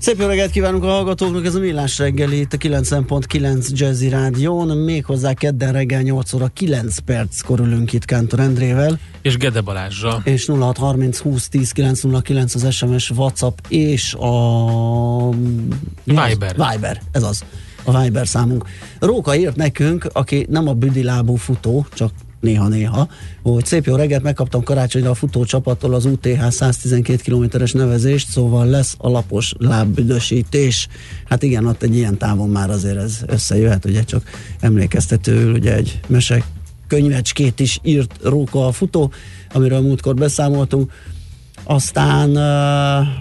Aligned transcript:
Szép 0.00 0.18
jó 0.18 0.26
reggelt 0.26 0.50
kívánunk 0.50 0.84
a 0.84 0.86
hallgatóknak, 0.86 1.44
ez 1.44 1.54
a 1.54 1.58
Millás 1.58 1.98
reggeli, 1.98 2.38
itt 2.38 2.52
a 2.52 2.56
90.9 2.56 3.68
Jazzy 3.68 4.08
Rádión, 4.08 4.76
méghozzá 4.76 5.32
kedden 5.32 5.72
reggel 5.72 6.02
8 6.02 6.32
óra 6.32 6.46
9 6.46 6.98
perc 6.98 7.40
korülünk 7.40 7.92
itt 7.92 8.04
Kántor 8.04 8.40
Endrével. 8.40 8.98
És 9.22 9.36
Gede 9.36 9.60
Balázsra. 9.60 10.20
És 10.24 10.46
0630 10.46 11.18
20 11.18 11.48
10 11.48 11.72
909 11.72 12.54
az 12.54 12.74
SMS, 12.74 13.10
WhatsApp 13.10 13.58
és 13.68 14.14
a... 14.14 15.30
Viber. 16.04 16.56
Viber, 16.70 17.00
ez 17.12 17.22
az 17.22 17.44
a 17.84 18.00
Viber 18.00 18.26
számunk. 18.26 18.64
Róka 18.98 19.36
írt 19.36 19.56
nekünk, 19.56 20.06
aki 20.12 20.46
nem 20.48 20.68
a 20.68 20.72
büdilábú 20.72 21.34
futó, 21.34 21.86
csak 21.94 22.10
néha-néha, 22.40 23.08
hogy 23.42 23.64
szép 23.64 23.84
jó 23.84 23.96
reggelt, 23.96 24.22
megkaptam 24.22 24.62
karácsonyra 24.62 25.10
a 25.10 25.14
futó 25.14 25.44
csapattól 25.44 25.94
az 25.94 26.04
UTH 26.04 26.48
112 26.50 27.22
kilométeres 27.22 27.72
nevezést, 27.72 28.28
szóval 28.28 28.66
lesz 28.66 28.94
alapos 28.98 29.54
lábbüdösítés. 29.58 30.88
Hát 31.28 31.42
igen, 31.42 31.66
ott 31.66 31.82
egy 31.82 31.96
ilyen 31.96 32.18
távon 32.18 32.48
már 32.48 32.70
azért 32.70 32.96
ez 32.96 33.20
összejöhet, 33.26 33.84
ugye 33.84 34.02
csak 34.02 34.22
emlékeztetőül, 34.60 35.52
ugye 35.52 35.74
egy 35.74 36.00
mese 36.06 36.44
könyvecskét 36.86 37.60
is 37.60 37.78
írt 37.82 38.18
Róka 38.22 38.66
a 38.66 38.72
futó, 38.72 39.12
amiről 39.52 39.80
múltkor 39.80 40.14
beszámoltunk. 40.14 40.92
Aztán 41.64 42.36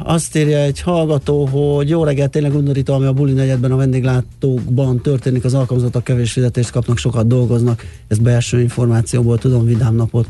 azt 0.03 0.35
írja 0.35 0.57
egy 0.57 0.81
hallgató, 0.81 1.45
hogy 1.45 1.89
jó 1.89 2.03
reggelt, 2.03 2.31
tényleg 2.31 2.55
undorító, 2.55 2.93
ami 2.93 3.05
a 3.05 3.13
buli 3.13 3.33
negyedben 3.33 3.71
a 3.71 3.75
vendéglátókban 3.75 5.01
történik, 5.01 5.43
az 5.43 5.53
alkalmazottak 5.53 6.03
kevés 6.03 6.31
fizetést 6.31 6.71
kapnak, 6.71 6.97
sokat 6.97 7.27
dolgoznak. 7.27 7.85
Ez 8.07 8.17
belső 8.17 8.61
információból 8.61 9.37
tudom, 9.37 9.65
vidám 9.65 9.95
napot 9.95 10.27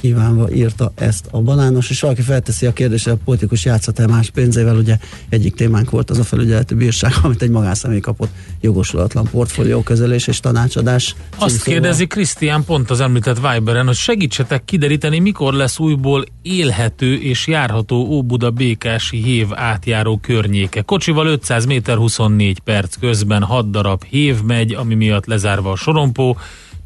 kívánva 0.00 0.50
írta 0.50 0.92
ezt 0.94 1.28
a 1.30 1.40
banános, 1.40 1.90
és 1.90 2.00
valaki 2.00 2.22
felteszi 2.22 2.66
a 2.66 2.72
kérdést, 2.72 3.04
hogy 3.04 3.12
a 3.12 3.24
politikus 3.24 3.64
játszhat-e 3.64 4.06
más 4.06 4.30
pénzével, 4.30 4.76
ugye 4.76 4.98
egyik 5.28 5.54
témánk 5.54 5.90
volt 5.90 6.10
az 6.10 6.18
a 6.18 6.24
felügyeleti 6.24 6.74
bírság, 6.74 7.12
amit 7.22 7.42
egy 7.42 7.50
magánszemély 7.50 8.00
kapott 8.00 8.30
jogosulatlan 8.60 9.28
portfólió 9.30 9.82
kezelés 9.82 10.26
és 10.26 10.40
tanácsadás. 10.40 11.14
Azt 11.38 11.62
kérdezi 11.62 12.06
Krisztián 12.06 12.64
pont 12.64 12.90
az 12.90 13.00
említett 13.00 13.38
Viberen, 13.40 13.86
hogy 13.86 13.96
segítsetek 13.96 14.64
kideríteni, 14.64 15.18
mikor 15.18 15.54
lesz 15.54 15.78
újból 15.78 16.24
élhető 16.42 17.14
és 17.14 17.46
járható 17.46 17.96
Óbuda 17.96 18.50
Békási 18.50 19.22
hév 19.22 19.46
átjáró 19.54 20.18
környéke. 20.22 20.82
Kocsival 20.82 21.26
500 21.26 21.64
méter 21.64 21.96
24 21.96 22.58
perc 22.58 22.96
közben 22.96 23.42
6 23.42 23.70
darab 23.70 24.04
hév 24.04 24.42
megy, 24.42 24.72
ami 24.72 24.94
miatt 24.94 25.26
lezárva 25.26 25.70
a 25.70 25.76
sorompó, 25.76 26.36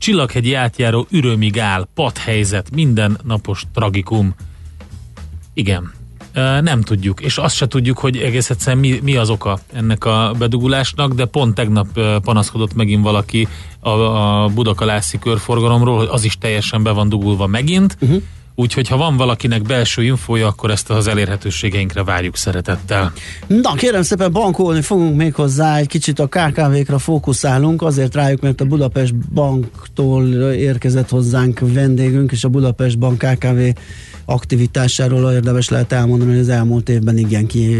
Csillaghegyi 0.00 0.54
átjáró 0.54 1.06
ürömig 1.10 1.58
áll, 1.58 1.88
padhelyzet, 1.94 2.70
minden 2.74 3.18
napos 3.24 3.64
tragikum. 3.74 4.34
Igen, 5.54 5.92
nem 6.60 6.80
tudjuk, 6.80 7.20
és 7.20 7.38
azt 7.38 7.54
se 7.54 7.66
tudjuk, 7.66 7.98
hogy 7.98 8.16
egész 8.16 8.50
egyszerűen 8.50 8.78
mi, 8.78 9.00
mi 9.02 9.16
az 9.16 9.30
oka 9.30 9.58
ennek 9.72 10.04
a 10.04 10.34
bedugulásnak, 10.38 11.12
de 11.12 11.24
pont 11.24 11.54
tegnap 11.54 12.00
panaszkodott 12.22 12.74
megint 12.74 13.02
valaki 13.02 13.48
a, 13.80 13.90
a 13.90 14.48
Budakalászi 14.48 15.18
körforgalomról, 15.18 15.96
hogy 15.96 16.08
az 16.10 16.24
is 16.24 16.38
teljesen 16.38 16.82
be 16.82 16.90
van 16.90 17.08
dugulva 17.08 17.46
megint, 17.46 17.96
uh-huh 18.00 18.22
Úgyhogy 18.54 18.88
ha 18.88 18.96
van 18.96 19.16
valakinek 19.16 19.62
belső 19.62 20.02
infója, 20.02 20.46
akkor 20.46 20.70
ezt 20.70 20.90
az 20.90 21.06
elérhetőségeinkre 21.06 22.04
várjuk 22.04 22.36
szeretettel. 22.36 23.12
Na 23.46 23.72
kérem 23.74 24.02
szépen 24.02 24.32
bankolni 24.32 24.82
fogunk 24.82 25.16
még 25.16 25.34
hozzá, 25.34 25.76
egy 25.76 25.86
kicsit 25.86 26.18
a 26.18 26.26
KKV-kra 26.26 26.98
fókuszálunk, 26.98 27.82
azért 27.82 28.14
rájuk, 28.14 28.40
mert 28.40 28.60
a 28.60 28.64
Budapest 28.64 29.14
Banktól 29.14 30.26
érkezett 30.52 31.08
hozzánk 31.08 31.58
vendégünk, 31.60 32.32
és 32.32 32.44
a 32.44 32.48
Budapest 32.48 32.98
Bank 32.98 33.18
KKV 33.18 33.60
aktivitásáról 34.24 35.32
érdemes 35.32 35.68
lehet 35.68 35.92
elmondani, 35.92 36.30
hogy 36.30 36.40
az 36.40 36.48
elmúlt 36.48 36.88
évben 36.88 37.18
igen 37.18 37.46
ki, 37.46 37.76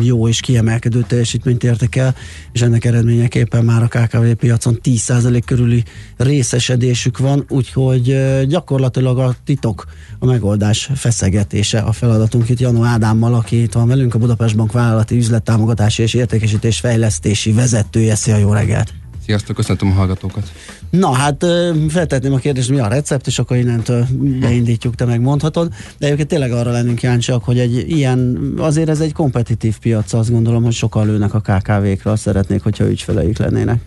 jó 0.00 0.28
és 0.28 0.40
kiemelkedő 0.40 1.04
teljesítményt 1.08 1.64
értek 1.64 1.96
el, 1.96 2.14
és 2.52 2.62
ennek 2.62 2.84
eredményeképpen 2.84 3.64
már 3.64 3.82
a 3.82 3.86
KKV 3.88 4.30
piacon 4.38 4.78
10% 4.82 5.42
körüli 5.46 5.84
részesedésük 6.16 7.18
van, 7.18 7.44
úgyhogy 7.48 8.16
gyakorlatilag 8.46 9.18
a 9.18 9.34
titok 9.44 9.84
a 10.22 10.26
megoldás 10.26 10.90
feszegetése 10.94 11.78
a 11.78 11.92
feladatunk 11.92 12.48
itt 12.48 12.60
Janó 12.60 12.84
Ádámmal, 12.84 13.34
aki 13.34 13.62
itt 13.62 13.72
van 13.72 13.88
velünk, 13.88 14.14
a 14.14 14.18
Budapest 14.18 14.56
Bank 14.56 14.72
vállalati 14.72 15.16
üzlettámogatási 15.16 16.02
és 16.02 16.14
értékesítés 16.14 16.78
fejlesztési 16.78 17.52
vezetője. 17.52 18.14
Szia, 18.14 18.36
jó 18.36 18.52
reggelt! 18.52 18.92
Sziasztok, 19.24 19.56
köszöntöm 19.56 19.90
a 19.90 19.92
hallgatókat! 19.94 20.52
Na 20.90 21.12
hát 21.12 21.44
feltetném 21.88 22.32
a 22.32 22.36
kérdést, 22.36 22.70
mi 22.70 22.78
a 22.78 22.88
recept, 22.88 23.26
és 23.26 23.38
akkor 23.38 23.56
innentől 23.56 24.06
beindítjuk, 24.40 24.94
te 24.94 25.04
megmondhatod. 25.04 25.72
De 25.98 26.06
egyébként 26.06 26.28
tényleg 26.28 26.52
arra 26.52 26.70
lennünk 26.70 26.98
kíváncsiak, 26.98 27.44
hogy 27.44 27.58
egy 27.58 27.90
ilyen, 27.90 28.52
azért 28.58 28.88
ez 28.88 29.00
egy 29.00 29.12
kompetitív 29.12 29.78
piac, 29.78 30.12
azt 30.12 30.30
gondolom, 30.30 30.62
hogy 30.62 30.72
sokan 30.72 31.06
lőnek 31.06 31.34
a 31.34 31.40
KKV-kra, 31.40 32.16
szeretnék, 32.16 32.62
hogyha 32.62 32.90
ügyfeleik 32.90 33.38
lennének. 33.38 33.80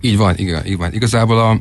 Így 0.00 0.16
van, 0.16 0.34
igen, 0.36 0.66
így 0.66 0.76
van. 0.76 0.92
Igazából 0.92 1.38
a, 1.38 1.60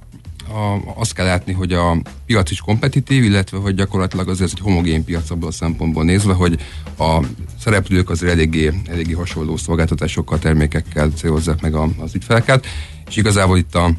a, 0.52 0.94
azt 0.96 1.14
kell 1.14 1.26
látni, 1.26 1.54
hogy 1.54 1.74
a 1.74 1.98
piac 2.26 2.52
is 2.52 2.60
kompetitív, 2.60 3.24
illetve 3.24 3.58
hogy 3.58 3.76
gyakorlatilag 3.76 4.30
azért 4.30 4.52
egy 4.52 4.60
homogén 4.60 5.04
piac 5.04 5.30
abból 5.30 5.48
a 5.48 5.52
szempontból 5.52 6.04
nézve, 6.04 6.34
hogy 6.34 6.60
a 6.98 7.20
szereplők 7.60 8.10
azért 8.10 8.32
eléggé, 8.32 8.72
eléggé 8.86 9.14
hasonló 9.14 9.58
szolgáltatásokkal, 9.58 10.40
termékekkel 10.40 11.10
célozzák 11.16 11.62
meg 11.62 11.76
a, 11.76 11.90
az 12.00 12.16
ügyfeleket, 12.16 12.66
és 13.08 13.16
igazából 13.16 13.58
itt 13.58 13.76
a 13.76 13.92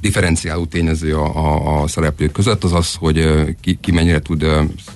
differenciáló 0.00 0.64
tényező 0.64 1.16
a, 1.16 1.36
a, 1.36 1.82
a 1.82 1.86
szereplők 1.86 2.32
között 2.32 2.64
az 2.64 2.72
az, 2.72 2.94
hogy 2.94 3.44
ki, 3.60 3.78
ki 3.80 3.92
mennyire 3.92 4.20
tud 4.20 4.46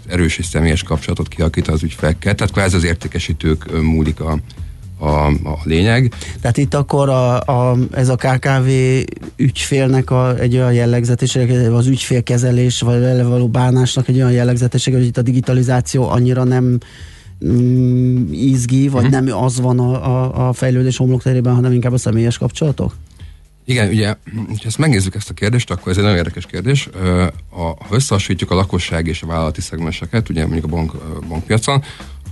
erős 0.07 0.39
és 0.39 0.47
személyes 0.47 0.83
kapcsolatot 0.83 1.29
kialakítani 1.29 1.77
az 1.77 1.83
ügyfelekkel. 1.83 2.35
Tehát 2.35 2.53
kvázi 2.53 2.77
az 2.77 2.85
értékesítők 2.85 3.81
múlik 3.83 4.21
a, 4.21 4.39
a, 4.99 5.27
a 5.27 5.59
lényeg. 5.63 6.13
Tehát 6.41 6.57
itt 6.57 6.75
akkor 6.75 7.09
a, 7.09 7.41
a, 7.41 7.77
ez 7.93 8.09
a 8.09 8.17
KKV 8.17 8.69
ügyfélnek 9.37 10.11
a, 10.11 10.39
egy 10.39 10.55
olyan 10.55 10.73
jellegzetesség, 10.73 11.51
az 11.51 11.87
ügyfélkezelés, 11.87 12.81
vagy 12.81 13.01
vele 13.01 13.23
való 13.23 13.49
bánásnak 13.49 14.09
egy 14.09 14.17
olyan 14.17 14.33
jellegzetesség, 14.33 14.95
hogy 14.95 15.05
itt 15.05 15.17
a 15.17 15.23
digitalizáció 15.23 16.09
annyira 16.09 16.45
nem 16.45 16.79
mm, 17.47 18.33
izgi, 18.33 18.89
vagy 18.89 19.03
hmm. 19.03 19.25
nem 19.25 19.43
az 19.43 19.61
van 19.61 19.79
a, 19.79 20.07
a, 20.07 20.49
a 20.49 20.53
fejlődés 20.53 20.97
homlokterében, 20.97 21.55
hanem 21.55 21.73
inkább 21.73 21.93
a 21.93 21.99
személyes 21.99 22.39
kapcsolatok? 22.39 22.95
Igen, 23.69 23.89
ugye, 23.89 24.07
ha 24.49 24.65
ezt 24.65 24.79
megnézzük 24.79 25.15
ezt 25.15 25.31
a 25.31 25.35
kérdést, 25.35 25.71
akkor 25.71 25.91
ez 25.91 25.97
egy 25.97 26.03
nagyon 26.03 26.19
érdekes 26.19 26.47
kérdés. 26.47 26.89
Ha 27.51 27.79
összehasonlítjuk 27.91 28.51
a 28.51 28.55
lakosság 28.55 29.07
és 29.07 29.23
a 29.23 29.27
vállalati 29.27 29.61
szegmenseket, 29.61 30.29
ugye 30.29 30.43
mondjuk 30.43 30.65
a 30.65 30.69
bank, 30.69 30.93
bankpiacon, 31.29 31.83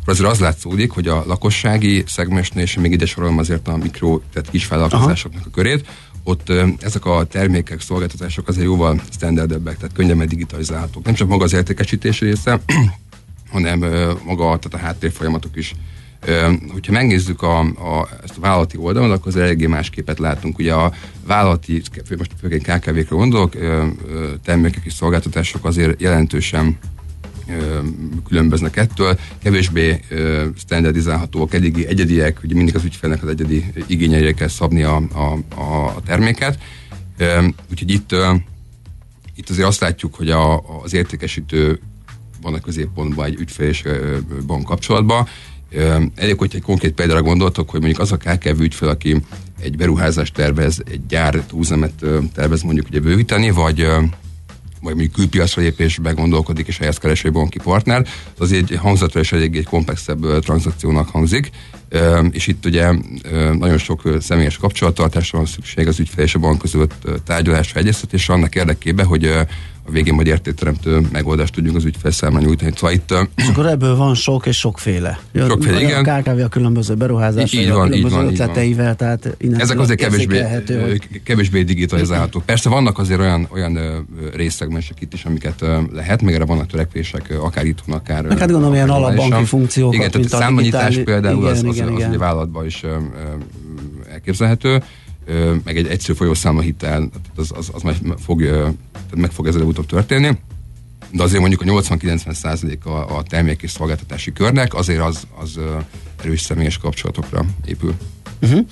akkor 0.06 0.18
azért 0.18 0.34
az 0.34 0.40
látszódik, 0.40 0.90
hogy 0.90 1.08
a 1.08 1.24
lakossági 1.26 2.04
szegmensnél, 2.06 2.62
és 2.62 2.74
még 2.76 2.92
ide 2.92 3.06
sorolom 3.06 3.38
azért 3.38 3.68
a 3.68 3.76
mikro, 3.76 4.20
tehát 4.32 4.50
kisvállalkozásoknak 4.50 5.46
a 5.46 5.50
körét, 5.50 5.86
ott 6.24 6.52
ezek 6.80 7.04
a 7.04 7.24
termékek, 7.24 7.80
szolgáltatások 7.80 8.48
azért 8.48 8.66
jóval 8.66 9.00
standardebbek, 9.12 9.76
tehát 9.76 9.94
könnyebben 9.94 10.28
digitalizálhatók. 10.28 11.04
Nem 11.04 11.14
csak 11.14 11.28
maga 11.28 11.44
az 11.44 11.52
értékesítés 11.52 12.20
része, 12.20 12.60
hanem 13.52 13.78
maga 14.24 14.58
tehát 14.58 14.74
a 14.74 14.76
háttérfolyamatok 14.76 15.56
is 15.56 15.74
Hogyha 16.72 16.92
megnézzük 16.92 17.42
a, 17.42 17.58
a, 17.60 18.08
ezt 18.24 18.36
a 18.36 18.40
vállalati 18.40 18.76
oldalon, 18.76 19.10
akkor 19.10 19.26
az 19.26 19.36
eléggé 19.36 19.66
más 19.66 19.90
képet 19.90 20.18
látunk. 20.18 20.58
Ugye 20.58 20.74
a 20.74 20.92
vállalati, 21.26 21.82
most 22.16 22.30
főként 22.40 22.62
KKV-kre 22.62 23.16
gondolok, 23.16 23.52
termékek 24.44 24.84
és 24.84 24.92
szolgáltatások 24.92 25.64
azért 25.64 26.00
jelentősen 26.00 26.78
különböznek 28.28 28.76
ettől, 28.76 29.18
kevésbé 29.42 30.00
standardizálhatóak, 30.56 31.54
eléggé 31.54 31.86
egyediek, 31.86 32.40
ugye 32.44 32.54
mindig 32.54 32.74
az 32.74 32.84
ügyfélnek 32.84 33.22
az 33.22 33.28
egyedi 33.28 33.64
igényeire 33.86 34.32
kell 34.32 34.48
szabni 34.48 34.82
a, 34.82 34.96
a, 34.96 35.56
a 35.94 36.02
terméket. 36.04 36.58
Úgyhogy 37.70 37.90
itt, 37.90 38.14
itt 39.36 39.50
azért 39.50 39.66
azt 39.68 39.80
látjuk, 39.80 40.14
hogy 40.14 40.30
a, 40.30 40.62
az 40.82 40.94
értékesítő 40.94 41.80
van 42.42 42.54
a 42.54 42.60
középpontban 42.60 43.26
egy 43.26 43.40
ügyfél 43.40 43.68
és 43.68 43.82
bank 44.46 44.64
kapcsolatban, 44.64 45.28
Elég, 46.14 46.38
hogy 46.38 46.50
egy 46.54 46.62
konkrét 46.62 46.92
példára 46.92 47.22
gondoltok, 47.22 47.70
hogy 47.70 47.80
mondjuk 47.80 48.02
az 48.02 48.12
a 48.12 48.16
KKV 48.16 48.60
ügyfél, 48.60 48.88
aki 48.88 49.16
egy 49.60 49.76
beruházást 49.76 50.34
tervez, 50.34 50.82
egy 50.90 51.06
gyár 51.06 51.44
túlzemet 51.46 52.04
tervez 52.34 52.62
mondjuk 52.62 52.86
ugye 52.88 53.00
bővíteni, 53.00 53.50
vagy 53.50 53.86
vagy 54.86 54.94
mondjuk 54.94 55.16
külpiacra 55.16 55.62
lépésbe 55.62 56.12
gondolkodik, 56.12 56.66
és 56.66 56.78
helyez 56.78 56.98
kereső 56.98 57.30
banki 57.30 57.58
partner, 57.58 58.06
az 58.38 58.52
egy 58.52 58.76
hangzatra 58.80 59.20
és 59.20 59.32
eléggé 59.32 59.62
komplexebb 59.62 60.38
tranzakciónak 60.38 61.08
hangzik, 61.08 61.50
és 62.30 62.46
itt 62.46 62.64
ugye 62.64 62.92
nagyon 63.58 63.78
sok 63.78 64.02
személyes 64.20 64.56
kapcsolattartásra 64.56 65.38
van 65.38 65.46
szükség 65.46 65.88
az 65.88 65.98
ügyfél 65.98 66.24
és 66.24 66.34
a 66.34 66.38
bank 66.38 66.58
között 66.58 67.08
tárgyalásra, 67.24 67.80
egyeztetésre 67.80 68.34
annak 68.34 68.54
érdekében, 68.54 69.06
hogy 69.06 69.32
a 69.86 69.90
végén 69.90 70.14
majd 70.14 70.26
értékteremtő 70.26 71.00
megoldást 71.12 71.54
tudjunk 71.54 71.76
az 71.76 71.84
ügyfél 71.84 72.10
számára 72.10 72.44
nyújtani. 72.44 72.72
Szóval 72.74 72.92
itt, 72.92 73.14
és 73.36 73.48
akkor 73.48 73.66
ebből 73.66 73.96
van 73.96 74.14
sok 74.14 74.46
és 74.46 74.58
sokféle. 74.58 75.18
Sokféle, 75.34 75.80
igen. 75.80 76.04
A 76.04 76.20
KKV 76.20 76.40
a 76.40 76.48
különböző 76.48 76.94
beruházásai, 76.94 77.60
így 77.60 77.70
van, 77.70 77.80
a 77.80 77.84
különböző 77.84 78.16
így 78.16 78.22
van, 78.22 78.32
ötleteivel, 78.32 78.96
tehát 78.96 79.36
Ezek 79.58 79.80
azért 79.80 79.98
kevésbé, 79.98 80.40
hogy... 80.40 81.22
kevésbé 81.22 81.62
digitalizálhatók. 81.62 82.44
Persze 82.44 82.68
vannak 82.68 82.98
azért 82.98 83.20
olyan, 83.20 83.48
olyan 83.52 84.06
részszegmensek 84.34 85.00
itt 85.00 85.12
is, 85.12 85.24
amiket 85.24 85.64
lehet, 85.92 86.22
még 86.22 86.34
erre 86.34 86.44
vannak 86.44 86.66
törekvések, 86.66 87.34
akár 87.40 87.64
itthon, 87.64 87.94
akár... 87.94 88.24
Meg 88.24 88.38
hát 88.38 88.50
gondolom 88.50 88.74
ilyen 88.74 88.90
alapbanki 88.90 89.44
funkciókat, 89.44 89.94
Igen, 89.94 90.10
tehát 90.10 90.32
a 90.32 90.36
számlanyítás 90.36 90.96
például 90.96 91.36
igen, 91.36 91.50
az, 91.50 91.62
az, 91.64 91.74
igen, 91.74 91.88
az, 91.88 92.02
az, 92.02 92.08
az 92.10 92.16
vállalatban 92.16 92.66
is 92.66 92.84
elképzelhető 94.12 94.82
meg 95.64 95.76
egy 95.76 95.86
egyszerű 95.86 96.14
folyószámla 96.18 96.60
hitel, 96.60 97.08
az, 97.36 97.52
az, 97.54 97.70
az 97.72 97.82
meg, 97.82 97.96
fog, 98.24 98.42
meg 99.16 99.30
fog 99.30 99.46
ezzel 99.46 99.62
utóbb 99.62 99.86
történni. 99.86 100.38
De 101.10 101.22
azért 101.22 101.40
mondjuk 101.40 101.60
a 101.60 101.64
80-90 101.64 102.32
százalék 102.32 102.86
a, 102.86 103.16
a 103.16 103.22
termék 103.22 103.62
és 103.62 103.70
szolgáltatási 103.70 104.32
körnek, 104.32 104.74
azért 104.74 105.00
az, 105.00 105.26
az 105.40 105.60
erős 106.22 106.40
személyes 106.40 106.78
kapcsolatokra 106.78 107.44
épül. 107.64 107.94
Uh-huh. 108.42 108.58
Uh, 108.58 108.66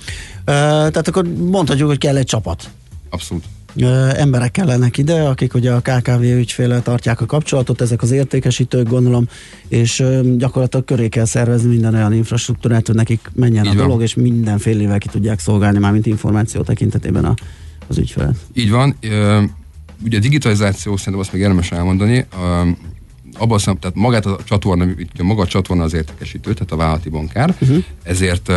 tehát 0.45 1.07
akkor 1.07 1.23
mondhatjuk, 1.33 1.87
hogy 1.87 1.97
kell 1.97 2.17
egy 2.17 2.25
csapat. 2.25 2.69
Abszolút 3.09 3.43
emberek 4.15 4.51
kellenek 4.51 4.97
ide, 4.97 5.21
akik 5.21 5.53
ugye 5.53 5.71
a 5.71 5.79
KKV 5.79 6.21
ügyféle 6.21 6.81
tartják 6.81 7.21
a 7.21 7.25
kapcsolatot, 7.25 7.81
ezek 7.81 8.01
az 8.01 8.11
értékesítők 8.11 8.89
gondolom, 8.89 9.27
és 9.67 10.03
gyakorlatilag 10.37 10.85
köré 10.85 11.07
kell 11.07 11.25
szervezni 11.25 11.69
minden 11.69 11.93
olyan 11.93 12.13
infrastruktúrát, 12.13 12.87
hogy 12.87 12.95
nekik 12.95 13.31
menjen 13.33 13.65
Így 13.65 13.71
a 13.71 13.75
van. 13.75 13.85
dolog, 13.85 14.01
és 14.01 14.13
mindenfélével 14.13 14.97
ki 14.97 15.07
tudják 15.07 15.39
szolgálni, 15.39 15.79
már 15.79 15.91
mint 15.91 16.05
információ 16.05 16.61
tekintetében 16.61 17.25
a, 17.25 17.33
az 17.87 17.97
ügyfelet. 17.97 18.35
Így 18.53 18.71
van. 18.71 18.95
Ugye 20.03 20.17
a 20.17 20.21
digitalizáció 20.21 20.97
szerintem 20.97 21.21
azt 21.21 21.33
még 21.33 21.41
érdemes 21.41 21.71
elmondani, 21.71 22.25
abban 23.37 23.59
szem, 23.59 23.77
tehát 23.79 23.95
magát 23.95 24.25
a 24.25 24.37
csatorna, 24.43 24.85
maga 25.23 25.41
a 25.41 25.47
csatorna 25.47 25.83
az 25.83 25.93
értékesítő, 25.93 26.53
tehát 26.53 26.71
a 26.71 26.75
vállalati 26.75 27.09
bankár, 27.09 27.55
uh-huh. 27.61 27.83
ezért 28.03 28.51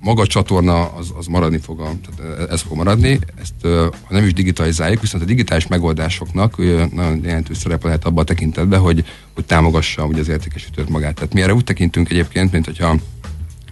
maga 0.00 0.22
a 0.22 0.26
csatorna 0.26 0.92
az, 0.92 1.12
az 1.16 1.26
maradni 1.26 1.58
fog, 1.58 1.80
a, 1.80 1.92
tehát 2.16 2.50
ez 2.50 2.60
fog 2.60 2.76
maradni, 2.76 3.18
ezt 3.40 3.66
ha 4.04 4.14
nem 4.14 4.24
is 4.24 4.32
digitalizáljuk, 4.32 5.00
viszont 5.00 5.22
a 5.22 5.26
digitális 5.26 5.66
megoldásoknak 5.66 6.56
nagyon 6.92 7.20
jelentős 7.24 7.56
szerepe 7.56 7.86
lehet 7.86 8.04
abban 8.04 8.22
a 8.22 8.26
tekintetben, 8.26 8.80
hogy, 8.80 9.04
hogy 9.34 9.44
támogassa 9.44 10.04
ugye 10.04 10.20
az 10.20 10.28
értékesítőt 10.28 10.88
magát. 10.88 11.14
Tehát 11.14 11.34
mi 11.34 11.42
erre 11.42 11.54
úgy 11.54 11.64
tekintünk 11.64 12.10
egyébként, 12.10 12.52
mint 12.52 12.64
hogyha 12.64 12.96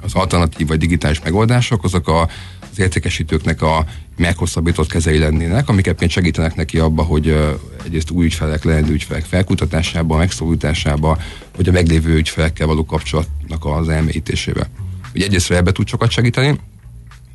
az 0.02 0.14
alternatív 0.14 0.66
vagy 0.66 0.78
digitális 0.78 1.20
megoldások, 1.20 1.84
azok 1.84 2.08
a, 2.08 2.28
az 2.70 2.78
értékesítőknek 2.78 3.62
a 3.62 3.84
meghosszabbított 4.16 4.88
kezei 4.88 5.18
lennének, 5.18 5.68
amiket 5.68 6.00
még 6.00 6.10
segítenek 6.10 6.54
neki 6.54 6.78
abba, 6.78 7.02
hogy 7.02 7.28
uh, 7.28 7.48
egyrészt 7.84 8.10
új 8.10 8.24
ügyfelek, 8.24 8.64
leendő 8.64 8.92
ügyfelek 8.92 9.24
felkutatásába, 9.24 10.16
megszólításába, 10.16 11.18
vagy 11.56 11.68
a 11.68 11.72
meglévő 11.72 12.14
ügyfelekkel 12.14 12.66
való 12.66 12.84
kapcsolatnak 12.84 13.64
az 13.64 13.88
elmélyítésébe 13.88 14.68
hogy 15.16 15.24
egyrészt 15.24 15.50
ebbe 15.50 15.72
tud 15.72 15.88
sokat 15.88 16.10
segíteni, 16.10 16.58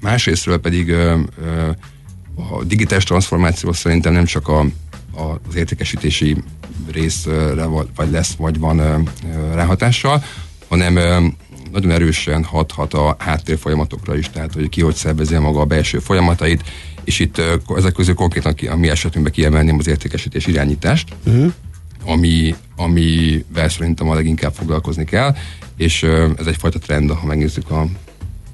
másrésztről 0.02 0.58
pedig 0.58 0.90
ö, 0.90 1.20
ö, 1.44 1.70
a 2.36 2.64
digitális 2.64 3.04
transformáció 3.04 3.74
szerintem 3.74 4.14
nem 4.14 4.26
csak 4.26 4.48
a, 4.48 4.60
az 5.48 5.56
értékesítési 5.56 6.38
részre 6.92 7.66
vagy 7.96 8.12
lesz, 8.12 8.34
vagy 8.34 8.60
van 8.60 9.10
ráhatással, 9.54 10.24
hanem 10.68 10.94
nagyon 11.72 11.92
erősen 11.92 12.44
hathat 12.44 12.94
a 12.94 13.16
háttérfolyamatokra 13.20 14.18
is, 14.18 14.30
tehát 14.30 14.54
hogy 14.54 14.70
ki 14.70 14.82
hogy 14.82 14.96
szervezi 14.96 15.38
maga 15.38 15.60
a 15.60 15.66
belső 15.66 16.00
folyamatait, 16.00 16.64
és 17.04 17.20
itt 17.20 17.42
ezek 17.76 17.94
közül 17.94 18.14
konkrétan 18.14 18.56
a 18.70 18.76
mi 18.76 18.90
esetünkben 18.90 19.34
kiemelném 19.34 19.78
az 19.78 19.88
értékesítés 19.88 20.48
irányítást, 20.48 21.16
uh-huh. 21.26 21.54
Ami, 22.06 22.56
amivel 22.76 23.70
szerintem 23.70 24.10
a 24.10 24.14
leginkább 24.14 24.54
foglalkozni 24.54 25.06
kell, 25.06 25.36
és 25.78 26.04
ez 26.38 26.46
egyfajta 26.46 26.80
trend, 26.80 27.12
ha 27.12 27.26
megnézzük 27.26 27.70
a, 27.70 27.82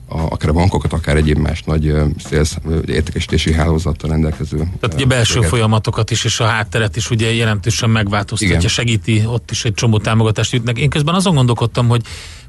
a, 0.08 0.20
akár 0.20 0.50
a 0.50 0.54
bankokat, 0.54 0.94
akár 0.94 1.16
egyéb 1.16 1.38
más 1.38 1.64
nagy 1.64 1.94
szélsz, 2.18 2.58
értékesítési 2.86 3.54
hálózattal 3.54 4.10
rendelkező. 4.10 4.58
Tehát 4.58 4.96
ugye 4.96 5.06
belső 5.06 5.34
céget. 5.34 5.50
folyamatokat 5.50 6.12
is, 6.12 6.24
és 6.24 6.40
a 6.40 6.46
hátteret 6.46 6.96
is 6.96 7.10
ugye 7.10 7.34
jelentősen 7.34 7.90
megváltoztatja, 7.90 8.70
segíti, 8.70 9.26
ott 9.26 9.52
is 9.52 9.66
egy 9.66 9.74
csomó 9.74 9.98
támogatást 10.00 10.52
jutnak. 10.52 10.80
Én 10.80 10.90
közben 10.90 11.16
azon 11.16 11.36
gondolkodtam, 11.36 11.88
hogy 11.88 12.02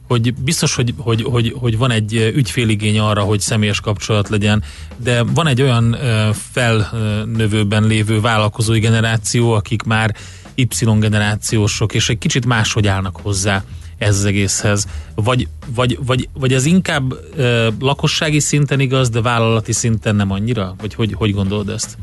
hogy 0.09 0.35
biztos, 0.35 0.75
hogy, 0.75 0.95
hogy, 0.97 1.23
hogy, 1.23 1.55
hogy 1.59 1.79
van 1.79 1.91
egy 1.91 2.33
ügyféligény 2.35 2.99
arra, 2.99 3.21
hogy 3.21 3.41
személyes 3.41 3.81
kapcsolat 3.81 4.29
legyen, 4.29 4.63
de 4.97 5.23
van 5.23 5.47
egy 5.47 5.63
olyan 5.63 5.97
felnövőben 6.53 7.85
lévő 7.85 8.21
vállalkozói 8.21 8.79
generáció, 8.79 9.53
akik 9.53 9.83
már 9.83 10.15
Y-generációsok, 10.59 11.95
és 11.95 12.09
egy 12.09 12.19
kicsit 12.19 12.47
máshogy 12.47 12.87
állnak 12.87 13.17
hozzá 13.23 13.65
ez 13.99 14.17
az 14.17 14.25
egészhez. 14.25 14.87
Vagy, 15.15 15.49
vagy, 15.75 15.99
vagy, 16.07 16.29
vagy 16.33 16.53
ez 16.53 16.65
inkább 16.65 17.15
ö, 17.37 17.69
lakossági 17.81 18.41
szinten 18.41 18.81
igaz, 18.81 19.09
de 19.09 19.21
vállalati 19.21 19.73
szinten 19.73 20.17
nem 20.17 20.31
annyira? 20.31 20.75
Vagy 20.81 20.95
hogy, 20.95 21.13
hogy 21.13 21.33
gondolod 21.33 21.69
ezt? 21.69 21.99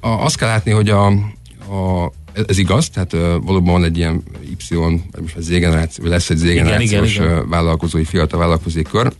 Azt 0.00 0.36
kell 0.36 0.48
látni, 0.48 0.70
hogy 0.70 0.88
a, 0.88 1.06
a 1.06 2.12
ez 2.46 2.58
igaz, 2.58 2.88
tehát 2.88 3.12
valóban 3.42 3.72
van 3.72 3.84
egy 3.84 3.96
ilyen 3.96 4.22
Y, 4.70 4.74
vagy 4.74 5.00
most 5.20 5.40
Z 5.40 5.48
generáció, 5.48 6.04
lesz 6.04 6.30
egy 6.30 6.36
Z 6.36 6.42
generációs 6.42 7.20
vállalkozói, 7.48 8.04
fiatal 8.04 8.38
vállalkozói 8.38 8.82
kör, 8.82 9.12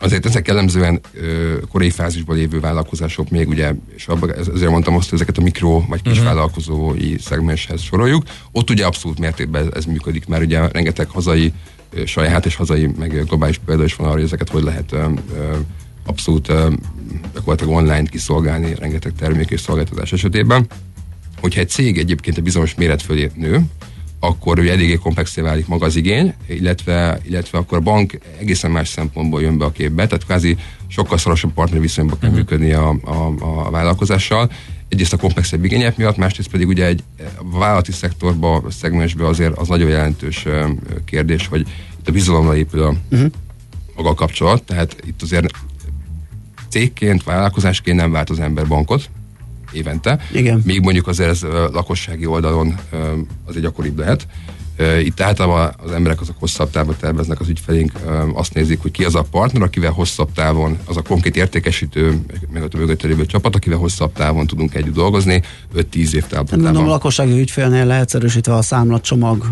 Azért 0.00 0.26
ezek 0.26 0.46
jellemzően 0.46 1.00
ö, 1.12 1.54
korai 1.70 1.90
fázisban 1.90 2.36
lévő 2.36 2.60
vállalkozások 2.60 3.30
még 3.30 3.48
ugye, 3.48 3.72
és 3.96 4.06
abba, 4.06 4.32
ezért 4.34 4.70
mondtam 4.70 4.96
azt, 4.96 5.08
hogy 5.08 5.18
ezeket 5.18 5.38
a 5.38 5.42
mikro 5.42 5.84
vagy 5.88 6.02
kis 6.02 6.12
uh-huh. 6.12 6.26
vállalkozói 6.26 7.18
szegmenshez 7.18 7.80
soroljuk. 7.80 8.22
Ott 8.52 8.70
ugye 8.70 8.86
abszolút 8.86 9.18
mértékben 9.18 9.74
ez, 9.74 9.84
működik, 9.84 10.26
mert 10.26 10.42
ugye 10.42 10.68
rengeteg 10.68 11.08
hazai, 11.08 11.52
saját 12.04 12.46
és 12.46 12.56
hazai, 12.56 12.90
meg 12.98 13.24
globális 13.26 13.60
példa 13.66 13.84
is 13.84 13.94
van 13.94 14.06
arra, 14.06 14.16
hogy 14.16 14.24
ezeket 14.24 14.48
hogy 14.48 14.62
lehet 14.62 14.92
ö, 14.92 15.06
ö, 15.36 15.56
abszolút 16.06 16.48
ö, 16.48 16.70
gyakorlatilag 17.34 17.74
online 17.74 18.08
kiszolgálni 18.08 18.74
rengeteg 18.74 19.12
termék 19.18 19.50
és 19.50 19.60
szolgáltatás 19.60 20.12
esetében. 20.12 20.66
Hogyha 21.40 21.60
egy 21.60 21.68
cég 21.68 21.98
egyébként 21.98 22.36
egy 22.36 22.42
bizonyos 22.42 22.74
méret 22.74 23.02
fölé 23.02 23.30
nő, 23.34 23.62
akkor 24.20 24.58
ugye 24.58 24.72
eléggé 24.72 24.94
komplexé 24.94 25.40
válik 25.40 25.66
maga 25.66 25.86
az 25.86 25.96
igény, 25.96 26.34
illetve, 26.46 27.20
illetve 27.22 27.58
akkor 27.58 27.78
a 27.78 27.80
bank 27.80 28.18
egészen 28.40 28.70
más 28.70 28.88
szempontból 28.88 29.42
jön 29.42 29.58
be 29.58 29.64
a 29.64 29.72
képbe, 29.72 30.06
tehát 30.06 30.24
kvázi 30.24 30.56
sokkal 30.86 31.18
szorosabb 31.18 31.52
partner 31.52 31.80
viszonyban 31.80 32.18
kell 32.18 32.28
uh-huh. 32.28 32.44
működni 32.44 32.72
a, 32.72 32.88
a, 33.04 33.34
a 33.66 33.70
vállalkozással. 33.70 34.50
Egyrészt 34.88 35.12
a 35.12 35.16
komplexebb 35.16 35.64
igények 35.64 35.96
miatt, 35.96 36.16
másrészt 36.16 36.50
pedig 36.50 36.68
ugye 36.68 36.86
egy 36.86 37.02
vállalati 37.42 37.92
szektorba, 37.92 38.62
szegmensbe 38.70 39.26
azért 39.26 39.58
az 39.58 39.68
nagyon 39.68 39.88
jelentős 39.88 40.46
kérdés, 41.04 41.46
hogy 41.46 41.60
itt 42.00 42.08
a 42.08 42.12
bizalomra 42.12 42.56
épül 42.56 42.82
a 42.82 42.94
uh-huh. 43.10 43.30
maga 43.96 44.08
a 44.08 44.14
kapcsolat, 44.14 44.62
tehát 44.62 44.96
itt 45.06 45.22
azért 45.22 45.50
cégként, 46.68 47.24
vállalkozásként 47.24 47.96
nem 47.96 48.10
vált 48.10 48.30
az 48.30 48.40
ember 48.40 48.66
bankot, 48.66 49.10
évente. 49.72 50.18
Igen. 50.32 50.62
Míg 50.64 50.80
mondjuk 50.80 51.06
azért 51.06 51.30
ez 51.30 51.42
lakossági 51.72 52.26
oldalon 52.26 52.74
az 53.44 53.56
egy 53.56 53.62
gyakoribb 53.62 53.98
lehet. 53.98 54.26
Itt 55.04 55.20
általában 55.20 55.74
az 55.84 55.90
emberek 55.90 56.20
azok 56.20 56.36
hosszabb 56.38 56.70
távon 56.70 56.94
terveznek, 57.00 57.40
az 57.40 57.48
ügyfelénk 57.48 57.92
azt 58.34 58.54
nézik, 58.54 58.82
hogy 58.82 58.90
ki 58.90 59.04
az 59.04 59.14
a 59.14 59.22
partner, 59.30 59.62
akivel 59.62 59.90
hosszabb 59.90 60.32
távon, 60.32 60.78
az 60.84 60.96
a 60.96 61.02
konkrét 61.02 61.36
értékesítő, 61.36 62.20
meg 62.52 62.62
a 62.62 62.76
mögött 62.76 63.02
lévő 63.02 63.26
csapat, 63.26 63.54
akivel 63.54 63.78
hosszabb 63.78 64.12
távon 64.12 64.46
tudunk 64.46 64.74
együtt 64.74 64.94
dolgozni, 64.94 65.42
5-10 65.76 66.12
év 66.12 66.26
távon. 66.26 66.60
Mondom, 66.60 66.84
a 66.84 66.88
lakossági 66.88 67.40
ügyfélnél 67.40 67.86
leegyszerűsítve 67.86 68.54
a 68.54 68.62
számlatcsomag 68.62 69.44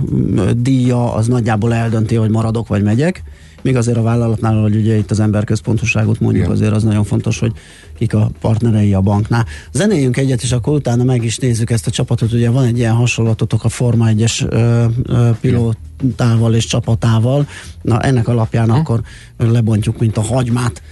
díja, 0.56 1.14
az 1.14 1.26
nagyjából 1.26 1.74
eldönti, 1.74 2.14
hogy 2.14 2.30
maradok 2.30 2.68
vagy 2.68 2.82
megyek 2.82 3.22
még 3.62 3.76
azért 3.76 3.96
a 3.96 4.02
vállalatnál, 4.02 4.60
hogy 4.60 4.76
ugye 4.76 4.96
itt 4.96 5.10
az 5.10 5.20
emberközpontosságot 5.20 6.20
mondjuk, 6.20 6.44
Igen. 6.44 6.56
azért 6.56 6.72
az 6.72 6.82
nagyon 6.82 7.04
fontos, 7.04 7.38
hogy 7.38 7.52
kik 7.98 8.14
a 8.14 8.30
partnerei 8.40 8.94
a 8.94 9.00
banknál. 9.00 9.44
Zenéljünk 9.72 10.16
egyet, 10.16 10.42
és 10.42 10.52
akkor 10.52 10.74
utána 10.74 11.04
meg 11.04 11.24
is 11.24 11.38
nézzük 11.38 11.70
ezt 11.70 11.86
a 11.86 11.90
csapatot. 11.90 12.32
Ugye 12.32 12.50
van 12.50 12.64
egy 12.64 12.78
ilyen 12.78 12.94
hasonlatotok 12.94 13.64
a 13.64 13.68
Forma 13.68 14.06
1-es 14.08 15.36
pilótával 15.40 16.54
és 16.54 16.66
csapatával. 16.66 17.46
Na 17.82 18.00
ennek 18.00 18.28
alapján 18.28 18.68
hmm. 18.68 18.74
akkor 18.74 19.00
lebontjuk, 19.36 19.98
mint 19.98 20.16
a 20.16 20.22
hagymát 20.22 20.82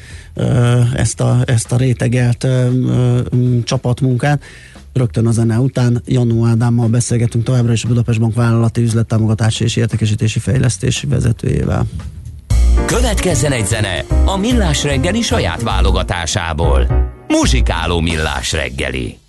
ezt 0.95 1.21
a, 1.21 1.43
ezt 1.47 1.73
a 1.73 1.77
rétegelt 1.77 2.47
csapatmunkát. 3.65 4.43
Rögtön 4.93 5.27
a 5.27 5.31
zene 5.31 5.59
után 5.59 6.03
Janó 6.07 6.47
Ádámmal 6.47 6.89
beszélgetünk 6.89 7.45
továbbra 7.45 7.73
is 7.73 7.85
a 7.85 7.89
Budapest 7.89 8.21
Bank 8.21 8.35
vállalati 8.35 8.83
üzlettámogatási 8.83 9.65
és 9.65 9.77
értékesítési 9.77 10.39
fejlesztési 10.39 11.07
vezetőjével. 11.07 11.87
Következzen 12.87 13.53
egy 13.53 13.67
zene 13.67 14.05
a 14.25 14.37
Millás 14.37 14.83
reggeli 14.83 15.23
saját 15.23 15.63
válogatásából. 15.63 16.87
Muzsikáló 17.29 18.01
Millás 18.01 18.53
reggeli. 18.53 19.24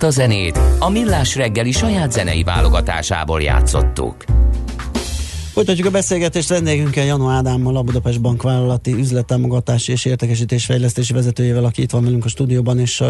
Ezt 0.00 0.18
a 0.18 0.20
zenét 0.20 0.60
a 0.78 0.90
Millás 0.90 1.36
reggeli 1.36 1.72
saját 1.72 2.12
zenei 2.12 2.42
válogatásából 2.42 3.42
játszottuk. 3.42 4.24
Folytatjuk 5.52 5.86
a 5.86 5.90
beszélgetést 5.90 6.48
vendégünkkel 6.48 7.04
Janu 7.04 7.28
Ádámmal, 7.28 7.76
a 7.76 7.82
Budapest 7.82 8.20
Bank 8.20 8.42
vállalati 8.42 8.92
üzlettámogatási 8.92 9.92
és 9.92 10.04
értékesítés 10.04 10.64
fejlesztési 10.64 11.12
vezetőjével, 11.12 11.64
aki 11.64 11.82
itt 11.82 11.90
van 11.90 12.04
velünk 12.04 12.24
a 12.24 12.28
stúdióban, 12.28 12.78
és 12.78 13.00
uh, 13.00 13.08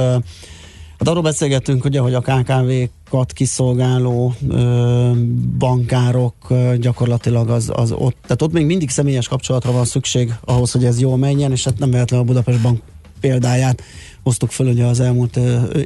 hát 0.98 1.08
arról 1.08 1.22
beszélgettünk, 1.22 1.84
ugye, 1.84 2.00
hogy 2.00 2.14
a 2.14 2.20
KKV-kat 2.20 3.32
kiszolgáló 3.32 4.34
uh, 4.40 5.16
bankárok 5.58 6.34
uh, 6.48 6.74
gyakorlatilag 6.74 7.50
az, 7.50 7.70
az 7.74 7.92
ott, 7.92 8.16
tehát 8.22 8.42
ott 8.42 8.52
még 8.52 8.66
mindig 8.66 8.90
személyes 8.90 9.28
kapcsolatra 9.28 9.72
van 9.72 9.84
szükség 9.84 10.34
ahhoz, 10.44 10.72
hogy 10.72 10.84
ez 10.84 11.00
jól 11.00 11.16
menjen, 11.16 11.50
és 11.50 11.64
hát 11.64 11.78
nem 11.78 11.90
véletlenül 11.90 12.24
a 12.24 12.28
Budapest 12.28 12.60
Bank 12.60 12.80
példáját 13.20 13.82
hoztuk 14.22 14.50
föl, 14.50 14.66
hogy 14.66 14.80
az 14.80 15.00
elmúlt 15.00 15.36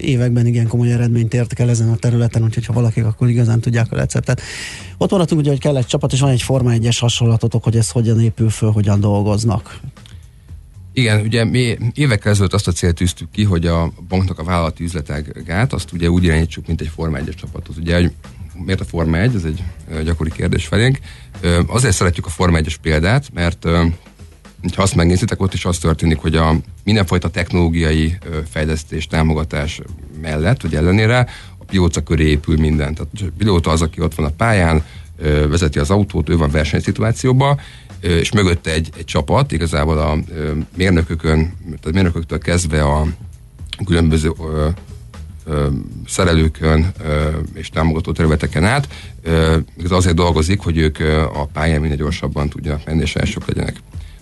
években 0.00 0.46
igen 0.46 0.68
komoly 0.68 0.92
eredményt 0.92 1.34
értek 1.34 1.58
el 1.58 1.68
ezen 1.68 1.88
a 1.88 1.96
területen, 1.96 2.42
úgyhogy 2.42 2.66
ha 2.66 2.72
valakik 2.72 3.04
akkor 3.04 3.28
igazán 3.28 3.60
tudják 3.60 3.92
a 3.92 3.96
receptet. 3.96 4.40
Ott 4.98 5.10
maradtunk 5.10 5.40
ugye, 5.40 5.50
hogy 5.50 5.60
kell 5.60 5.76
egy 5.76 5.86
csapat, 5.86 6.12
és 6.12 6.20
van 6.20 6.30
egy 6.30 6.42
Forma 6.42 6.70
1-es 6.74 6.96
hasonlatotok, 7.00 7.64
hogy 7.64 7.76
ez 7.76 7.90
hogyan 7.90 8.20
épül 8.20 8.50
föl, 8.50 8.70
hogyan 8.70 9.00
dolgoznak. 9.00 9.80
Igen, 10.92 11.20
ugye 11.20 11.44
mi 11.44 11.76
évekkel 11.94 12.32
ezelőtt 12.32 12.52
azt 12.52 12.68
a 12.68 12.72
célt 12.72 12.94
tűztük 12.94 13.30
ki, 13.30 13.44
hogy 13.44 13.66
a 13.66 13.92
banknak 14.08 14.38
a 14.38 14.44
vállalati 14.44 14.84
üzletágát 14.84 15.72
azt 15.72 15.92
ugye 15.92 16.10
úgy 16.10 16.24
irányítsuk, 16.24 16.66
mint 16.66 16.80
egy 16.80 16.90
Forma 16.94 17.18
1-es 17.18 17.34
csapatot. 17.34 17.76
Ugye, 17.76 17.94
hogy 17.94 18.12
miért 18.64 18.80
a 18.80 18.84
Forma 18.84 19.18
1? 19.18 19.34
Ez 19.34 19.44
egy 19.44 19.62
gyakori 20.04 20.30
kérdés 20.30 20.66
felénk. 20.66 20.98
Azért 21.66 21.94
szeretjük 21.94 22.26
a 22.26 22.30
Forma 22.30 22.58
1-es 22.60 22.74
példát, 22.82 23.30
mert 23.32 23.66
ha 24.72 24.82
azt 24.82 24.94
megnézitek, 24.94 25.40
ott 25.40 25.54
is 25.54 25.64
az 25.64 25.78
történik, 25.78 26.18
hogy 26.18 26.36
a 26.36 26.56
mindenfajta 26.84 27.28
technológiai 27.28 28.18
fejlesztés, 28.50 29.06
támogatás 29.06 29.80
mellett, 30.20 30.62
vagy 30.62 30.74
ellenére 30.74 31.28
a 31.58 31.64
pilóta 31.64 32.02
köré 32.02 32.28
épül 32.28 32.56
minden. 32.56 32.94
Tehát 32.94 33.10
a 33.20 33.34
pilóta 33.38 33.70
az, 33.70 33.82
aki 33.82 34.00
ott 34.00 34.14
van 34.14 34.26
a 34.26 34.32
pályán, 34.36 34.82
vezeti 35.48 35.78
az 35.78 35.90
autót, 35.90 36.28
ő 36.28 36.36
van 36.36 36.50
versenyszituációban, 36.50 37.60
és 38.00 38.32
mögötte 38.32 38.72
egy, 38.72 38.90
egy 38.96 39.04
csapat, 39.04 39.52
igazából 39.52 39.98
a 39.98 40.18
mérnökökön, 40.76 41.54
tehát 41.64 41.92
mérnököktől 41.92 42.38
kezdve 42.38 42.82
a 42.82 43.06
különböző 43.84 44.32
ö, 44.40 44.68
ö, 45.44 45.68
szerelőkön 46.06 46.92
ö, 47.04 47.28
és 47.54 47.68
támogató 47.68 48.12
területeken 48.12 48.64
át, 48.64 48.88
ö, 49.22 49.58
azért 49.88 50.14
dolgozik, 50.14 50.60
hogy 50.60 50.78
ők 50.78 50.98
a 51.32 51.48
pályán 51.52 51.80
minél 51.80 51.96
gyorsabban 51.96 52.48
tudjanak 52.48 52.84
menni, 52.84 53.02
és 53.02 53.14
elsők 53.14 53.46
legyenek. 53.46 53.76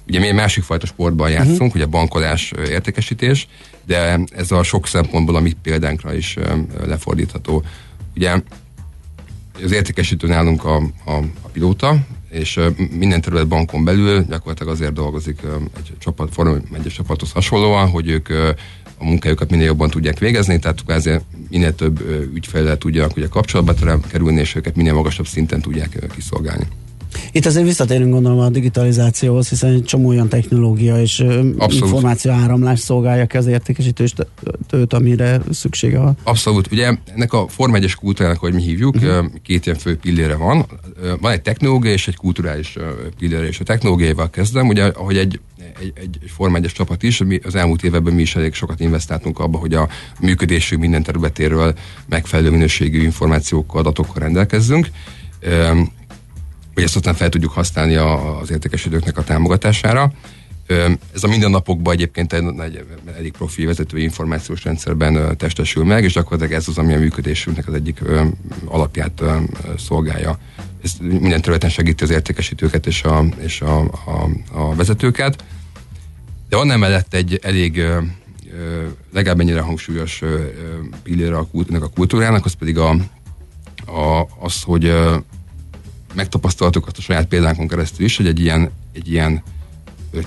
Ugye 0.09 0.19
mi 0.19 0.27
egy 0.27 0.35
másik 0.35 0.65
fajta 0.65 0.87
sportban 0.87 1.31
mhm. 1.31 1.37
játszunk, 1.37 1.61
uh-huh. 1.61 1.75
ugye 1.75 1.87
bankolás, 1.87 2.53
értékesítés, 2.69 3.49
de 3.87 4.21
ez 4.31 4.51
a 4.51 4.63
sok 4.63 4.87
szempontból 4.87 5.37
a 5.37 5.41
mi 5.41 5.53
példánkra 5.63 6.15
is 6.15 6.37
lefordítható. 6.87 7.63
Ugye 8.17 8.43
az 9.65 9.73
értékesítő 9.73 10.27
nálunk 10.27 10.65
a, 10.65 10.77
a, 11.05 11.13
a 11.43 11.49
pilóta, 11.53 11.97
és 12.31 12.61
minden 12.91 13.21
terület 13.21 13.49
bankon 13.49 13.85
belül 13.85 14.25
gyakorlatilag 14.29 14.73
azért 14.73 14.93
dolgozik 14.93 15.41
egy 15.77 15.93
csapat, 15.99 16.33
Forma 16.33 16.57
egy 16.73 16.93
csapathoz 16.93 17.33
hasonlóan, 17.33 17.89
hogy 17.89 18.09
ők 18.09 18.29
a 18.99 19.05
munkájukat 19.05 19.51
minél 19.51 19.67
jobban 19.67 19.91
tudják 19.91 20.19
végezni, 20.19 20.59
tehát 20.59 20.83
ezért 20.87 21.25
minél 21.51 21.75
több 21.75 22.01
ügyféllel 22.35 22.79
tudjanak 22.79 23.17
ugye 23.17 23.27
kapcsolatba 23.29 24.01
kerülni, 24.11 24.41
és 24.41 24.55
őket 24.55 24.77
minél 24.77 24.95
magasabb 24.95 25.27
szinten 25.27 25.61
tudják 25.61 25.99
kiszolgálni. 26.15 26.67
Itt 27.33 27.47
azért 27.47 27.64
visszatérünk 27.64 28.12
gondolom 28.12 28.38
a 28.38 28.49
digitalizációhoz, 28.49 29.49
hiszen 29.49 29.73
egy 29.73 29.85
csomó 29.85 30.09
olyan 30.09 30.28
technológia 30.28 31.00
és 31.00 31.21
Abszolút. 31.21 31.73
információ 31.73 32.33
áramlás 32.33 32.78
szolgálja 32.78 33.26
ki 33.26 33.37
az 33.37 33.47
értékesítőt, 33.47 34.26
amire 34.88 35.40
szüksége 35.50 35.99
van. 35.99 36.16
Abszolút. 36.23 36.73
Ugye 36.73 36.92
ennek 37.14 37.33
a 37.33 37.49
Forma 37.49 37.78
1-es 37.78 37.95
kultúrának, 38.00 38.38
hogy 38.38 38.54
mi 38.54 38.62
hívjuk, 38.62 38.95
uh-huh. 38.95 39.26
két 39.42 39.66
ilyen 39.66 39.78
fő 39.78 39.97
pillére 39.97 40.37
van. 40.37 40.66
Van 41.21 41.33
egy 41.33 41.42
technológia 41.42 41.92
és 41.92 42.09
egy 42.09 42.16
kulturális 42.16 42.76
pillére, 43.19 43.47
és 43.47 43.61
a 43.61 43.64
technológiával 43.64 44.31
kezdem, 44.31 44.69
ugye 44.69 44.85
ahogy 44.85 45.16
egy 45.16 45.40
egy, 45.81 45.92
egy, 45.95 46.19
egy 46.23 46.31
Forma 46.31 46.57
1 46.57 46.71
csapat 46.75 47.02
is, 47.02 47.19
mi 47.19 47.40
az 47.45 47.54
elmúlt 47.54 47.83
években 47.83 48.14
mi 48.14 48.23
is 48.23 48.37
elég 48.37 48.54
sokat 48.54 48.81
investáltunk 48.81 49.38
abba, 49.38 49.59
hogy 49.59 49.75
a 49.75 49.88
működésünk 50.21 50.81
minden 50.81 51.02
területéről 51.02 51.75
megfelelő 52.09 52.50
minőségű 52.50 53.02
információkkal, 53.02 53.81
adatokkal 53.81 54.23
rendelkezzünk 54.23 54.88
hogy 56.75 56.83
ezt 56.83 56.97
aztán 56.97 57.14
fel 57.14 57.29
tudjuk 57.29 57.52
használni 57.52 57.95
az 57.95 58.50
értékesítőknek 58.50 59.19
a 59.19 59.25
támogatására. 59.25 60.12
Ez 61.14 61.25
a 61.25 61.29
mindennapokban 61.29 61.93
egyébként 61.93 62.33
egy, 62.33 62.45
egy 62.61 62.85
elég 63.17 63.33
profi 63.33 63.64
vezetői 63.64 64.02
információs 64.02 64.64
rendszerben 64.64 65.37
testesül 65.37 65.85
meg, 65.85 66.05
és 66.05 66.12
gyakorlatilag 66.12 66.52
ez 66.52 66.69
az, 66.69 66.79
ami 66.79 66.95
a 66.95 66.99
működésünknek 66.99 67.69
az 67.69 67.75
egyik 67.75 68.00
alapját 68.64 69.23
szolgálja. 69.79 70.38
Ez 70.83 70.93
minden 71.00 71.41
területen 71.41 71.71
segíti 71.71 72.05
az 72.05 72.11
értékesítőket 72.11 72.87
és 72.87 73.02
a, 73.02 73.25
és 73.38 73.61
a, 73.61 73.81
a, 73.81 74.29
a 74.52 74.75
vezetőket. 74.75 75.45
De 76.49 76.57
van 76.57 76.71
emellett 76.71 77.14
egy 77.14 77.38
elég 77.43 77.83
legalább 79.12 79.41
ennyire 79.41 79.61
hangsúlyos 79.61 80.23
pillére 81.02 81.37
a, 81.37 81.49
a 81.71 81.91
kultúrának, 81.95 82.45
az 82.45 82.52
pedig 82.52 82.79
a, 82.79 82.91
a, 83.87 84.29
az, 84.41 84.62
hogy 84.62 84.95
megtapasztaltuk 86.14 86.87
azt 86.87 86.99
a 86.99 87.00
saját 87.00 87.26
példánkon 87.26 87.69
keresztül 87.69 88.04
is, 88.04 88.16
hogy 88.16 88.26
egy 88.26 88.40
ilyen, 88.40 88.71
egy 88.92 89.11
ilyen 89.11 89.42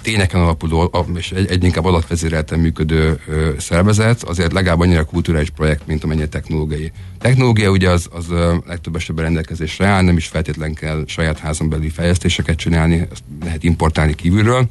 tényeken 0.01 0.41
alapuló 0.41 1.07
és 1.15 1.31
egy, 1.31 1.51
egy 1.51 1.63
inkább 1.63 1.85
adatvezérelten 1.85 2.59
működő 2.59 3.19
ö, 3.27 3.49
szervezet 3.57 4.23
azért 4.23 4.53
legalább 4.53 4.79
annyira 4.79 5.05
kulturális 5.05 5.49
projekt, 5.49 5.87
mint 5.87 6.03
amennyire 6.03 6.27
technológiai. 6.27 6.91
Technológia 7.19 7.69
ugye 7.69 7.89
az, 7.89 8.07
az 8.11 8.25
legtöbb 8.67 8.95
esetben 8.95 9.23
rendelkezésre 9.25 9.85
áll, 9.85 10.03
nem 10.03 10.17
is 10.17 10.27
feltétlen 10.27 10.73
kell 10.73 11.03
saját 11.07 11.39
házon 11.39 11.69
belüli 11.69 11.89
fejlesztéseket 11.89 12.57
csinálni, 12.57 13.07
ezt 13.11 13.23
lehet 13.43 13.63
importálni 13.63 14.15
kívülről, 14.15 14.69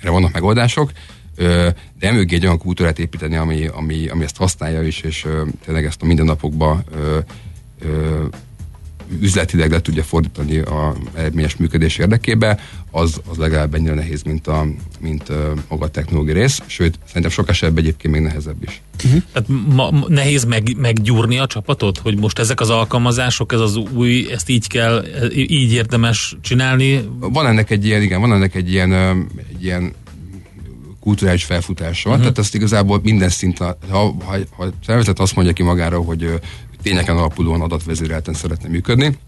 erre 0.00 0.10
vannak 0.10 0.32
megoldások, 0.32 0.92
ö, 1.36 1.68
de 1.98 2.08
emögé 2.08 2.34
egy 2.34 2.44
olyan 2.44 2.58
kultúrát 2.58 2.98
építeni, 2.98 3.36
ami, 3.36 3.66
ami, 3.66 4.08
ami 4.08 4.24
ezt 4.24 4.36
használja 4.36 4.82
is, 4.82 5.00
és 5.00 5.24
ö, 5.24 5.42
tényleg 5.64 5.84
ezt 5.84 6.02
a 6.02 6.06
mindennapokban 6.06 6.84
ö, 6.94 7.18
ö, 7.80 8.24
üzletileg 9.20 9.70
le 9.70 9.80
tudja 9.80 10.02
fordítani 10.02 10.58
a 10.58 10.94
eredményes 11.14 11.56
működés 11.56 11.98
érdekébe, 11.98 12.58
az, 12.90 13.20
az 13.28 13.36
legalább 13.36 13.74
ennyire 13.74 13.94
nehéz, 13.94 14.22
mint, 14.22 14.46
a, 14.46 14.66
mint 15.00 15.28
a 15.28 15.54
maga 15.68 15.84
a 15.84 15.88
technológiai 15.88 16.38
rész, 16.38 16.60
sőt, 16.66 16.98
szerintem 17.06 17.30
sok 17.30 17.48
esetben 17.48 17.84
egyébként 17.84 18.14
még 18.14 18.22
nehezebb 18.22 18.62
is. 18.62 18.80
Uh-huh. 19.04 19.22
Tehát 19.32 19.48
ma, 19.74 19.90
ma, 19.90 20.04
nehéz 20.08 20.44
meg, 20.44 20.76
meggyúrni 20.76 21.38
a 21.38 21.46
csapatot, 21.46 21.98
hogy 21.98 22.18
most 22.18 22.38
ezek 22.38 22.60
az 22.60 22.70
alkalmazások, 22.70 23.52
ez 23.52 23.60
az 23.60 23.76
új, 23.76 24.26
ezt 24.32 24.48
így 24.48 24.66
kell, 24.66 25.04
így 25.34 25.72
érdemes 25.72 26.36
csinálni? 26.40 27.08
Van 27.18 27.46
ennek 27.46 27.70
egy 27.70 27.86
ilyen, 27.86 28.02
igen, 28.02 28.20
van 28.20 28.32
ennek 28.32 28.54
egy 28.54 28.70
ilyen, 28.70 28.92
egy 29.52 29.64
ilyen 29.64 29.92
kulturális 31.00 31.44
felfutása. 31.44 32.08
Uh-huh. 32.08 32.22
Tehát 32.22 32.38
ezt 32.38 32.54
igazából 32.54 33.00
minden 33.02 33.28
szinten, 33.28 33.76
ha, 33.90 34.14
ha, 34.24 34.36
ha 34.56 34.68
szervezet 34.86 35.18
azt 35.18 35.34
mondja 35.34 35.52
ki 35.52 35.62
magára, 35.62 36.00
hogy 36.00 36.40
tényeken 36.82 37.16
alapulóan 37.16 37.60
adatvezérelten 37.60 38.34
szeretne 38.34 38.68
működni, 38.68 39.18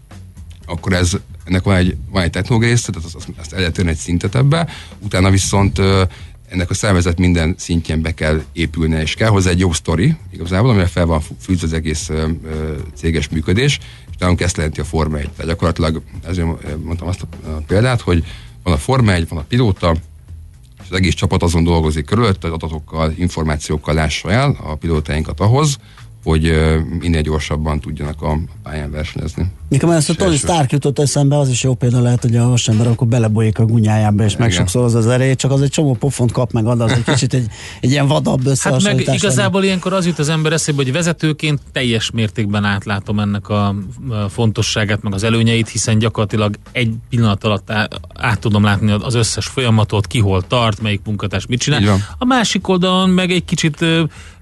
akkor 0.65 0.93
ez, 0.93 1.17
ennek 1.43 1.63
van 1.63 1.75
egy, 1.75 1.95
van 2.09 2.23
egy 2.23 2.29
technológiai 2.29 2.71
része, 2.71 2.91
tehát 2.91 3.07
azt, 3.15 3.27
azt 3.37 3.53
el 3.53 3.59
lehet 3.59 3.77
egy 3.77 3.97
szintet 3.97 4.35
ebbe, 4.35 4.67
utána 4.99 5.29
viszont 5.29 5.81
ennek 6.49 6.69
a 6.69 6.73
szervezet 6.73 7.17
minden 7.17 7.55
szintjén 7.57 8.01
be 8.01 8.13
kell 8.13 8.43
épülni, 8.53 9.01
és 9.01 9.13
kell 9.13 9.29
hozzá 9.29 9.49
egy 9.49 9.59
jó 9.59 9.73
sztori, 9.73 10.15
igazából, 10.31 10.69
amire 10.69 10.85
fel 10.85 11.05
van 11.05 11.21
fűzve 11.39 11.65
az 11.65 11.73
egész 11.73 12.09
ö, 12.09 12.27
céges 12.95 13.29
működés, 13.29 13.79
és 14.09 14.15
nálunk 14.17 14.41
ezt 14.41 14.57
jelenti 14.57 14.79
a 14.79 14.83
Forma 14.83 15.17
1. 15.17 15.29
Tehát 15.29 15.51
gyakorlatilag, 15.51 16.01
ezért 16.27 16.47
mondtam 16.83 17.07
azt 17.07 17.21
a 17.21 17.49
példát, 17.67 18.01
hogy 18.01 18.23
van 18.63 18.73
a 18.73 18.77
Forma 18.77 19.13
1, 19.13 19.27
van 19.27 19.39
a 19.39 19.45
pilóta, 19.47 19.95
és 20.83 20.89
az 20.89 20.97
egész 20.97 21.13
csapat 21.13 21.43
azon 21.43 21.63
dolgozik 21.63 22.05
körülött, 22.05 22.41
hogy 22.41 22.51
adatokkal, 22.51 23.13
információkkal 23.17 23.93
lássa 23.93 24.31
el 24.31 24.57
a 24.63 24.75
pilótáinkat 24.75 25.39
ahhoz, 25.39 25.77
hogy 26.25 26.53
minél 26.99 27.21
gyorsabban 27.21 27.79
tudjanak 27.79 28.21
a 28.21 28.37
pályán 28.63 28.91
versenyezni. 28.91 29.51
Nekem 29.69 29.89
ezt 29.89 30.09
a 30.09 30.13
Tony 30.13 30.37
Stark 30.37 30.71
jutott 30.71 30.99
eszembe, 30.99 31.37
az 31.37 31.49
is 31.49 31.63
jó 31.63 31.73
példa 31.73 32.01
lehet, 32.01 32.21
hogy 32.21 32.35
a 32.35 32.47
vasember 32.47 32.87
akkor 32.87 33.07
belebolyik 33.07 33.59
a 33.59 33.65
gunyájába, 33.65 34.23
és 34.23 34.37
meg 34.37 34.51
sokszor 34.51 34.83
az 34.83 34.95
az 34.95 35.07
erejét, 35.07 35.37
csak 35.37 35.51
az 35.51 35.61
egy 35.61 35.69
csomó 35.69 35.93
pofont 35.93 36.31
kap 36.31 36.51
meg, 36.51 36.65
ad 36.65 36.81
az 36.81 36.91
egy 36.91 37.03
kicsit 37.03 37.33
egy, 37.33 37.47
egy 37.81 37.91
ilyen 37.91 38.07
vadabb 38.07 38.45
összehasonlítás. 38.45 38.97
Hát 38.97 39.05
meg 39.05 39.15
igazából 39.15 39.51
legyen. 39.51 39.65
ilyenkor 39.65 39.93
az 39.93 40.05
jut 40.05 40.19
az 40.19 40.29
ember 40.29 40.53
eszébe, 40.53 40.83
hogy 40.83 40.91
vezetőként 40.91 41.59
teljes 41.71 42.11
mértékben 42.11 42.63
átlátom 42.63 43.19
ennek 43.19 43.49
a 43.49 43.75
fontosságát, 44.29 45.01
meg 45.01 45.13
az 45.13 45.23
előnyeit, 45.23 45.69
hiszen 45.69 45.97
gyakorlatilag 45.97 46.55
egy 46.71 46.93
pillanat 47.09 47.43
alatt 47.43 47.71
át, 47.71 47.99
át 48.13 48.39
tudom 48.39 48.63
látni 48.63 48.91
az 48.91 49.13
összes 49.13 49.45
folyamatot, 49.45 50.07
ki 50.07 50.19
hol 50.19 50.47
tart, 50.47 50.81
melyik 50.81 51.01
munkatárs 51.05 51.45
mit 51.45 51.59
csinál. 51.59 51.97
A 52.17 52.25
másik 52.25 52.67
oldalon 52.67 53.09
meg 53.09 53.31
egy 53.31 53.45
kicsit 53.45 53.85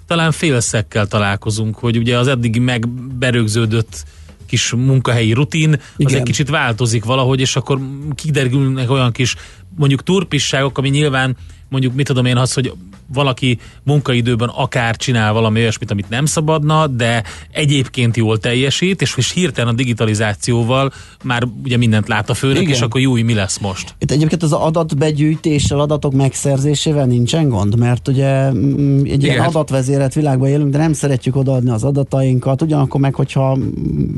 talán 0.08 0.32
félszekkel 0.32 1.08
találkozunk, 1.08 1.78
hogy 1.78 1.98
ugye 1.98 2.18
az 2.18 2.28
eddigi 2.28 2.60
megberögződött 2.60 4.04
kis 4.46 4.72
munkahelyi 4.72 5.34
rutin, 5.34 5.72
az 5.74 5.80
Igen. 5.98 6.16
egy 6.16 6.24
kicsit 6.24 6.50
változik 6.50 7.06
valahogy, 7.06 7.40
és 7.40 7.56
akkor 7.56 7.80
kiderülnek 8.16 8.92
olyan 8.92 9.12
kis 9.12 9.36
mondjuk 9.76 10.04
turpisságok, 10.04 10.78
ami 10.78 10.90
nyilván 10.90 11.38
mondjuk 11.70 11.94
mit 11.94 12.06
tudom 12.06 12.26
én 12.26 12.38
az, 12.38 12.54
hogy 12.54 12.74
valaki 13.14 13.58
munkaidőben 13.84 14.50
akár 14.50 14.96
csinál 14.96 15.34
valami 15.34 15.60
olyasmit, 15.60 15.92
amit 15.92 16.10
nem 16.10 16.26
szabadna, 16.26 16.88
de 16.88 17.24
egyébként 17.52 18.18
jól 18.18 18.38
teljesít, 18.38 19.02
és, 19.02 19.14
és 19.18 19.32
hirtelen 19.32 19.74
a 19.74 19.76
digitalizációval 19.76 20.92
már 21.24 21.48
ugye 21.64 21.78
mindent 21.78 22.08
lát 22.08 22.30
a 22.30 22.34
főnök, 22.34 22.68
és 22.68 22.82
akkor 22.82 23.02
jó, 23.02 23.14
mi 23.14 23.34
lesz 23.34 23.58
most? 23.58 23.96
Itt 24.00 24.12
egyébként 24.12 24.44
az 24.44 24.54
adatbegyűjtéssel, 24.54 25.80
adatok 25.80 26.14
megszerzésével 26.14 27.06
nincsen 27.06 27.50
gond, 27.50 27.78
mert 27.78 28.08
ugye 28.08 28.52
mm, 28.52 29.00
egy 29.00 29.06
Igen. 29.06 29.20
ilyen 29.20 29.46
adatvezérelt 29.46 30.14
világban 30.14 30.50
élünk, 30.50 30.72
de 30.72 30.78
nem 30.78 30.94
szeretjük 30.94 31.36
odaadni 31.36 31.70
az 31.70 31.84
adatainkat, 31.84 32.62
ugyanakkor 32.62 33.02
meg, 33.02 33.16
hogyha 33.16 33.58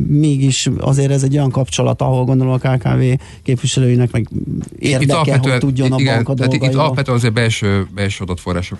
mégis 0.07 0.69
azért 0.79 1.11
ez 1.11 1.23
egy 1.23 1.37
olyan 1.37 1.51
kapcsolat, 1.51 2.01
ahol 2.01 2.25
gondolom 2.25 2.53
a 2.53 2.57
KKV 2.57 3.01
képviselőinek 3.43 4.11
meg 4.11 4.27
érdeke, 4.79 5.37
hogy 5.37 5.57
tudjon 5.57 5.91
a 5.91 5.97
bank 6.03 6.29
a 6.29 6.33
Itt 6.49 6.75
alapvetően 6.75 7.17
azért 7.17 7.33
belső, 7.33 7.87
belső 7.95 8.23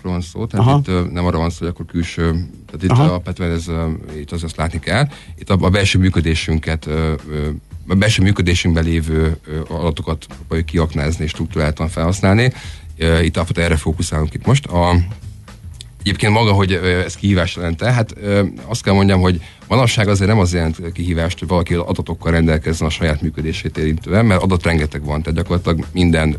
adatforrásokról 0.06 0.12
van 0.12 0.22
szó, 0.22 0.46
tehát 0.46 0.68
Aha. 0.68 0.80
itt 0.80 1.06
uh, 1.06 1.12
nem 1.12 1.26
arra 1.26 1.38
van 1.38 1.50
szó, 1.50 1.58
hogy 1.60 1.68
akkor 1.68 1.86
külső, 1.86 2.32
tehát 2.66 2.84
itt 2.84 2.90
Aha. 2.90 3.22
ez, 3.40 3.68
uh, 3.68 4.20
itt 4.20 4.32
az 4.32 4.44
azt 4.44 4.56
látni 4.56 4.80
kell. 4.80 5.08
Itt 5.40 5.50
a, 5.50 5.58
a 5.60 5.70
belső 5.70 6.00
működésünket 6.00 6.86
uh, 6.86 7.12
a 7.88 7.96
belső 7.96 8.24
működésünkben 8.24 8.84
lévő 8.84 9.38
adatokat 9.68 10.26
próbáljuk 10.26 10.66
kiaknázni 10.68 11.24
és 11.24 11.30
struktúráltan 11.30 11.88
felhasználni. 11.88 12.52
Itt 13.22 13.36
alapvetően 13.36 13.66
erre 13.66 13.78
fókuszálunk 13.78 14.34
itt 14.34 14.46
most. 14.46 14.66
A, 14.66 14.96
Egyébként 16.00 16.34
maga, 16.34 16.52
hogy 16.52 16.74
ez 16.74 17.16
kihívás 17.16 17.56
jelente, 17.56 17.92
hát 17.92 18.16
azt 18.66 18.84
kell 18.84 18.94
mondjam, 18.94 19.20
hogy 19.22 19.42
manapság 19.68 20.08
azért 20.08 20.30
nem 20.30 20.40
az 20.40 20.54
jelent 20.54 20.92
kihívást, 20.92 21.40
hogy 21.40 21.48
valaki 21.48 21.74
adatokkal 21.74 22.32
rendelkezzen 22.32 22.88
a 22.88 22.90
saját 22.90 23.22
működését 23.22 23.78
érintően, 23.78 24.26
mert 24.26 24.42
adat 24.42 24.64
rengeteg 24.64 25.06
van, 25.06 25.22
tehát 25.22 25.38
gyakorlatilag 25.38 25.86
minden 25.92 26.36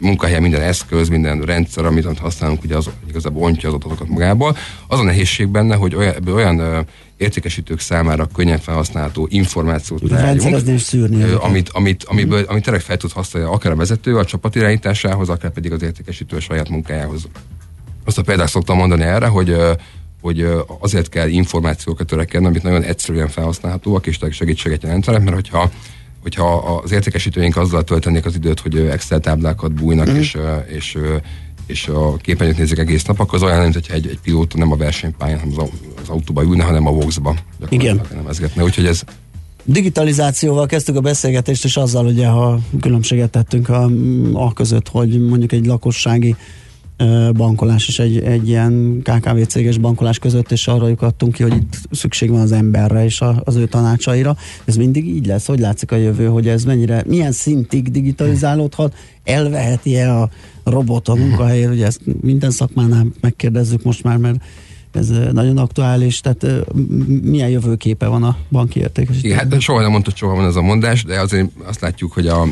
munkahely, 0.00 0.40
minden 0.40 0.62
eszköz, 0.62 1.08
minden 1.08 1.40
rendszer, 1.40 1.84
amit 1.84 2.18
használunk, 2.18 2.62
ugye 2.64 2.76
az 2.76 2.90
igazából 3.08 3.42
ontja 3.42 3.68
az 3.68 3.74
adatokat 3.74 4.08
magából. 4.08 4.56
Az 4.86 4.98
a 4.98 5.02
nehézség 5.02 5.48
benne, 5.48 5.74
hogy 5.74 5.94
olyan, 5.94 6.14
ebből 6.14 6.34
olyan 6.34 6.86
értékesítők 7.16 7.80
számára 7.80 8.26
könnyen 8.26 8.58
felhasználható 8.58 9.26
információt 9.30 10.02
találjunk, 10.08 10.78
szűrni 10.78 11.22
amit, 11.32 11.68
amit, 11.68 12.04
amiből, 12.04 12.44
amit 12.48 12.62
tényleg 12.62 12.82
fel 12.82 12.96
tud 12.96 13.12
használni 13.12 13.48
akár 13.48 13.72
a 13.72 13.76
vezető 13.76 14.16
a 14.16 14.24
csapat 14.24 14.54
irányításához, 14.54 15.28
akár 15.28 15.50
pedig 15.50 15.72
az 15.72 15.82
értékesítő 15.82 16.36
a 16.36 16.40
saját 16.40 16.68
munkájához. 16.68 17.28
Azt 18.04 18.18
a 18.18 18.22
példát 18.22 18.48
szoktam 18.48 18.76
mondani 18.76 19.02
erre, 19.02 19.26
hogy 19.26 19.56
hogy 20.20 20.46
azért 20.80 21.08
kell 21.08 21.28
információkat 21.28 22.06
törekedni, 22.06 22.46
amit 22.46 22.62
nagyon 22.62 22.82
egyszerűen 22.82 23.28
felhasználhatóak, 23.28 24.06
és 24.06 24.18
segítséget 24.30 24.82
jelentenek, 24.82 25.22
mert 25.22 25.34
hogyha 25.34 25.70
hogyha 26.22 26.80
az 26.82 26.92
értékesítőink 26.92 27.56
azzal 27.56 27.84
töltenék 27.84 28.24
az 28.24 28.34
időt, 28.34 28.60
hogy 28.60 28.76
Excel 28.76 29.20
táblákat 29.20 29.72
bújnak, 29.72 30.10
mm. 30.10 30.16
és, 30.16 30.36
és, 30.66 30.98
és 31.66 31.88
a 31.88 32.16
képernyőt 32.16 32.58
nézik 32.58 32.78
egész 32.78 33.04
nap, 33.04 33.20
akkor 33.20 33.34
az 33.34 33.42
olyan, 33.42 33.60
mint 33.60 33.74
hogyha 33.74 33.94
egy, 33.94 34.06
egy 34.06 34.18
pilóta 34.22 34.58
nem 34.58 34.72
a 34.72 34.76
versenypályán, 34.76 35.38
hanem 35.38 35.54
az, 35.58 35.68
az 36.02 36.08
autóba 36.08 36.42
ülne, 36.42 36.64
hanem 36.64 36.86
a 36.86 36.90
Vox-ba. 36.90 37.36
Igen. 37.68 38.00
Nem 38.14 38.26
ezgetne. 38.26 38.62
Úgyhogy 38.62 38.86
ez, 38.86 39.02
Digitalizációval 39.68 40.66
kezdtük 40.66 40.96
a 40.96 41.00
beszélgetést, 41.00 41.64
és 41.64 41.76
azzal 41.76 42.06
ugye, 42.06 42.26
ha 42.26 42.58
különbséget 42.80 43.30
tettünk 43.30 43.68
a, 43.68 43.90
a 44.32 44.52
között, 44.52 44.88
hogy 44.88 45.26
mondjuk 45.26 45.52
egy 45.52 45.66
lakossági 45.66 46.36
bankolás 47.32 47.88
és 47.88 47.98
egy, 47.98 48.18
egy 48.18 48.48
ilyen 48.48 49.00
KKV 49.02 49.40
céges 49.46 49.78
bankolás 49.78 50.18
között, 50.18 50.50
és 50.52 50.68
arra 50.68 50.94
adtunk 50.98 51.32
ki, 51.32 51.42
hogy 51.42 51.54
itt 51.54 51.78
szükség 51.90 52.30
van 52.30 52.40
az 52.40 52.52
emberre 52.52 53.04
és 53.04 53.20
a, 53.20 53.42
az 53.44 53.56
ő 53.56 53.66
tanácsaira. 53.66 54.36
Ez 54.64 54.76
mindig 54.76 55.06
így 55.06 55.26
lesz? 55.26 55.46
Hogy 55.46 55.58
látszik 55.58 55.92
a 55.92 55.96
jövő, 55.96 56.26
hogy 56.26 56.48
ez 56.48 56.64
mennyire, 56.64 57.04
milyen 57.06 57.32
szintig 57.32 57.90
digitalizálódhat? 57.90 58.94
Elveheti-e 59.24 60.20
a 60.20 60.30
robot 60.64 61.08
a 61.08 61.14
munkahelyét? 61.14 61.68
Ugye 61.68 61.86
ezt 61.86 62.00
minden 62.20 62.50
szakmánál 62.50 63.06
megkérdezzük 63.20 63.82
most 63.82 64.02
már, 64.02 64.16
mert 64.16 64.40
ez 64.92 65.08
nagyon 65.32 65.58
aktuális, 65.58 66.20
tehát 66.20 66.66
milyen 67.22 67.48
jövőképe 67.48 68.06
van 68.06 68.22
a 68.22 68.36
banki 68.50 68.80
értékesítésnek? 68.80 69.40
Igen, 69.40 69.50
hát 69.50 69.60
soha 69.60 69.80
nem 69.80 69.90
mondta, 69.90 70.10
soha 70.14 70.34
van 70.34 70.44
ez 70.46 70.56
a 70.56 70.62
mondás, 70.62 71.04
de 71.04 71.20
azért 71.20 71.48
azt 71.64 71.80
látjuk, 71.80 72.12
hogy 72.12 72.26
a 72.26 72.46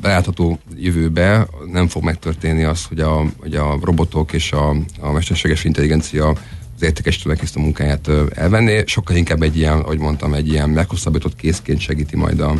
belátható 0.00 0.58
jövőbe 0.76 1.46
nem 1.72 1.88
fog 1.88 2.04
megtörténni 2.04 2.62
az, 2.62 2.84
hogy 2.84 3.00
a, 3.00 3.24
hogy 3.38 3.54
a 3.54 3.78
robotok 3.82 4.32
és 4.32 4.52
a, 4.52 4.68
a 5.00 5.12
mesterséges 5.12 5.64
intelligencia 5.64 6.28
az 6.76 6.82
értékesítőnek 6.82 7.42
ezt 7.42 7.56
a 7.56 7.60
munkáját 7.60 8.10
elvenni, 8.34 8.82
sokkal 8.86 9.16
inkább 9.16 9.42
egy 9.42 9.56
ilyen, 9.56 9.78
ahogy 9.78 9.98
mondtam, 9.98 10.34
egy 10.34 10.48
ilyen 10.48 10.70
meghosszabbított 10.70 11.36
készként 11.36 11.80
segíti 11.80 12.16
majd 12.16 12.40
a, 12.40 12.54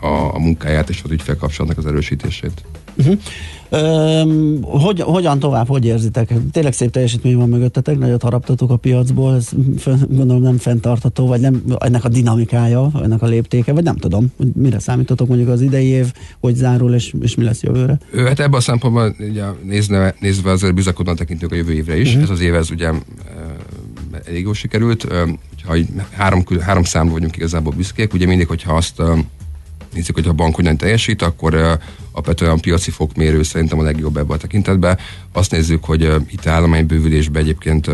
a, 0.00 0.34
a 0.34 0.38
munkáját 0.38 0.88
és 0.88 1.00
az 1.04 1.10
ügyfélkapcsolatnak 1.10 1.78
az 1.78 1.86
erősítését. 1.86 2.64
Uh-huh. 2.96 3.18
Öm, 3.68 4.62
hogy, 4.62 5.00
hogyan 5.00 5.38
tovább, 5.38 5.68
hogy 5.68 5.84
érzitek? 5.84 6.34
Tényleg 6.52 6.72
szép 6.72 6.90
teljesítmény 6.90 7.36
van 7.36 7.48
mögöttetek, 7.48 7.98
nagyot 7.98 8.22
haraptatok 8.22 8.70
a 8.70 8.76
piacból, 8.76 9.34
ez 9.34 9.48
gondolom 10.08 10.42
nem 10.42 10.58
fenntartható, 10.58 11.26
vagy 11.26 11.40
nem 11.40 11.62
ennek 11.78 12.04
a 12.04 12.08
dinamikája, 12.08 12.90
ennek 13.02 13.22
a 13.22 13.26
léptéke, 13.26 13.72
vagy 13.72 13.82
nem 13.82 13.96
tudom, 13.96 14.26
hogy 14.36 14.48
mire 14.54 14.78
számítotok 14.78 15.28
mondjuk 15.28 15.48
az 15.48 15.60
idei 15.60 15.86
év, 15.86 16.12
hogy 16.40 16.54
zárul, 16.54 16.94
és, 16.94 17.14
és 17.20 17.34
mi 17.34 17.44
lesz 17.44 17.62
jövőre? 17.62 17.98
Hát 18.16 18.40
ebben 18.40 18.58
a 18.58 18.60
szempontból 18.60 19.14
ugye, 19.18 19.44
nézve, 19.64 20.14
nézve 20.20 20.50
azért 20.50 20.74
bizakodóan 20.74 21.16
tekintünk 21.16 21.52
a 21.52 21.54
jövő 21.54 21.72
évre 21.72 21.98
is. 21.98 22.08
Uh-huh. 22.08 22.22
Ez 22.22 22.30
az 22.30 22.40
év 22.40 22.54
ez 22.54 22.70
ugye 22.70 22.90
elég 24.26 24.42
jól 24.42 24.54
sikerült. 24.54 25.06
Ha 25.64 25.76
három, 26.12 26.44
három 26.60 26.84
számra 26.84 27.12
vagyunk 27.12 27.36
igazából 27.36 27.72
büszkék, 27.76 28.14
ugye 28.14 28.26
mindig, 28.26 28.46
hogyha 28.46 28.74
azt 28.74 29.02
nézzük, 29.96 30.14
hogy 30.14 30.26
a 30.26 30.32
bank 30.32 30.54
hogyan 30.54 30.76
teljesít, 30.76 31.22
akkor 31.22 31.78
alapvetően 32.12 32.60
piaci 32.60 32.90
fokmérő 32.90 33.42
szerintem 33.42 33.78
a 33.78 33.82
legjobb 33.82 34.16
ebben 34.16 34.36
a 34.36 34.40
tekintetben. 34.40 34.98
Azt 35.32 35.50
nézzük, 35.50 35.84
hogy 35.84 36.02
itt 36.30 36.46
állomány 36.46 36.86
bővülésben 36.86 37.42
egyébként, 37.42 37.90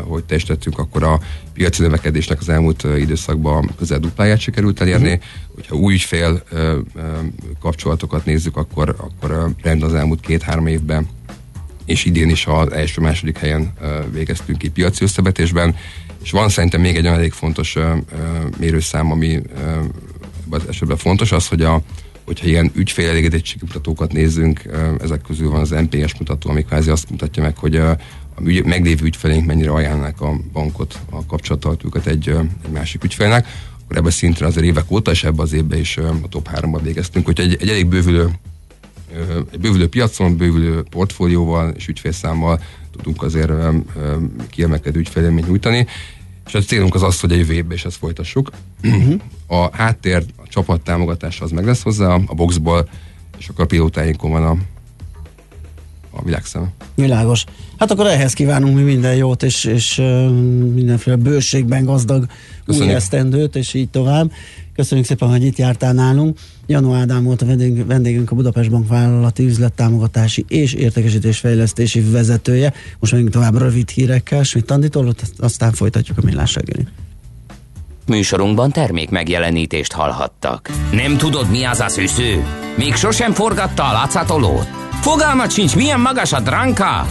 hogy 0.00 0.24
teljesítettünk, 0.24 0.78
akkor 0.78 1.02
a 1.02 1.20
piaci 1.52 1.82
növekedésnek 1.82 2.40
az 2.40 2.48
elmúlt 2.48 2.86
időszakban 2.98 3.70
közel 3.78 3.98
dupláját 3.98 4.38
sikerült 4.38 4.80
elérni. 4.80 5.12
Uh-huh. 5.12 5.22
Hogyha 5.54 5.76
új 5.76 5.94
ügyfél 5.94 6.42
kapcsolatokat 7.60 8.24
nézzük, 8.24 8.56
akkor, 8.56 8.88
akkor 8.98 9.54
rend 9.62 9.82
az 9.82 9.94
elmúlt 9.94 10.20
két-három 10.20 10.66
évben 10.66 11.08
és 11.84 12.04
idén 12.04 12.28
is 12.28 12.46
az 12.46 12.72
első-második 12.72 13.38
helyen 13.38 13.72
végeztünk 14.12 14.58
ki 14.58 14.68
piaci 14.68 15.04
összevetésben, 15.04 15.76
és 16.22 16.30
van 16.30 16.48
szerintem 16.48 16.80
még 16.80 16.96
egy 16.96 17.04
olyan 17.04 17.16
elég 17.16 17.32
fontos 17.32 17.76
mérőszám, 18.58 19.10
ami 19.10 19.40
az 20.60 20.68
esetben 20.68 20.96
fontos 20.96 21.32
az, 21.32 21.48
hogy 21.48 21.62
a, 21.62 21.82
hogyha 22.24 22.46
ilyen 22.46 22.70
ügyfélelégedettségi 22.74 23.64
mutatókat 23.66 24.12
nézzünk, 24.12 24.62
ezek 25.00 25.20
közül 25.20 25.50
van 25.50 25.60
az 25.60 25.70
NPS 25.70 26.14
mutató, 26.18 26.50
ami 26.50 26.62
kvázi 26.62 26.90
azt 26.90 27.10
mutatja 27.10 27.42
meg, 27.42 27.56
hogy 27.56 27.76
a, 27.76 27.90
a 28.34 28.40
meglévő 28.64 29.04
ügyfeleink 29.06 29.46
mennyire 29.46 29.70
ajánlnak 29.70 30.20
a 30.20 30.40
bankot, 30.52 30.98
a 31.10 31.26
kapcsolattartókat 31.26 32.06
egy, 32.06 32.28
egy 32.64 32.70
másik 32.72 33.04
ügyfélnek, 33.04 33.46
akkor 33.84 33.96
ebben 33.96 34.10
szinten 34.10 34.48
azért 34.48 34.66
évek 34.66 34.90
óta, 34.90 35.10
és 35.10 35.24
ebben 35.24 35.40
az 35.40 35.52
évben 35.52 35.78
is 35.78 35.96
a 35.96 36.28
top 36.28 36.48
3-ban 36.54 36.80
végeztünk, 36.82 37.26
hogy 37.26 37.40
egy, 37.40 37.56
egy 37.60 37.68
elég 37.68 37.86
bővülő 37.86 38.30
egy 39.52 39.60
bővülő 39.60 39.88
piacon, 39.88 40.36
bővülő 40.36 40.82
portfólióval 40.82 41.70
és 41.70 41.88
ügyfélszámmal 41.88 42.60
tudunk 42.96 43.22
azért 43.22 43.52
kiemelkedő 44.50 44.98
ügyfélélményt 44.98 45.48
nyújtani, 45.48 45.86
és 46.46 46.54
a 46.54 46.60
célunk 46.60 46.94
az 46.94 47.02
az, 47.02 47.20
hogy 47.20 47.32
a 47.32 47.36
jövő 47.36 47.52
évben 47.52 47.76
is 47.76 47.84
ezt 47.84 47.96
folytassuk. 47.96 48.50
Uh-huh. 48.82 49.20
A 49.52 49.68
háttér, 49.76 50.24
a 50.36 50.48
csapat 50.48 50.80
támogatása 50.80 51.44
az 51.44 51.50
meg 51.50 51.64
lesz 51.64 51.82
hozzá 51.82 52.14
a 52.26 52.34
boxból, 52.34 52.88
és 53.38 53.48
akkor 53.48 53.64
a 53.64 53.66
pilótáinkon 53.66 54.30
van 54.30 54.44
a, 54.44 54.56
a 56.10 56.22
világszeme. 56.24 56.72
Világos. 56.94 57.44
Hát 57.78 57.90
akkor 57.90 58.06
ehhez 58.06 58.32
kívánunk 58.32 58.76
mi 58.76 58.82
minden 58.82 59.14
jót, 59.14 59.42
és, 59.42 59.64
és 59.64 59.96
mindenféle 60.74 61.16
bőségben 61.16 61.84
gazdag 61.84 62.26
Köszönjük. 62.64 62.90
új 62.90 62.96
esztendőt, 62.96 63.56
és 63.56 63.74
így 63.74 63.88
tovább. 63.88 64.32
Köszönjük 64.74 65.06
szépen, 65.06 65.28
hogy 65.28 65.44
itt 65.44 65.56
jártál 65.56 65.92
nálunk. 65.92 66.38
Janó 66.66 66.92
Ádám 66.94 67.24
volt 67.24 67.42
a 67.42 67.46
vendégünk, 67.46 67.86
vendégünk 67.86 68.30
a 68.30 68.34
Budapest 68.34 68.70
Bank 68.70 68.88
vállalati 68.88 69.44
üzlettámogatási 69.44 70.44
és 70.48 70.72
értékesítésfejlesztési 70.72 72.00
vezetője. 72.00 72.72
Most 72.98 73.12
megyünk 73.12 73.30
tovább 73.30 73.58
rövid 73.58 73.90
hírekkel, 73.90 74.42
Schmidt 74.42 74.70
Anditól, 74.70 75.14
aztán 75.38 75.72
folytatjuk 75.72 76.18
a 76.18 76.22
millás 76.24 76.54
reggelit. 76.54 76.88
Műsorunkban 78.12 78.70
termék 78.70 79.10
megjelenítést 79.10 79.92
hallhattak. 79.92 80.70
Nem 80.90 81.16
tudod, 81.16 81.50
mi 81.50 81.64
az 81.64 81.80
a 81.80 81.88
szűző? 81.88 82.44
Még 82.76 82.94
sosem 82.94 83.32
forgatta 83.32 83.88
a 83.88 83.92
látszatolót? 83.92 84.66
Fogalmat 85.00 85.50
sincs, 85.50 85.76
milyen 85.76 86.00
magas 86.00 86.32
a 86.32 86.40
dránka? 86.40 87.06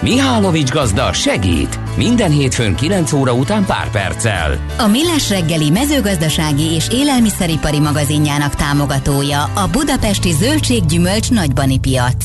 Mihálovics 0.00 0.70
gazda 0.70 1.12
segít! 1.12 1.78
Minden 1.96 2.30
hétfőn 2.30 2.74
9 2.74 3.12
óra 3.12 3.32
után 3.32 3.64
pár 3.64 3.90
perccel. 3.90 4.58
A 4.78 4.86
Millás 4.86 5.30
reggeli 5.30 5.70
mezőgazdasági 5.70 6.64
és 6.74 6.88
élelmiszeripari 6.92 7.80
magazinjának 7.80 8.54
támogatója 8.54 9.42
a 9.42 9.68
Budapesti 9.72 10.32
Zöldséggyümölcs 10.32 11.30
Nagybani 11.30 11.78
piac. 11.78 12.24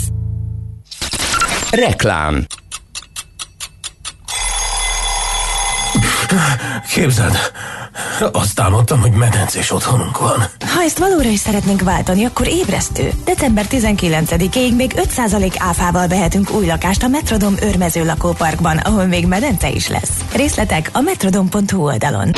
Reklám 1.72 2.46
Képzeld, 6.94 7.38
Azt 8.32 8.60
álmodtam, 8.60 9.00
hogy 9.00 9.12
medencés 9.12 9.72
otthonunk 9.72 10.20
van. 10.20 10.40
Ha 10.60 10.82
ezt 10.82 10.98
valóra 10.98 11.30
is 11.30 11.40
szeretnénk 11.40 11.82
váltani, 11.82 12.26
akkor 12.26 12.48
ébresztő. 12.48 13.12
December 13.26 13.66
19-ig 13.70 14.76
még 14.76 14.94
5% 14.96 15.56
áfával 15.58 16.08
vehetünk 16.08 16.52
új 16.52 16.66
lakást 16.66 17.04
a 17.04 17.08
Metrodom 17.08 17.56
örmező 17.62 18.06
lakóparkban, 18.06 18.78
ahol 18.78 19.06
még 19.06 19.28
medence 19.28 19.70
is 19.70 19.88
lesz. 19.88 20.24
Részletek 20.36 20.90
a 20.94 21.02
metrodom.hu 21.02 21.84
oldalon. 21.84 22.32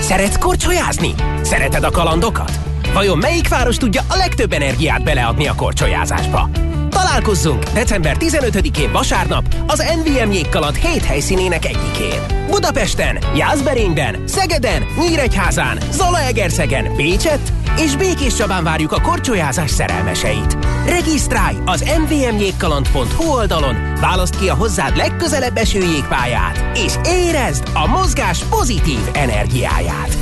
Szeretsz 0.00 0.38
korcsolyázni? 0.38 1.14
Szereted 1.42 1.84
a 1.84 1.90
kalandokat? 1.90 2.52
Vajon 2.92 3.18
melyik 3.18 3.48
város 3.48 3.76
tudja 3.76 4.02
a 4.08 4.16
legtöbb 4.16 4.52
energiát 4.52 5.02
beleadni 5.02 5.48
a 5.48 5.54
korcsolyázásba? 5.54 6.50
Találkozzunk 6.96 7.62
december 7.62 8.16
15-én 8.18 8.92
vasárnap 8.92 9.54
az 9.66 9.84
NVM 10.04 10.30
jégkaland 10.30 10.76
7 10.76 11.04
helyszínének 11.04 11.64
egyikén. 11.64 12.20
Budapesten, 12.50 13.18
Jászberényben, 13.34 14.22
Szegeden, 14.26 14.86
Nyíregyházán, 14.98 15.78
Zalaegerszegen, 15.90 16.96
Bécset 16.96 17.52
és 17.78 17.96
Békés 17.96 18.34
Csabán 18.34 18.64
várjuk 18.64 18.92
a 18.92 19.00
korcsolyázás 19.00 19.70
szerelmeseit. 19.70 20.56
Regisztrálj 20.86 21.56
az 21.64 21.84
mvmjégkaland.hu 21.98 23.30
oldalon, 23.30 23.76
válaszd 24.00 24.38
ki 24.38 24.48
a 24.48 24.54
hozzád 24.54 24.96
legközelebb 24.96 25.56
eső 25.56 25.80
jégpályát, 25.80 26.78
és 26.78 26.92
érezd 27.04 27.70
a 27.74 27.86
mozgás 27.86 28.38
pozitív 28.50 29.00
energiáját. 29.12 30.16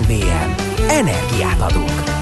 MVM. 0.00 0.52
Energiát 0.88 1.60
adunk. 1.60 2.17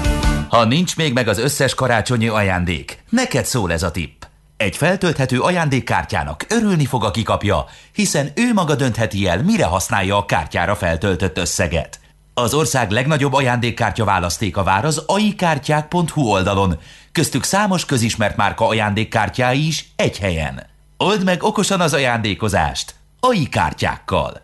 Ha 0.49 0.65
nincs 0.65 0.95
még 0.95 1.13
meg 1.13 1.27
az 1.27 1.37
összes 1.37 1.73
karácsonyi 1.73 2.27
ajándék, 2.27 3.03
neked 3.09 3.45
szól 3.45 3.71
ez 3.71 3.83
a 3.83 3.91
tipp. 3.91 4.21
Egy 4.57 4.77
feltölthető 4.77 5.39
ajándékkártyának 5.39 6.45
örülni 6.49 6.85
fog, 6.85 7.03
aki 7.03 7.23
kapja, 7.23 7.65
hiszen 7.93 8.31
ő 8.35 8.53
maga 8.53 8.75
döntheti 8.75 9.27
el, 9.27 9.43
mire 9.43 9.65
használja 9.65 10.17
a 10.17 10.25
kártyára 10.25 10.75
feltöltött 10.75 11.37
összeget. 11.37 11.99
Az 12.33 12.53
ország 12.53 12.91
legnagyobb 12.91 13.33
ajándékkártya 13.33 14.05
választéka 14.05 14.63
vár 14.63 14.85
az 14.85 15.03
aikártyák.hu 15.05 16.21
oldalon, 16.21 16.79
köztük 17.11 17.43
számos 17.43 17.85
közismert 17.85 18.37
márka 18.37 18.67
ajándékkártyái 18.67 19.67
is 19.67 19.91
egy 19.95 20.17
helyen. 20.17 20.65
Old 20.97 21.23
meg 21.23 21.43
okosan 21.43 21.81
az 21.81 21.93
ajándékozást 21.93 22.95
AI 23.19 23.49
kártyákkal. 23.49 24.41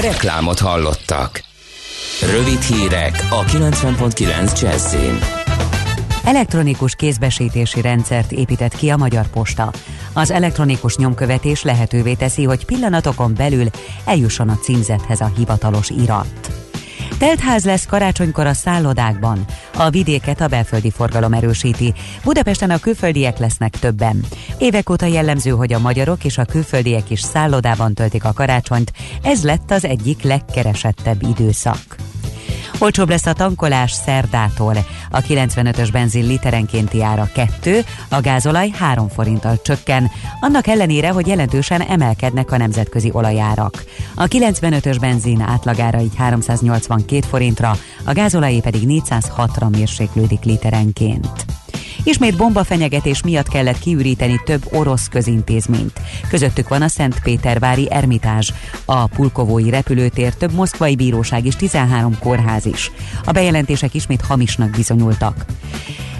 Reklámot 0.00 0.58
hallottak. 0.58 1.53
Rövid 2.22 2.60
hírek 2.60 3.26
a 3.30 3.44
90.9 3.44 4.60
Jazzin. 4.60 5.18
Elektronikus 6.24 6.94
kézbesítési 6.94 7.80
rendszert 7.80 8.32
épített 8.32 8.76
ki 8.76 8.88
a 8.88 8.96
Magyar 8.96 9.26
Posta. 9.26 9.72
Az 10.12 10.30
elektronikus 10.30 10.96
nyomkövetés 10.96 11.62
lehetővé 11.62 12.14
teszi, 12.14 12.44
hogy 12.44 12.64
pillanatokon 12.64 13.34
belül 13.36 13.66
eljusson 14.04 14.48
a 14.48 14.56
címzethez 14.56 15.20
a 15.20 15.32
hivatalos 15.36 15.90
irat. 15.90 16.63
Teltház 17.18 17.64
lesz 17.64 17.86
karácsonykor 17.86 18.46
a 18.46 18.52
szállodákban. 18.52 19.44
A 19.76 19.90
vidéket 19.90 20.40
a 20.40 20.48
belföldi 20.48 20.90
forgalom 20.90 21.32
erősíti. 21.32 21.94
Budapesten 22.24 22.70
a 22.70 22.78
külföldiek 22.78 23.38
lesznek 23.38 23.78
többen. 23.78 24.24
Évek 24.58 24.90
óta 24.90 25.06
jellemző, 25.06 25.50
hogy 25.50 25.72
a 25.72 25.78
magyarok 25.78 26.24
és 26.24 26.38
a 26.38 26.44
külföldiek 26.44 27.10
is 27.10 27.20
szállodában 27.20 27.94
töltik 27.94 28.24
a 28.24 28.32
karácsonyt. 28.32 28.92
Ez 29.22 29.44
lett 29.44 29.70
az 29.70 29.84
egyik 29.84 30.22
legkeresettebb 30.22 31.22
időszak. 31.22 31.96
Olcsóbb 32.78 33.08
lesz 33.08 33.26
a 33.26 33.32
tankolás 33.32 33.92
szerdától. 33.92 34.76
A 35.10 35.20
95-ös 35.20 35.88
benzin 35.92 36.26
literenkénti 36.26 37.02
ára 37.02 37.28
2, 37.34 37.80
a 38.08 38.20
gázolaj 38.20 38.68
3 38.68 39.08
forinttal 39.08 39.60
csökken, 39.62 40.10
annak 40.40 40.66
ellenére, 40.66 41.08
hogy 41.08 41.26
jelentősen 41.26 41.80
emelkednek 41.80 42.52
a 42.52 42.56
nemzetközi 42.56 43.10
olajárak. 43.12 43.84
A 44.14 44.24
95-ös 44.24 44.96
benzin 45.00 45.40
átlagára 45.40 46.00
így 46.00 46.16
382 46.16 47.26
forintra, 47.28 47.76
a 48.04 48.12
gázolajé 48.12 48.60
pedig 48.60 48.82
406-ra 48.86 49.70
mérséklődik 49.70 50.44
literenként. 50.44 51.53
Ismét 52.04 52.36
bombafenyegetés 52.36 53.22
miatt 53.22 53.48
kellett 53.48 53.78
kiüríteni 53.78 54.40
több 54.44 54.62
orosz 54.72 55.08
közintézményt. 55.08 56.00
Közöttük 56.28 56.68
van 56.68 56.82
a 56.82 56.88
Szentpétervári 56.88 57.90
Ermitázs, 57.90 58.50
a 58.84 59.06
Pulkovói 59.06 59.70
repülőtér, 59.70 60.34
több 60.34 60.52
moszkvai 60.52 60.96
bíróság 60.96 61.46
és 61.46 61.56
13 61.56 62.18
kórház 62.18 62.66
is. 62.66 62.90
A 63.24 63.32
bejelentések 63.32 63.94
ismét 63.94 64.20
hamisnak 64.20 64.70
bizonyultak. 64.70 65.44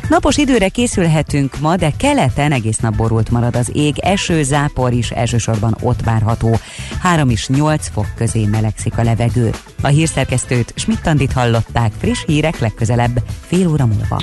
Napos 0.09 0.37
időre 0.37 0.69
készülhetünk 0.69 1.61
ma, 1.61 1.77
de 1.77 1.93
keleten 1.97 2.53
egész 2.53 2.79
nap 2.79 2.97
borult 2.97 3.31
marad 3.31 3.57
az 3.57 3.71
ég, 3.73 3.99
eső, 3.99 4.43
zápor 4.43 4.93
is 4.93 5.11
elsősorban 5.11 5.77
ott 5.81 6.03
várható. 6.03 6.57
3 7.01 7.31
és 7.31 7.49
8 7.49 7.89
fok 7.89 8.07
közé 8.17 8.47
melegszik 8.47 8.99
a 8.99 9.03
levegő. 9.03 9.51
A 9.83 9.87
hírszerkesztőt 9.87 10.73
Schmidt-Tandit 10.77 11.33
hallották, 11.33 11.93
friss 11.99 12.25
hírek 12.27 12.59
legközelebb, 12.59 13.23
fél 13.47 13.69
óra 13.69 13.87
múlva. 13.87 14.23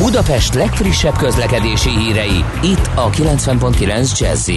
Budapest 0.00 0.54
legfrissebb 0.54 1.16
közlekedési 1.16 1.88
hírei, 1.88 2.44
itt 2.62 2.90
a 2.94 3.10
90.9 3.10 4.18
jazz 4.18 4.50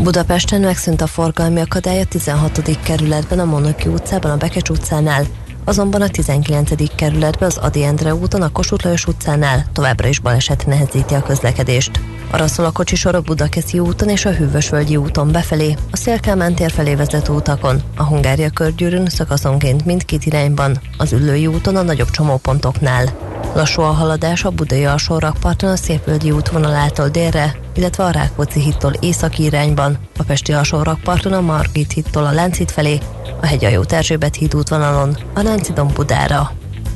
Budapesten 0.00 0.60
megszűnt 0.60 1.00
a 1.00 1.06
forgalmi 1.06 1.60
akadály 1.60 2.00
a 2.00 2.04
16. 2.04 2.78
kerületben, 2.82 3.38
a 3.38 3.44
Monoki 3.44 3.88
utcában, 3.88 4.30
a 4.30 4.36
Bekecs 4.36 4.68
utcánál, 4.68 5.24
azonban 5.64 6.02
a 6.02 6.08
19. 6.08 6.94
kerületben 6.94 7.48
az 7.48 7.56
Adi 7.56 7.84
Endre 7.84 8.14
úton, 8.14 8.42
a 8.42 8.52
Kossuth 8.52 8.84
Lajos 8.84 9.06
utcánál 9.06 9.66
továbbra 9.72 10.08
is 10.08 10.20
baleset 10.20 10.66
nehezíti 10.66 11.14
a 11.14 11.22
közlekedést. 11.22 12.00
Arra 12.30 12.46
szól 12.46 12.66
a 12.66 12.70
kocsisorok 12.70 13.24
Budakeszi 13.24 13.78
úton 13.78 14.08
és 14.08 14.24
a 14.24 14.30
Hűvösvölgyi 14.30 14.96
úton 14.96 15.32
befelé, 15.32 15.76
a 15.90 15.96
Szélkámán 15.96 16.54
tér 16.54 16.70
felé 16.70 16.94
vezető 16.94 17.32
utakon, 17.32 17.82
a 17.96 18.02
Hungária 18.02 18.50
körgyűrűn 18.50 19.06
szakaszonként 19.06 19.84
mindkét 19.84 20.24
irányban, 20.26 20.80
az 20.98 21.12
Üllői 21.12 21.46
úton 21.46 21.76
a 21.76 21.82
nagyobb 21.82 22.10
csomópontoknál. 22.10 23.04
Lassú 23.54 23.82
a 23.82 23.90
haladás 23.90 24.44
a 24.44 24.50
Budai 24.50 24.84
alsórakparton 24.84 25.70
a 25.70 25.76
Szépvölgyi 25.76 26.30
útvonalától 26.30 27.08
délre, 27.08 27.63
illetve 27.74 28.04
a 28.04 28.10
Rákóczi 28.10 28.60
hittól 28.60 28.92
északi 29.00 29.42
irányban, 29.42 29.98
a 30.18 30.22
Pesti 30.22 30.52
alsórakparton 30.52 31.32
a 31.32 31.40
Margit 31.40 31.92
hittól 31.92 32.24
a 32.24 32.32
Láncít 32.32 32.70
felé, 32.70 32.98
a 33.40 33.46
Hegyajó 33.46 33.84
Erzsébet 33.88 34.34
híd 34.34 34.54
útvonalon, 34.54 35.16
a 35.34 35.42
Láncidon 35.42 35.90
Budára. 35.94 36.50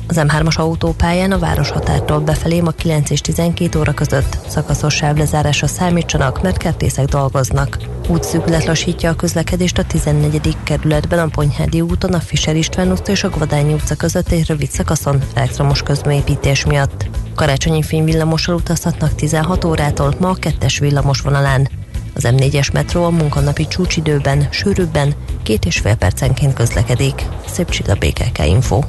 Az 0.07 0.19
M3-as 0.19 0.55
autópályán 0.55 1.31
a 1.31 1.39
városhatártól 1.39 2.19
befelé 2.19 2.61
ma 2.61 2.71
9 2.71 3.09
és 3.09 3.21
12 3.21 3.79
óra 3.79 3.93
között 3.93 4.37
szakaszos 4.47 4.95
sávlezárásra 4.95 5.67
számítsanak, 5.67 6.41
mert 6.41 6.57
kertészek 6.57 7.05
dolgoznak. 7.05 7.77
Útszűkület 8.07 8.65
lassítja 8.65 9.09
a 9.09 9.15
közlekedést 9.15 9.77
a 9.77 9.83
14. 9.83 10.57
kerületben 10.63 11.19
a 11.19 11.27
Ponyhádi 11.27 11.81
úton, 11.81 12.13
a 12.13 12.19
Fischer 12.19 12.55
István 12.55 12.91
utca 12.91 13.11
és 13.11 13.23
a 13.23 13.29
Gvadányi 13.29 13.73
utca 13.73 13.95
között 13.95 14.31
egy 14.31 14.47
rövid 14.47 14.69
szakaszon 14.69 15.21
elektromos 15.33 15.81
közműépítés 15.81 16.65
miatt. 16.65 17.09
Karácsonyi 17.39 17.83
fényvillamossal 17.83 18.55
utazhatnak 18.55 19.15
16 19.15 19.65
órától 19.65 20.15
ma 20.19 20.29
a 20.29 20.33
kettes 20.33 20.79
villamos 20.79 21.21
vonalán. 21.21 21.69
Az 22.15 22.27
M4-es 22.27 22.73
metró 22.73 23.03
a 23.03 23.09
munkanapi 23.09 23.67
csúcsidőben, 23.67 24.47
sűrűbben, 24.51 25.13
két 25.43 25.65
és 25.65 25.77
fél 25.77 25.95
percenként 25.95 26.53
közlekedik. 26.53 27.25
Szép 27.45 27.69
csilla 27.69 27.93
BKK 27.93 28.45
Info. 28.45 28.79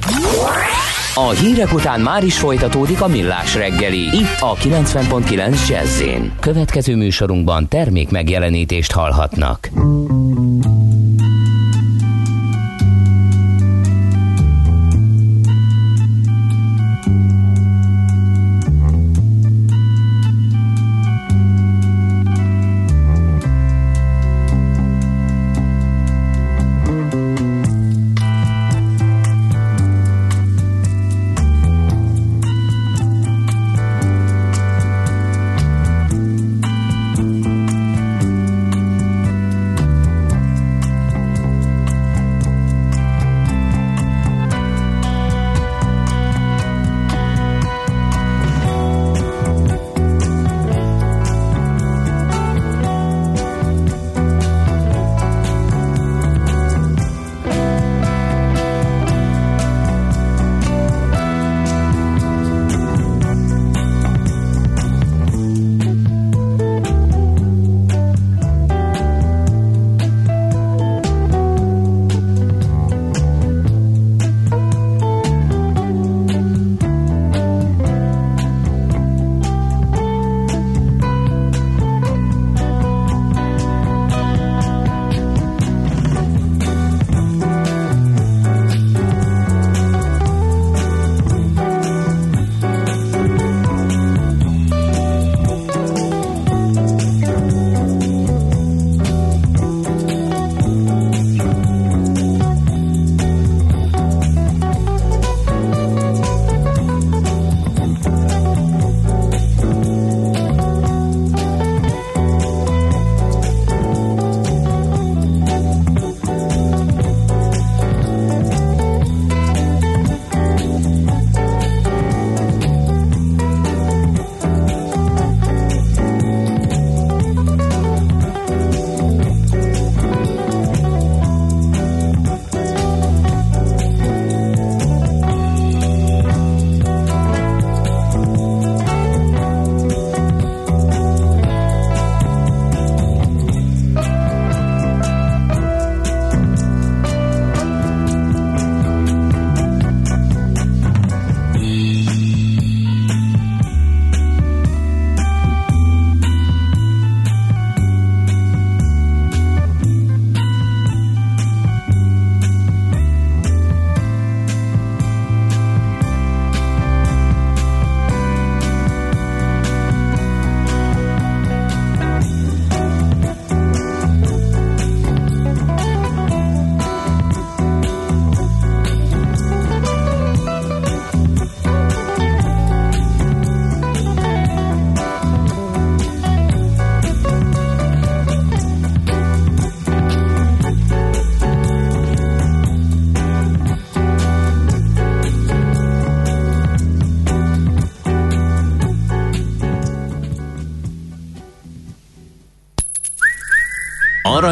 A 1.15 1.29
hírek 1.29 1.73
után 1.73 1.99
már 1.99 2.23
is 2.23 2.37
folytatódik 2.37 3.01
a 3.01 3.07
millás 3.07 3.55
reggeli, 3.55 3.99
itt 3.99 4.39
a 4.39 4.55
90.9 4.55 5.67
jazz 5.67 6.01
Következő 6.39 6.95
műsorunkban 6.95 7.67
termék 7.67 8.09
megjelenítést 8.09 8.91
hallhatnak. 8.91 9.69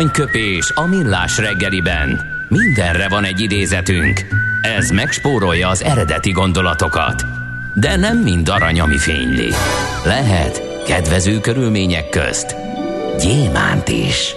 Aranyköpés 0.09 0.71
a 0.75 0.85
millás 0.85 1.37
reggeliben. 1.37 2.21
Mindenre 2.47 3.09
van 3.09 3.23
egy 3.23 3.39
idézetünk. 3.39 4.25
Ez 4.77 4.89
megspórolja 4.89 5.67
az 5.67 5.83
eredeti 5.83 6.31
gondolatokat. 6.31 7.25
De 7.75 7.95
nem 7.95 8.17
mind 8.17 8.49
arany, 8.49 8.79
ami 8.79 8.97
fényli. 8.97 9.49
Lehet 10.05 10.83
kedvező 10.85 11.39
körülmények 11.39 12.09
közt 12.09 12.55
gyémánt 13.19 13.87
is. 13.87 14.35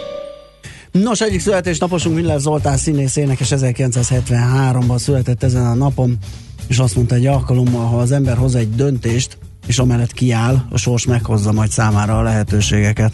Nos, 0.91 1.21
egyik 1.21 1.41
születésnaposunk 1.41 2.17
Miller 2.17 2.41
Zoltán 2.41 2.77
színész 2.77 3.17
énekes 3.17 3.49
1973-ban 3.51 4.99
született 4.99 5.43
ezen 5.43 5.67
a 5.67 5.75
napon, 5.75 6.19
és 6.67 6.79
azt 6.79 6.97
mondta 6.97 7.15
egy 7.15 7.27
alkalommal, 7.27 7.87
ha 7.87 7.99
az 7.99 8.13
ember 8.13 8.37
hoz 8.37 8.55
egy 8.55 8.75
döntést, 8.75 9.39
és 9.67 9.79
amellett 9.79 10.13
kiáll, 10.13 10.65
a 10.71 10.79
sors 10.79 11.07
meghozza 11.07 11.53
majd 11.53 11.71
számára 11.71 12.19
a 12.19 12.23
lehetőségeket. 12.23 13.13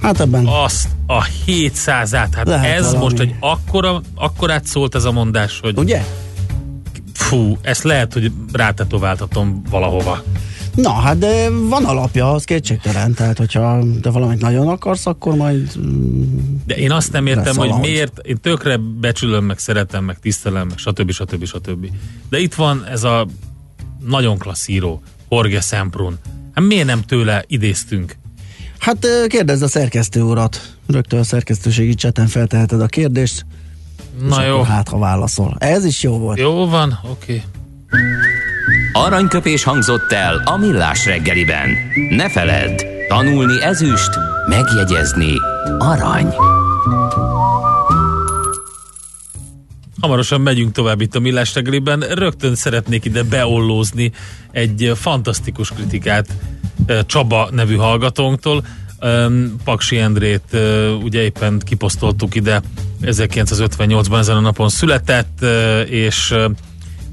Hát 0.00 0.20
ebben... 0.20 0.46
Azt 0.46 0.88
a 1.06 1.24
700-át, 1.46 2.28
hát 2.34 2.46
Lehet 2.46 2.76
ez 2.78 2.84
valami. 2.84 3.02
most 3.02 3.18
egy 3.18 3.34
akkora, 3.40 4.00
akkorát 4.14 4.66
szólt 4.66 4.94
ez 4.94 5.04
a 5.04 5.12
mondás, 5.12 5.60
hogy 5.60 5.78
Ugye? 5.78 6.04
fú, 7.12 7.58
ezt 7.62 7.82
lehet, 7.82 8.12
hogy 8.12 8.32
rátetováltatom 8.52 9.62
valahova. 9.70 10.22
Na, 10.74 10.92
hát 10.92 11.18
de 11.18 11.50
van 11.50 11.84
alapja, 11.84 12.32
az 12.32 12.44
kétségtelen, 12.44 13.14
tehát 13.14 13.38
hogyha 13.38 13.82
te 14.02 14.10
valamit 14.10 14.40
nagyon 14.40 14.68
akarsz, 14.68 15.06
akkor 15.06 15.34
majd 15.34 15.70
mm, 15.78 16.22
De 16.66 16.74
én 16.76 16.92
azt 16.92 17.12
nem 17.12 17.26
értem, 17.26 17.44
hogy 17.56 17.68
valahogy. 17.68 17.80
miért, 17.88 18.18
én 18.18 18.36
tökre 18.40 18.76
becsülöm, 19.00 19.44
meg 19.44 19.58
szeretem, 19.58 20.04
meg 20.04 20.18
tisztelem, 20.18 20.66
meg 20.68 20.78
stb. 20.78 21.10
stb. 21.10 21.44
stb. 21.44 21.86
De 22.28 22.38
itt 22.38 22.54
van 22.54 22.84
ez 22.90 23.04
a 23.04 23.26
nagyon 24.06 24.38
klassz 24.38 24.68
író, 24.68 25.02
Jorge 25.30 25.60
Semprún. 25.60 26.18
Hát 26.54 26.64
miért 26.64 26.86
nem 26.86 27.02
tőle 27.02 27.44
idéztünk? 27.46 28.16
Hát 28.84 29.04
ö, 29.04 29.26
kérdezd 29.26 29.62
a 29.62 29.68
szerkesztő 29.68 30.22
urat. 30.22 30.60
Rögtön 30.86 31.18
a 31.18 31.22
szerkesztőségi 31.22 31.94
cseten 31.94 32.26
felteheted 32.26 32.80
a 32.80 32.86
kérdést. 32.86 33.46
Na 34.28 34.44
jó. 34.44 34.62
Hát, 34.62 34.88
ha 34.88 34.98
válaszol. 34.98 35.56
Ez 35.58 35.84
is 35.84 36.02
jó 36.02 36.18
volt. 36.18 36.38
Jó 36.38 36.66
van, 36.66 36.98
oké. 37.10 37.42
Aranyköpés 38.92 39.62
hangzott 39.62 40.12
el 40.12 40.42
a 40.44 40.56
millás 40.56 41.06
reggeliben. 41.06 41.70
Ne 42.10 42.30
feledd, 42.30 42.82
tanulni 43.08 43.62
ezüst, 43.62 44.10
megjegyezni 44.48 45.32
arany. 45.78 46.34
Hamarosan 50.00 50.40
megyünk 50.40 50.72
tovább 50.72 51.00
itt 51.00 51.14
a 51.14 51.20
Millás 51.20 51.54
reggeliben. 51.54 52.00
Rögtön 52.00 52.54
szeretnék 52.54 53.04
ide 53.04 53.22
beollózni 53.22 54.12
egy 54.50 54.92
fantasztikus 54.94 55.68
kritikát 55.70 56.28
Csaba 57.06 57.48
nevű 57.52 57.76
hallgatónktól. 57.76 58.64
Paksi 59.64 59.98
Endrét 59.98 60.56
ugye 61.02 61.20
éppen 61.20 61.58
kiposztoltuk 61.58 62.34
ide 62.34 62.62
1958-ban 63.02 64.18
ezen 64.18 64.36
a 64.36 64.40
napon 64.40 64.68
született, 64.68 65.44
és 65.88 66.34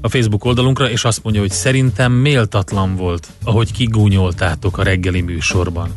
a 0.00 0.08
Facebook 0.08 0.44
oldalunkra, 0.44 0.90
és 0.90 1.04
azt 1.04 1.22
mondja, 1.22 1.40
hogy 1.42 1.50
szerintem 1.50 2.12
méltatlan 2.12 2.96
volt, 2.96 3.26
ahogy 3.44 3.72
kigúnyoltátok 3.72 4.78
a 4.78 4.82
reggeli 4.82 5.20
műsorban. 5.20 5.90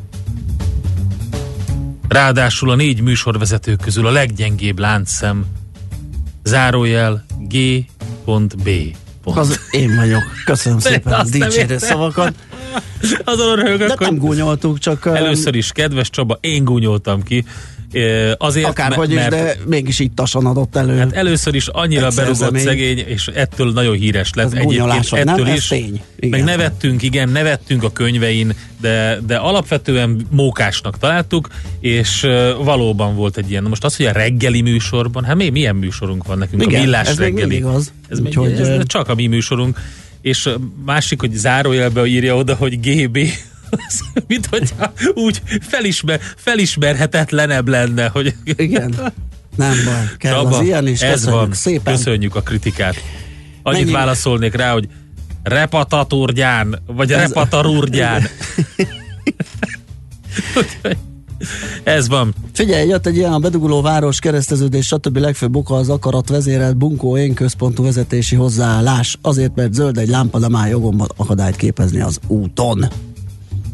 Ráadásul 2.08 2.70
a 2.70 2.76
négy 2.76 3.02
műsorvezetők 3.02 3.82
közül 3.82 4.08
a 4.08 4.12
leggyengébb 4.12 4.80
láncszem 4.80 5.46
zárójel 6.44 7.26
G.B. 7.40 8.70
Az 9.24 9.60
én 9.72 9.96
vagyok. 9.96 10.24
Köszönöm 10.46 10.80
De 10.84 10.90
szépen 10.90 11.14
a 11.14 11.24
dicsérő 11.24 11.78
szavakat. 11.78 12.34
Azon 13.24 13.56
röhögök, 13.56 13.88
De 13.88 13.96
nem 14.00 14.18
gúnyoltuk, 14.18 14.80
csak 14.80 15.06
ö, 15.06 15.14
először 15.14 15.56
is, 15.56 15.72
kedves 15.72 16.10
Csaba, 16.10 16.38
én 16.42 16.64
gúnyoltam 16.64 17.24
ki. 17.24 17.46
Eh, 17.92 18.32
Azért, 18.38 18.68
akárhogy 18.68 19.10
me- 19.10 19.24
is, 19.24 19.30
de 19.30 19.56
mégis 19.66 20.00
ittasan 20.00 20.46
adott 20.46 20.76
elő. 20.76 20.98
Hát 20.98 21.14
először 21.14 21.56
is 21.56 21.68
annyira 21.68 22.10
berugott 22.16 22.58
szegény, 22.58 22.98
és 23.08 23.28
ettől 23.34 23.72
nagyon 23.72 23.96
híres 23.96 24.30
lett. 24.34 24.54
Ez 24.54 24.64
gúnyolás, 24.64 25.10
vagy 25.10 25.26
nem? 25.26 25.34
ettől 25.34 25.48
Ez 25.48 25.58
is. 25.58 25.68
tény. 25.68 26.02
Igen. 26.20 26.30
Meg 26.30 26.44
nevettünk, 26.44 27.02
igen, 27.02 27.30
nevettünk 27.30 27.84
a 27.84 27.92
könyvein, 27.92 28.54
de, 28.82 29.20
de 29.28 29.36
alapvetően 29.36 30.28
mókásnak 30.32 30.98
találtuk, 30.98 31.48
és 31.80 32.28
valóban 32.64 33.16
volt 33.16 33.38
egy 33.38 33.50
ilyen. 33.50 33.64
Most 33.64 33.84
az, 33.84 33.96
hogy 33.96 34.06
a 34.06 34.12
reggeli 34.12 34.62
műsorban, 34.62 35.24
hát 35.24 35.36
mi, 35.36 35.50
milyen 35.50 35.76
műsorunk 35.76 36.26
van 36.28 36.38
nekünk? 36.38 36.62
Igen, 36.62 36.80
a 36.80 36.84
millás 36.84 37.08
ez 37.08 37.18
még 37.18 37.28
reggeli. 37.28 37.48
mindig 37.48 37.66
az. 37.66 37.92
Ez, 38.10 38.20
még, 38.20 38.28
Úgyhogy, 38.28 38.52
ez 38.60 38.68
ö, 38.68 38.84
csak 38.84 39.10
a 39.10 39.16
mi 39.16 39.28
műsorunk. 39.28 39.78
És 40.26 40.50
másik, 40.86 41.20
hogy 41.20 41.34
zárójelbe 41.34 42.06
írja 42.06 42.36
oda, 42.36 42.56
hogy 42.56 42.80
GB, 42.80 43.18
az, 43.70 44.02
mint 44.28 44.46
hogyha 44.46 44.94
úgy 45.14 45.42
felismer, 45.62 46.20
felismerhetetlenebb 46.36 47.68
lenne, 47.68 48.08
hogy 48.08 48.36
Igen. 48.44 49.14
Nem 49.56 49.74
baj. 49.86 50.10
Kell 50.18 50.34
Csaba, 50.34 50.58
az 50.58 50.64
ilyen 50.66 50.88
is. 50.88 51.02
ez 51.02 51.12
Köszönjük 51.12 51.40
van. 51.40 51.54
szépen. 51.54 51.96
Köszönjük 51.96 52.36
a 52.36 52.42
kritikát. 52.42 52.96
Annyit 53.64 53.80
Mennyi- 53.80 53.94
válaszolnék 53.96 54.54
rá, 54.56 54.72
hogy 54.72 54.88
repataturgyán, 55.44 56.80
vagy 56.86 57.12
Ez- 57.12 57.20
repatarurgyán. 57.20 58.28
ez 61.84 62.08
van. 62.08 62.34
Figyelj, 62.54 62.88
jött 62.88 63.06
egy 63.06 63.16
ilyen 63.16 63.34
a 63.34 63.40
beduguló 63.40 63.82
város, 63.82 64.20
kereszteződés, 64.20 64.86
stb. 64.86 65.18
legfőbb 65.18 65.56
oka 65.56 65.76
az 65.76 65.90
akarat 65.90 66.30
vezérelt 66.30 66.78
bunkó 66.78 67.18
én 67.18 67.34
központú 67.34 67.84
vezetési 67.84 68.36
hozzáállás. 68.36 69.18
Azért, 69.22 69.56
mert 69.56 69.74
zöld 69.74 69.98
egy 69.98 70.10
lámpa, 70.10 70.40
de 70.40 70.50
már 70.50 70.70
jogomban 70.70 71.08
akadályt 71.16 71.56
képezni 71.56 72.02
az 72.02 72.20
úton. 72.28 72.86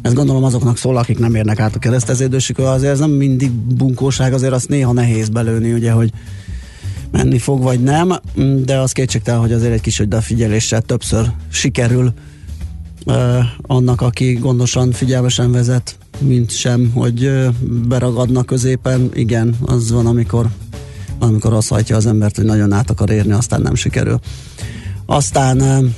Ez 0.02 0.14
gondolom 0.14 0.44
azoknak 0.44 0.78
szól, 0.78 0.98
akik 0.98 1.20
nem 1.20 1.36
érnek 1.36 1.60
át 1.60 1.76
a 1.76 1.80
kereszteződésükön, 1.80 2.66
azért 2.66 2.92
ez 2.92 3.00
nem 3.00 3.12
mindig 3.12 3.52
bunkóság, 3.52 4.34
azért 4.34 4.54
azt 4.54 4.70
néha 4.70 4.94
nehéz 4.94 5.30
belőni, 5.30 5.74
ugye, 5.74 5.92
hogy 5.92 6.12
menni 7.12 7.38
fog 7.38 7.62
vagy 7.62 7.84
nem, 7.84 8.14
de 8.66 8.80
az 8.80 8.92
kétségtelen, 8.92 9.40
hogy 9.40 9.52
azért 9.52 9.74
egy 9.74 9.82
kis 9.82 10.00
odafigyeléssel 10.00 10.82
többször 10.82 11.32
sikerül 11.52 12.14
ö, 13.06 13.40
annak, 13.62 14.02
aki 14.02 14.34
gondosan, 14.34 14.92
figyelmesen 14.92 15.52
vezet, 15.52 15.98
mint 16.22 16.52
sem, 16.52 16.92
hogy 16.94 17.32
beragadnak 17.88 18.46
középen. 18.46 19.10
Igen, 19.14 19.56
az 19.62 19.92
van, 19.92 20.06
amikor, 20.06 20.48
amikor 21.20 21.54
azt 21.54 21.70
hajtja 21.70 21.96
az 21.96 22.06
embert, 22.06 22.36
hogy 22.36 22.46
nagyon 22.46 22.74
át 22.74 22.90
akar 22.90 23.10
érni, 23.10 23.32
aztán 23.32 23.62
nem 23.62 23.76
sikerül. 23.76 24.20
Aztán 25.06 25.92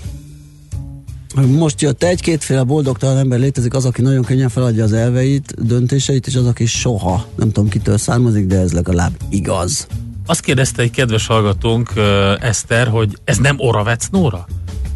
most 1.41 1.81
jött 1.81 2.03
egy-kétféle 2.03 2.63
boldogtalan 2.63 3.17
ember 3.17 3.39
létezik, 3.39 3.73
az, 3.73 3.85
aki 3.85 4.01
nagyon 4.01 4.23
könnyen 4.23 4.49
feladja 4.49 4.83
az 4.83 4.93
elveit, 4.93 5.65
döntéseit, 5.65 6.27
és 6.27 6.35
az, 6.35 6.45
aki 6.45 6.65
soha. 6.65 7.27
Nem 7.35 7.51
tudom, 7.51 7.69
kitől 7.69 7.97
származik, 7.97 8.45
de 8.45 8.59
ez 8.59 8.71
legalább 8.71 9.13
igaz. 9.29 9.87
Azt 10.25 10.41
kérdezte 10.41 10.81
egy 10.81 10.91
kedves 10.91 11.27
hallgatónk, 11.27 11.91
uh, 11.95 12.03
Eszter, 12.39 12.87
hogy 12.87 13.17
ez 13.23 13.37
nem 13.37 13.55
Oravec 13.59 14.07
Nóra? 14.11 14.47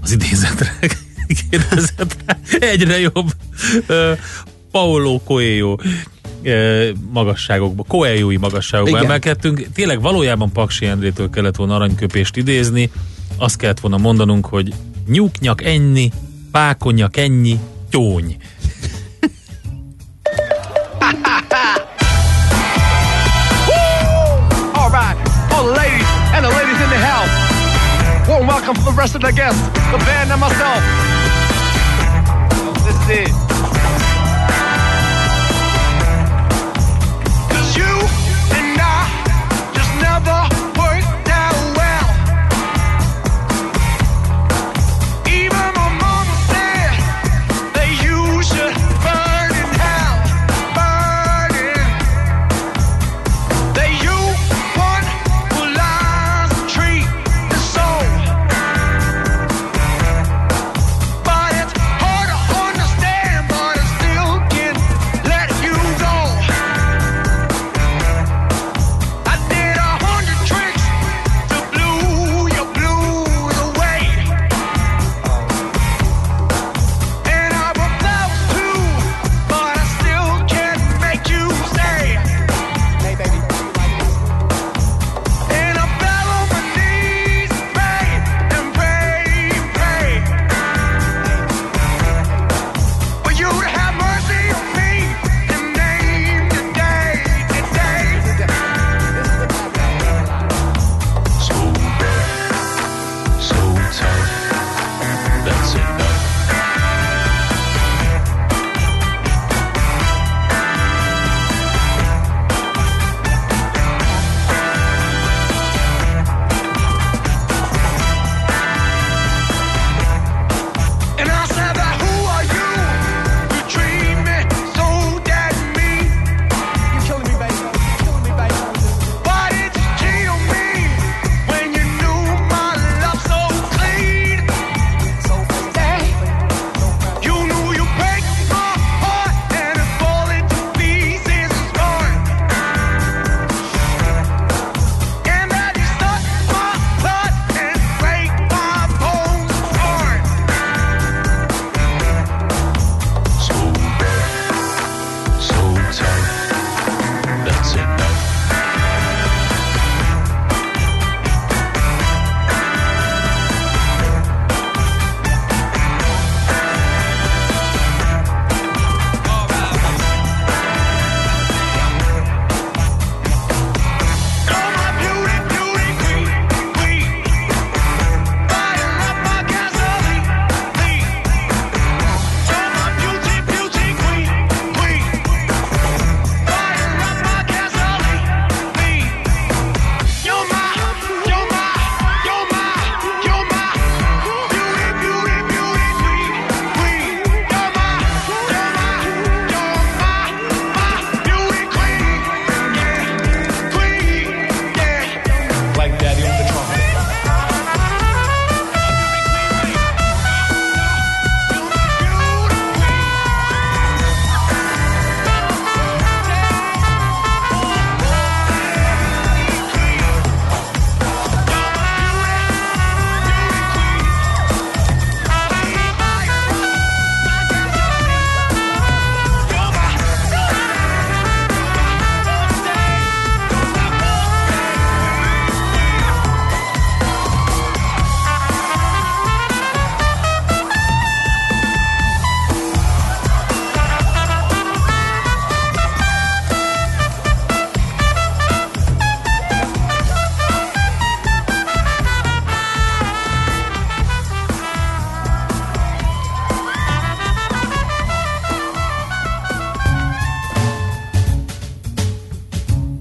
Az 0.04 0.12
idézetre 0.12 0.80
kérdezett. 1.50 2.18
Egyre 2.60 3.00
jobb. 3.00 3.34
Uh, 3.90 4.18
Paulo 4.72 5.20
Coelho 5.26 5.78
uh, 6.44 6.88
magasságokba, 7.12 7.84
Coelho-i 7.88 8.38
magasságokba 8.38 8.98
Igen. 8.98 9.04
emelkedtünk. 9.04 9.68
Tényleg 9.74 10.02
valójában 10.02 10.52
Paksi 10.52 10.86
Endrétől 10.86 11.30
kellett 11.30 11.56
volna 11.56 11.76
aranyköpést 11.76 12.36
idézni. 12.36 12.92
Azt 13.38 13.58
kellett 13.58 13.80
volna 13.80 13.98
mondanunk, 13.98 14.46
hogy 14.46 14.74
nyúknyak 15.08 15.64
ennyi, 15.64 16.12
pákonyak 16.52 17.18
ennyi, 17.18 17.60
tyóny. 17.90 18.38
Warm 28.28 28.46
welcome 28.46 28.76
for 28.76 28.92
the 28.92 28.92
rest 28.92 29.16
of 29.16 29.22
the 29.22 29.32
guests, 29.32 29.62
the 29.92 29.98
band 30.06 30.32
and 30.32 30.42
myself. 30.42 30.84
This 32.84 32.96
is 33.10 33.32
it. 33.32 33.47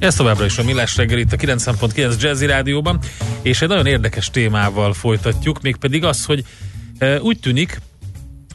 Ez 0.07 0.15
továbbra 0.15 0.45
is 0.45 0.59
a 0.59 0.63
Millás 0.63 0.97
reggel 0.97 1.19
itt 1.19 1.33
a 1.33 1.37
90.9 1.37 2.21
Jazzy 2.21 2.47
Rádióban, 2.47 2.99
és 3.43 3.63
egy 3.63 3.69
nagyon 3.69 3.87
érdekes 3.87 4.31
témával 4.31 4.93
folytatjuk, 4.93 5.63
mégpedig 5.63 6.05
az, 6.05 6.25
hogy 6.25 6.45
e, 6.99 7.21
úgy 7.21 7.41
tűnik, 7.41 7.81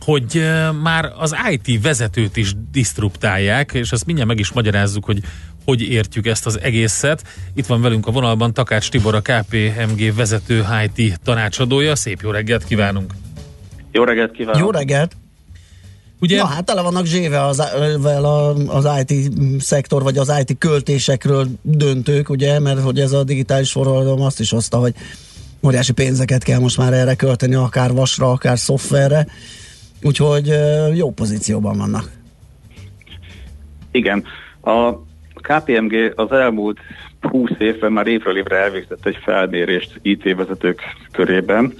hogy 0.06 0.38
e, 0.38 0.72
már 0.72 1.12
az 1.18 1.36
IT 1.50 1.82
vezetőt 1.82 2.38
is 2.38 2.54
disztruptálják, 2.72 3.74
és 3.74 3.92
ezt 3.92 4.06
mindjárt 4.06 4.30
meg 4.30 4.40
is 4.40 4.52
magyarázzuk, 4.52 5.06
hogy 5.06 5.20
hogy 5.66 5.82
értjük 5.82 6.26
ezt 6.26 6.46
az 6.46 6.60
egészet. 6.60 7.24
Itt 7.54 7.66
van 7.66 7.82
velünk 7.82 8.08
a 8.08 8.12
vonalban 8.12 8.54
Takács 8.54 8.90
Tibor, 8.90 9.16
a 9.16 9.22
KPMG 9.22 10.16
vezető 10.16 10.66
IT 10.86 11.20
tanácsadója. 11.24 11.96
Szép 11.96 12.22
jó 12.22 12.32
reggelt 12.32 12.64
kívánunk! 12.64 13.14
Jó 13.92 14.04
reggelt 14.04 14.32
kívánok! 14.32 14.62
Jó 14.62 14.72
reggelt! 14.72 15.21
Ugye? 16.22 16.38
Na 16.38 16.46
hát 16.46 16.66
tele 16.66 16.82
vannak 16.82 17.06
zséve 17.06 17.46
az, 17.46 17.64
az 18.68 18.88
IT 19.06 19.32
szektor, 19.60 20.04
vagy 20.04 20.18
az 20.18 20.34
IT 20.40 20.58
költésekről 20.58 21.48
döntők, 21.62 22.30
ugye, 22.30 22.60
mert 22.60 22.82
hogy 22.82 23.00
ez 23.00 23.12
a 23.12 23.24
digitális 23.24 23.72
forradalom 23.72 24.22
azt 24.22 24.40
is 24.40 24.50
hozta, 24.50 24.78
hogy 24.78 24.94
óriási 25.64 25.94
pénzeket 25.94 26.44
kell 26.44 26.60
most 26.60 26.78
már 26.78 26.94
erre 26.94 27.16
költeni, 27.16 27.56
akár 27.56 27.92
vasra, 27.92 28.32
akár 28.32 28.58
szoftverre, 28.58 29.28
úgyhogy 30.02 30.54
jó 30.94 31.12
pozícióban 31.12 31.78
vannak. 31.78 32.12
Igen, 33.92 34.24
a 34.62 34.94
KPMG 35.36 36.14
az 36.16 36.32
elmúlt 36.32 36.80
20 37.22 37.50
évben 37.60 37.92
már 37.92 38.08
évről 38.08 38.38
évre 38.38 38.56
elvégzett 38.56 39.06
egy 39.06 39.18
felmérést 39.24 40.00
IT 40.02 40.36
vezetők 40.36 40.82
körében, 41.12 41.74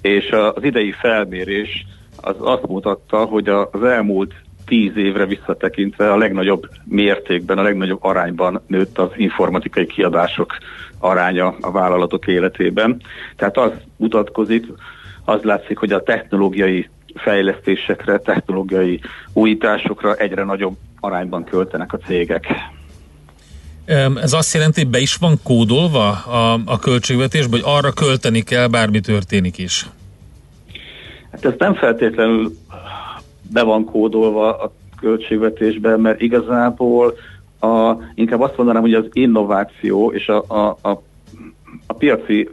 és 0.00 0.30
az 0.30 0.64
idei 0.64 0.92
felmérés 0.92 1.86
az 2.22 2.34
azt 2.38 2.66
mutatta, 2.66 3.24
hogy 3.24 3.48
az 3.48 3.82
elmúlt 3.82 4.34
10 4.66 4.96
évre 4.96 5.26
visszatekintve 5.26 6.12
a 6.12 6.16
legnagyobb 6.16 6.68
mértékben, 6.84 7.58
a 7.58 7.62
legnagyobb 7.62 8.04
arányban 8.04 8.60
nőtt 8.66 8.98
az 8.98 9.10
informatikai 9.16 9.86
kiadások 9.86 10.56
aránya 10.98 11.56
a 11.60 11.70
vállalatok 11.70 12.26
életében. 12.26 13.02
Tehát 13.36 13.56
az 13.56 13.70
mutatkozik, 13.96 14.66
az 15.24 15.42
látszik, 15.42 15.78
hogy 15.78 15.92
a 15.92 16.02
technológiai 16.02 16.88
fejlesztésekre, 17.14 18.18
technológiai 18.18 19.00
újításokra 19.32 20.14
egyre 20.14 20.44
nagyobb 20.44 20.76
arányban 21.00 21.44
költenek 21.44 21.92
a 21.92 21.98
cégek. 21.98 22.46
Ez 24.20 24.32
azt 24.32 24.54
jelenti, 24.54 24.80
hogy 24.80 24.90
be 24.90 24.98
is 24.98 25.14
van 25.14 25.38
kódolva 25.42 26.08
a, 26.10 26.60
a 26.64 26.78
költségvetésbe, 26.78 27.50
hogy 27.50 27.74
arra 27.76 27.92
költeni 27.92 28.42
kell, 28.42 28.66
bármi 28.66 29.00
történik 29.00 29.58
is. 29.58 29.86
Hát 31.32 31.44
ez 31.44 31.52
nem 31.58 31.74
feltétlenül 31.74 32.52
be 33.52 33.62
van 33.62 33.84
kódolva 33.84 34.58
a 34.58 34.72
költségvetésben, 35.00 36.00
mert 36.00 36.20
igazából 36.20 37.14
a, 37.60 37.96
inkább 38.14 38.40
azt 38.40 38.56
mondanám, 38.56 38.82
hogy 38.82 38.94
az 38.94 39.08
innováció 39.12 40.12
és 40.12 40.28
a, 40.28 40.44
a, 40.46 40.78
a, 40.82 41.02
a 41.86 41.92
piaci 41.92 42.48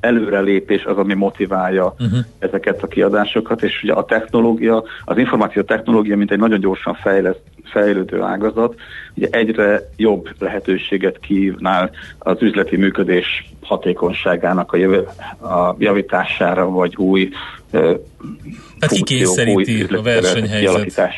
előrelépés 0.00 0.84
az, 0.84 0.96
ami 0.96 1.14
motiválja 1.14 1.94
uh-huh. 1.98 2.18
ezeket 2.38 2.82
a 2.82 2.86
kiadásokat, 2.86 3.62
és 3.62 3.82
ugye 3.82 3.92
a 3.92 4.04
technológia, 4.04 4.84
az 5.04 5.18
információ 5.18 5.62
technológia, 5.62 6.16
mint 6.16 6.30
egy 6.30 6.38
nagyon 6.38 6.60
gyorsan 6.60 6.94
fejleszt, 6.94 7.42
fejlődő 7.70 8.22
ágazat, 8.22 8.74
ugye 9.14 9.28
egyre 9.30 9.90
jobb 9.96 10.28
lehetőséget 10.38 11.18
kívnál 11.18 11.90
az 12.18 12.42
üzleti 12.42 12.76
működés 12.76 13.52
hatékonyságának 13.60 14.72
a, 14.72 14.76
jövő, 14.76 15.06
a 15.40 15.74
javítására, 15.78 16.70
vagy 16.70 16.96
új 16.96 17.30
Tehát 17.70 18.88
kikényszeríti 18.88 19.82
a 19.82 20.02
versenyhelyzet. 20.02 21.12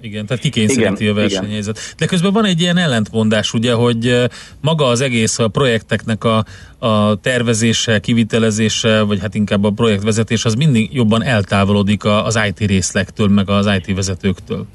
Igen, 0.00 0.26
tehát 0.26 0.42
kikényszeríti 0.42 1.02
Igen, 1.02 1.16
a 1.16 1.20
versenyhelyzet. 1.20 1.94
De 1.98 2.06
közben 2.06 2.32
van 2.32 2.44
egy 2.44 2.60
ilyen 2.60 2.76
ellentmondás, 2.76 3.52
ugye, 3.52 3.72
hogy 3.72 4.26
maga 4.60 4.84
az 4.84 5.00
egész 5.00 5.38
a 5.38 5.48
projekteknek 5.48 6.24
a, 6.24 6.44
a 6.78 7.20
tervezése, 7.20 7.98
kivitelezése, 7.98 9.02
vagy 9.02 9.20
hát 9.20 9.34
inkább 9.34 9.64
a 9.64 9.70
projektvezetés, 9.70 10.44
az 10.44 10.54
mindig 10.54 10.94
jobban 10.94 11.22
eltávolodik 11.22 12.04
az 12.04 12.40
IT 12.48 12.58
részlektől, 12.58 13.28
meg 13.28 13.50
az 13.50 13.70
IT 13.76 13.94
vezetőktől. 13.94 14.66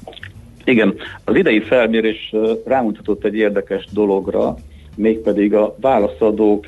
Igen, 0.68 0.94
az 1.24 1.34
idei 1.34 1.60
felmérés 1.60 2.34
rámutatott 2.66 3.24
egy 3.24 3.34
érdekes 3.34 3.86
dologra, 3.92 4.56
mégpedig 4.96 5.54
a 5.54 5.76
válaszadók 5.80 6.66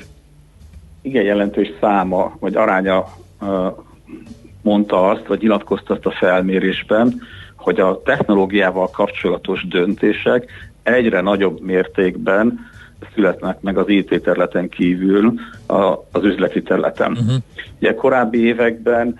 igen 1.01 1.23
jelentős 1.23 1.71
száma, 1.79 2.37
vagy 2.39 2.55
aránya 2.55 3.05
mondta 4.61 5.09
azt, 5.09 5.27
vagy 5.27 5.41
nyilatkozta 5.41 5.93
azt 5.93 6.05
a 6.05 6.11
felmérésben, 6.11 7.21
hogy 7.55 7.79
a 7.79 8.01
technológiával 8.01 8.89
kapcsolatos 8.89 9.67
döntések 9.67 10.51
egyre 10.83 11.21
nagyobb 11.21 11.59
mértékben 11.59 12.59
születnek 13.13 13.61
meg 13.61 13.77
az 13.77 13.89
IT 13.89 14.21
területen 14.23 14.69
kívül 14.69 15.33
a, 15.67 15.75
az 16.11 16.23
üzleti 16.23 16.61
területen. 16.61 17.11
Uh-huh. 17.11 17.35
Ugye 17.79 17.93
korábbi 17.93 18.45
években 18.45 19.19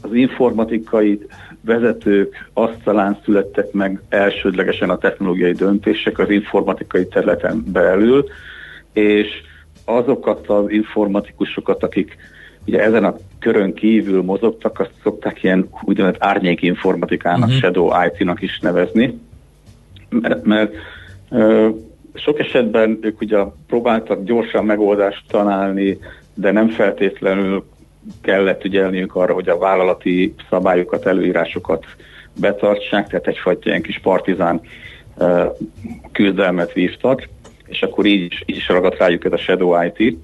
az 0.00 0.12
informatikai 0.12 1.26
vezetők 1.64 2.48
asztalán 2.52 3.18
születtek 3.24 3.72
meg 3.72 4.00
elsődlegesen 4.08 4.90
a 4.90 4.98
technológiai 4.98 5.52
döntések 5.52 6.18
az 6.18 6.30
informatikai 6.30 7.06
területen 7.06 7.62
belül, 7.66 8.24
és 8.92 9.28
azokat 9.84 10.48
az 10.48 10.70
informatikusokat, 10.70 11.82
akik 11.82 12.16
ugye 12.66 12.82
ezen 12.82 13.04
a 13.04 13.16
körön 13.38 13.74
kívül 13.74 14.22
mozogtak, 14.22 14.80
azt 14.80 14.92
szokták 15.02 15.42
ilyen 15.42 15.68
úgynevezett 15.82 16.24
árnyék 16.24 16.62
informatikának, 16.62 17.48
uh-huh. 17.48 17.58
shadow 17.58 17.90
IT-nak 18.06 18.42
is 18.42 18.58
nevezni, 18.58 19.18
mert, 20.08 20.44
mert 20.44 20.74
ö, 21.30 21.68
sok 22.14 22.38
esetben 22.38 22.98
ők 23.00 23.20
ugye 23.20 23.38
próbáltak 23.66 24.24
gyorsan 24.24 24.64
megoldást 24.64 25.24
találni, 25.28 25.98
de 26.34 26.50
nem 26.50 26.68
feltétlenül 26.68 27.64
kellett 28.20 28.64
ügyelniük 28.64 29.14
arra, 29.14 29.34
hogy 29.34 29.48
a 29.48 29.58
vállalati 29.58 30.34
szabályokat, 30.50 31.06
előírásokat 31.06 31.86
betartsák, 32.40 33.08
tehát 33.08 33.26
egyfajta 33.26 33.68
ilyen 33.68 33.82
kis 33.82 33.98
partizán 33.98 34.60
küzdelmet 36.12 36.72
vívtak, 36.72 37.28
és 37.66 37.82
akkor 37.82 38.06
így 38.06 38.24
is, 38.32 38.42
így 38.46 38.56
is 38.56 38.68
ragadt 38.68 38.98
rájuk 38.98 39.24
ez 39.24 39.32
a 39.32 39.36
Shadow 39.36 39.84
IT. 39.84 40.18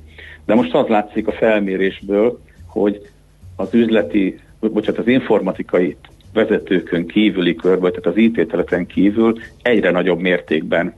De 0.47 0.55
most 0.55 0.75
az 0.75 0.87
látszik 0.87 1.27
a 1.27 1.33
felmérésből, 1.33 2.41
hogy 2.67 3.09
az 3.57 3.75
üzleti, 3.75 4.41
bocsánat, 4.61 5.01
az 5.01 5.07
informatikai 5.07 5.97
vezetőkön 6.33 7.07
kívüli 7.07 7.55
körben, 7.55 7.91
tehát 7.91 8.07
az 8.07 8.17
IT 8.17 8.35
területen 8.35 8.87
kívül 8.87 9.39
egyre 9.63 9.91
nagyobb 9.91 10.21
mértékben 10.21 10.95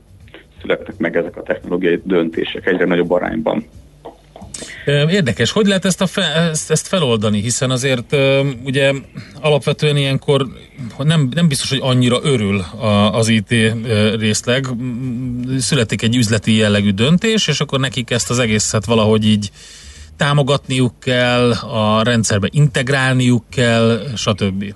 születnek 0.61 0.97
meg 0.97 1.17
ezek 1.17 1.37
a 1.37 1.43
technológiai 1.43 2.01
döntések, 2.03 2.65
egyre 2.65 2.85
nagyobb 2.85 3.11
arányban. 3.11 3.65
Érdekes, 4.85 5.51
hogy 5.51 5.65
lehet 5.65 5.85
ezt, 5.85 6.01
a 6.01 6.07
fe, 6.07 6.21
ezt, 6.21 6.71
ezt 6.71 6.87
feloldani, 6.87 7.41
hiszen 7.41 7.69
azért 7.69 8.15
ugye 8.63 8.91
alapvetően 9.41 9.97
ilyenkor 9.97 10.47
nem, 10.97 11.29
nem 11.35 11.47
biztos, 11.47 11.69
hogy 11.69 11.79
annyira 11.81 12.19
örül 12.23 12.59
a, 12.59 12.85
az 13.13 13.29
IT 13.29 13.55
részleg. 14.19 14.65
Születik 15.57 16.01
egy 16.01 16.15
üzleti 16.15 16.55
jellegű 16.55 16.91
döntés, 16.91 17.47
és 17.47 17.59
akkor 17.59 17.79
nekik 17.79 18.11
ezt 18.11 18.29
az 18.29 18.39
egészet 18.39 18.85
valahogy 18.85 19.25
így 19.25 19.51
támogatniuk 20.17 20.99
kell, 20.99 21.51
a 21.51 22.03
rendszerbe 22.03 22.47
integrálniuk 22.51 23.43
kell, 23.49 23.99
stb. 24.15 24.73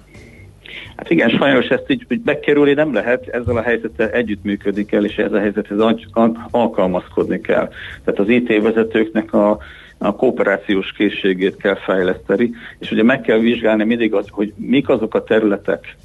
Hát 0.95 1.09
igen, 1.09 1.29
sajnos 1.29 1.67
ezt 1.67 1.85
így, 1.87 2.05
így 2.09 2.21
megkerülni 2.25 2.73
nem 2.73 2.93
lehet, 2.93 3.27
ezzel 3.27 3.57
a 3.57 3.61
helyzettel 3.61 4.09
együttműködni 4.09 4.85
kell, 4.85 5.05
és 5.05 5.15
ez 5.15 5.31
a 5.31 5.39
helyzethez 5.39 5.77
alkalmazkodni 6.51 7.41
kell. 7.41 7.69
Tehát 8.03 8.19
az 8.19 8.29
IT 8.29 8.61
vezetőknek 8.61 9.33
a, 9.33 9.57
a 10.05 10.15
kooperációs 10.15 10.91
készségét 10.91 11.57
kell 11.57 11.75
fejleszteni, 11.75 12.49
és 12.79 12.91
ugye 12.91 13.03
meg 13.03 13.21
kell 13.21 13.37
vizsgálni 13.37 13.83
mindig, 13.83 14.13
az, 14.13 14.25
hogy 14.29 14.53
mik 14.55 14.89
azok 14.89 15.15
a 15.15 15.23
területek 15.23 15.95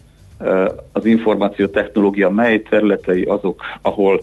az 0.93 1.05
információ 1.05 1.67
technológia, 1.67 2.31
mely 2.31 2.63
területei 2.63 3.23
azok, 3.23 3.63
ahol 3.83 4.21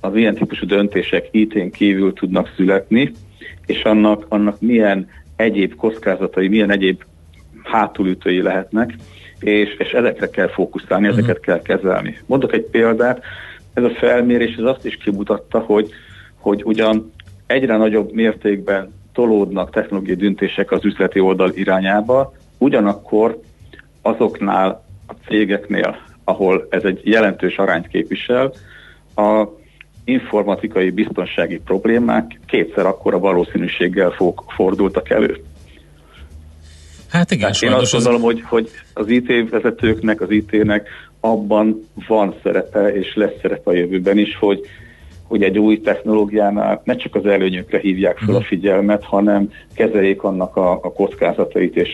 az 0.00 0.16
ilyen 0.16 0.34
típusú 0.34 0.66
döntések 0.66 1.28
IT-n 1.30 1.70
kívül 1.70 2.12
tudnak 2.12 2.52
születni, 2.56 3.12
és 3.66 3.82
annak, 3.82 4.24
annak 4.28 4.60
milyen 4.60 5.08
egyéb 5.36 5.74
kockázatai, 5.74 6.48
milyen 6.48 6.70
egyéb 6.70 7.02
hátulütői 7.62 8.42
lehetnek, 8.42 8.94
és, 9.40 9.74
és 9.78 9.90
ezekre 9.90 10.30
kell 10.30 10.48
fókuszálni, 10.48 11.06
uh-huh. 11.06 11.18
ezeket 11.18 11.42
kell 11.42 11.62
kezelni. 11.62 12.18
Mondok 12.26 12.52
egy 12.52 12.66
példát, 12.70 13.22
ez 13.74 13.84
a 13.84 13.90
felmérés 13.90 14.54
ez 14.54 14.64
azt 14.64 14.86
is 14.86 14.96
kimutatta, 14.96 15.58
hogy, 15.58 15.90
hogy 16.34 16.62
ugyan 16.64 17.12
egyre 17.46 17.76
nagyobb 17.76 18.12
mértékben 18.12 18.94
tolódnak 19.16 19.70
technológiai 19.70 20.16
döntések 20.16 20.70
az 20.70 20.84
üzleti 20.84 21.20
oldal 21.20 21.50
irányába, 21.54 22.32
ugyanakkor 22.58 23.40
azoknál 24.02 24.84
a 25.06 25.12
cégeknél, 25.26 25.96
ahol 26.24 26.66
ez 26.70 26.82
egy 26.84 27.00
jelentős 27.04 27.56
arányt 27.56 27.88
képvisel, 27.88 28.52
a 29.14 29.46
informatikai 30.04 30.90
biztonsági 30.90 31.60
problémák 31.64 32.40
kétszer 32.46 32.86
akkora 32.86 33.18
valószínűséggel 33.18 34.10
fog, 34.10 34.44
fordultak 34.48 35.10
elő. 35.10 35.42
Hát 37.08 37.30
igen, 37.30 37.46
hát 37.52 37.62
Én 37.62 37.72
azt 37.72 37.92
gondolom, 37.92 38.20
hogy, 38.20 38.42
hogy 38.42 38.70
az 38.92 39.08
IT 39.08 39.50
vezetőknek, 39.50 40.20
az 40.20 40.30
IT-nek 40.30 40.88
abban 41.20 41.88
van 42.08 42.34
szerepe, 42.42 42.94
és 42.94 43.14
lesz 43.14 43.40
szerepe 43.42 43.70
a 43.70 43.74
jövőben 43.74 44.18
is, 44.18 44.36
hogy, 44.36 44.60
hogy 45.26 45.42
egy 45.42 45.58
új 45.58 45.80
technológiánál 45.80 46.80
ne 46.84 46.96
csak 46.96 47.14
az 47.14 47.26
előnyökre 47.26 47.78
hívják 47.78 48.18
fel 48.18 48.34
a 48.34 48.38
mhm. 48.38 48.46
figyelmet, 48.46 49.04
hanem 49.04 49.50
kezeljék 49.74 50.22
annak 50.22 50.56
a, 50.56 50.72
a 50.72 50.92
kockázatait, 50.92 51.76
és 51.76 51.88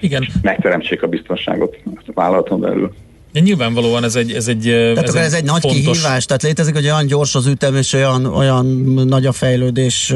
igen. 0.00 0.26
megteremtsék 0.42 1.02
a 1.02 1.06
biztonságot 1.06 1.76
a 2.06 2.12
vállalaton 2.14 2.60
belül. 2.60 2.92
Ja, 3.32 3.40
nyilvánvalóan 3.40 4.04
ez 4.04 4.16
egy, 4.16 4.32
ez 4.32 4.48
egy, 4.48 4.62
tehát 4.62 5.08
ez 5.08 5.14
egy, 5.14 5.22
ez 5.22 5.34
egy 5.34 5.44
nagy 5.44 5.60
fontos... 5.60 5.80
kihívás, 5.80 6.24
tehát 6.24 6.42
létezik, 6.42 6.74
hogy 6.74 6.84
olyan 6.84 7.06
gyors 7.06 7.34
az 7.34 7.46
ütem 7.46 7.74
és 7.74 7.92
olyan, 7.92 8.24
olyan 8.24 8.66
nagy 9.06 9.26
a 9.26 9.32
fejlődés 9.32 10.14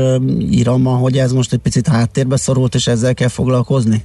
írama, 0.51 0.91
hogy 0.91 1.17
ez 1.17 1.33
most 1.33 1.53
egy 1.53 1.59
picit 1.59 1.89
háttérbe 1.89 2.37
szorult, 2.37 2.75
és 2.75 2.87
ezzel 2.87 3.15
kell 3.15 3.29
foglalkozni? 3.29 4.03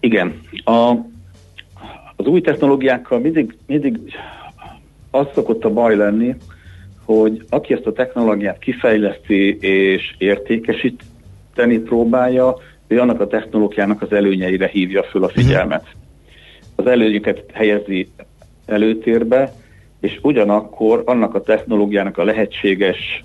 Igen. 0.00 0.40
A, 0.64 0.90
az 2.16 2.26
új 2.26 2.40
technológiákkal 2.40 3.18
mindig, 3.18 3.56
mindig 3.66 3.98
az 5.12 5.26
szokott 5.34 5.64
a 5.64 5.70
baj 5.70 5.96
lenni, 5.96 6.34
hogy 7.04 7.44
aki 7.48 7.74
ezt 7.74 7.86
a 7.86 7.92
technológiát 7.92 8.58
kifejleszti 8.58 9.58
és 9.60 10.14
értékesíteni 10.18 11.78
próbálja, 11.78 12.56
ő 12.86 13.00
annak 13.00 13.20
a 13.20 13.26
technológiának 13.26 14.02
az 14.02 14.12
előnyeire 14.12 14.66
hívja 14.66 15.02
föl 15.02 15.24
a 15.24 15.28
figyelmet. 15.28 15.82
Uh-huh 15.82 16.00
az 16.76 16.86
előnyöket 16.86 17.44
helyezi 17.52 18.08
előtérbe, 18.66 19.52
és 20.00 20.18
ugyanakkor 20.22 21.02
annak 21.06 21.34
a 21.34 21.40
technológiának 21.40 22.18
a 22.18 22.24
lehetséges 22.24 23.24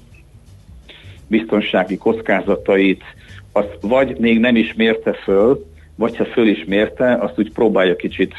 biztonsági 1.27 1.97
kockázatait 1.97 3.03
azt 3.51 3.77
vagy 3.81 4.17
még 4.19 4.39
nem 4.39 4.55
is 4.55 4.73
mérte 4.73 5.13
föl, 5.13 5.65
vagy 5.95 6.17
ha 6.17 6.25
föl 6.25 6.47
is 6.47 6.65
mérte, 6.65 7.13
azt 7.13 7.39
úgy 7.39 7.51
próbálja 7.53 7.95
kicsit 7.95 8.33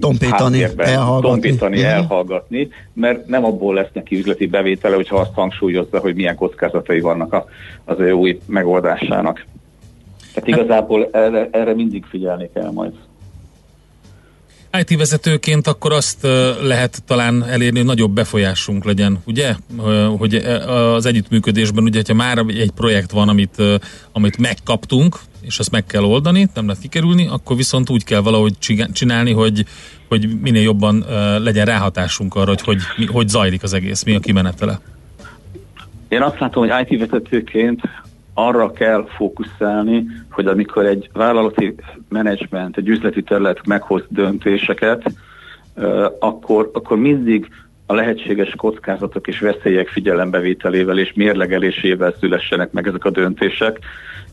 tompítani, 0.00 0.62
elhallgatni. 0.76 1.28
tompítani 1.28 1.76
uh-huh. 1.76 1.92
elhallgatni, 1.92 2.68
mert 2.92 3.26
nem 3.26 3.44
abból 3.44 3.74
lesz 3.74 3.92
neki 3.92 4.16
üzleti 4.18 4.46
bevétele, 4.46 4.94
hogyha 4.94 5.16
azt 5.16 5.34
hangsúlyozza, 5.34 5.98
hogy 5.98 6.14
milyen 6.14 6.36
kockázatai 6.36 7.00
vannak 7.00 7.32
a, 7.32 7.46
az 7.84 7.98
ő 7.98 8.12
új 8.12 8.38
megoldásának. 8.46 9.46
Tehát 10.34 10.48
igazából 10.48 11.08
erre, 11.12 11.48
erre 11.52 11.74
mindig 11.74 12.04
figyelni 12.04 12.50
kell 12.54 12.70
majd. 12.70 12.92
IT 14.80 14.96
vezetőként 14.96 15.66
akkor 15.66 15.92
azt 15.92 16.26
lehet 16.62 17.02
talán 17.06 17.44
elérni, 17.48 17.78
hogy 17.78 17.86
nagyobb 17.86 18.10
befolyásunk 18.10 18.84
legyen, 18.84 19.18
ugye? 19.26 19.54
Hogy 20.18 20.34
az 20.66 21.06
együttműködésben, 21.06 21.84
ugye, 21.84 22.02
ha 22.06 22.14
már 22.14 22.38
egy 22.38 22.70
projekt 22.70 23.10
van, 23.10 23.28
amit, 23.28 23.62
amit 24.12 24.38
megkaptunk, 24.38 25.18
és 25.48 25.58
azt 25.58 25.70
meg 25.70 25.86
kell 25.86 26.02
oldani, 26.02 26.48
nem 26.54 26.66
lehet 26.66 26.82
kikerülni, 26.82 27.26
akkor 27.26 27.56
viszont 27.56 27.90
úgy 27.90 28.04
kell 28.04 28.20
valahogy 28.20 28.54
csinálni, 28.92 29.32
hogy, 29.32 29.64
hogy 30.08 30.28
minél 30.40 30.62
jobban 30.62 31.04
legyen 31.38 31.66
ráhatásunk 31.66 32.34
arra, 32.34 32.48
hogy 32.48 32.60
hogy, 32.60 33.06
hogy 33.06 33.28
zajlik 33.28 33.62
az 33.62 33.72
egész, 33.72 34.04
mi 34.04 34.14
a 34.14 34.20
kimenetele. 34.20 34.80
Én 36.08 36.22
azt 36.22 36.38
látom, 36.38 36.68
hogy 36.68 36.86
IT 36.88 36.98
vezetőként 36.98 37.80
arra 38.34 38.72
kell 38.72 39.06
fókuszálni, 39.16 40.06
hogy 40.30 40.46
amikor 40.46 40.86
egy 40.86 41.10
vállalati 41.12 41.74
menedzsment, 42.08 42.76
egy 42.76 42.88
üzleti 42.88 43.22
terület 43.22 43.66
meghoz 43.66 44.02
döntéseket, 44.08 45.12
akkor, 46.18 46.70
akkor 46.72 46.98
mindig 46.98 47.48
a 47.86 47.94
lehetséges 47.94 48.54
kockázatok 48.56 49.26
és 49.26 49.40
veszélyek 49.40 49.88
figyelembevételével 49.88 50.98
és 50.98 51.12
mérlegelésével 51.14 52.14
szülessenek 52.20 52.72
meg 52.72 52.86
ezek 52.86 53.04
a 53.04 53.10
döntések, 53.10 53.78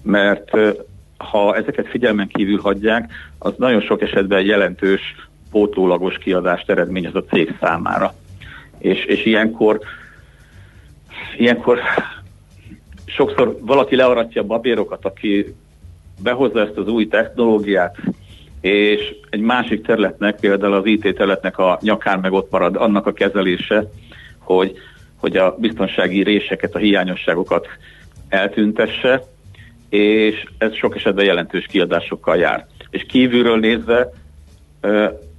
mert 0.01 0.51
ha 1.17 1.55
ezeket 1.55 1.87
figyelmen 1.87 2.27
kívül 2.27 2.59
hagyják, 2.61 3.11
az 3.39 3.53
nagyon 3.57 3.81
sok 3.81 4.01
esetben 4.01 4.45
jelentős 4.45 5.15
pótólagos 5.51 6.17
kiadást 6.17 6.69
eredményez 6.69 7.15
a 7.15 7.23
cég 7.23 7.57
számára. 7.59 8.13
És, 8.77 9.05
és 9.05 9.25
ilyenkor, 9.25 9.79
ilyenkor 11.37 11.79
sokszor 13.05 13.57
valaki 13.61 13.95
learatja 13.95 14.41
a 14.41 14.45
babérokat, 14.45 15.05
aki 15.05 15.55
behozza 16.23 16.59
ezt 16.59 16.77
az 16.77 16.87
új 16.87 17.07
technológiát, 17.07 17.97
és 18.61 19.15
egy 19.29 19.39
másik 19.39 19.85
területnek, 19.85 20.39
például 20.39 20.73
az 20.73 20.85
IT 20.85 21.01
területnek 21.01 21.57
a 21.57 21.79
nyakán 21.81 22.19
meg 22.19 22.33
ott 22.33 22.51
marad 22.51 22.75
annak 22.75 23.05
a 23.05 23.13
kezelése, 23.13 23.89
hogy, 24.39 24.77
hogy 25.15 25.37
a 25.37 25.55
biztonsági 25.59 26.23
réseket, 26.23 26.75
a 26.75 26.79
hiányosságokat 26.79 27.67
eltüntesse, 28.29 29.23
és 29.89 30.43
ez 30.57 30.75
sok 30.75 30.95
esetben 30.95 31.25
jelentős 31.25 31.65
kiadásokkal 31.65 32.37
jár. 32.37 32.67
És 32.89 33.05
kívülről 33.07 33.59
nézve 33.59 34.09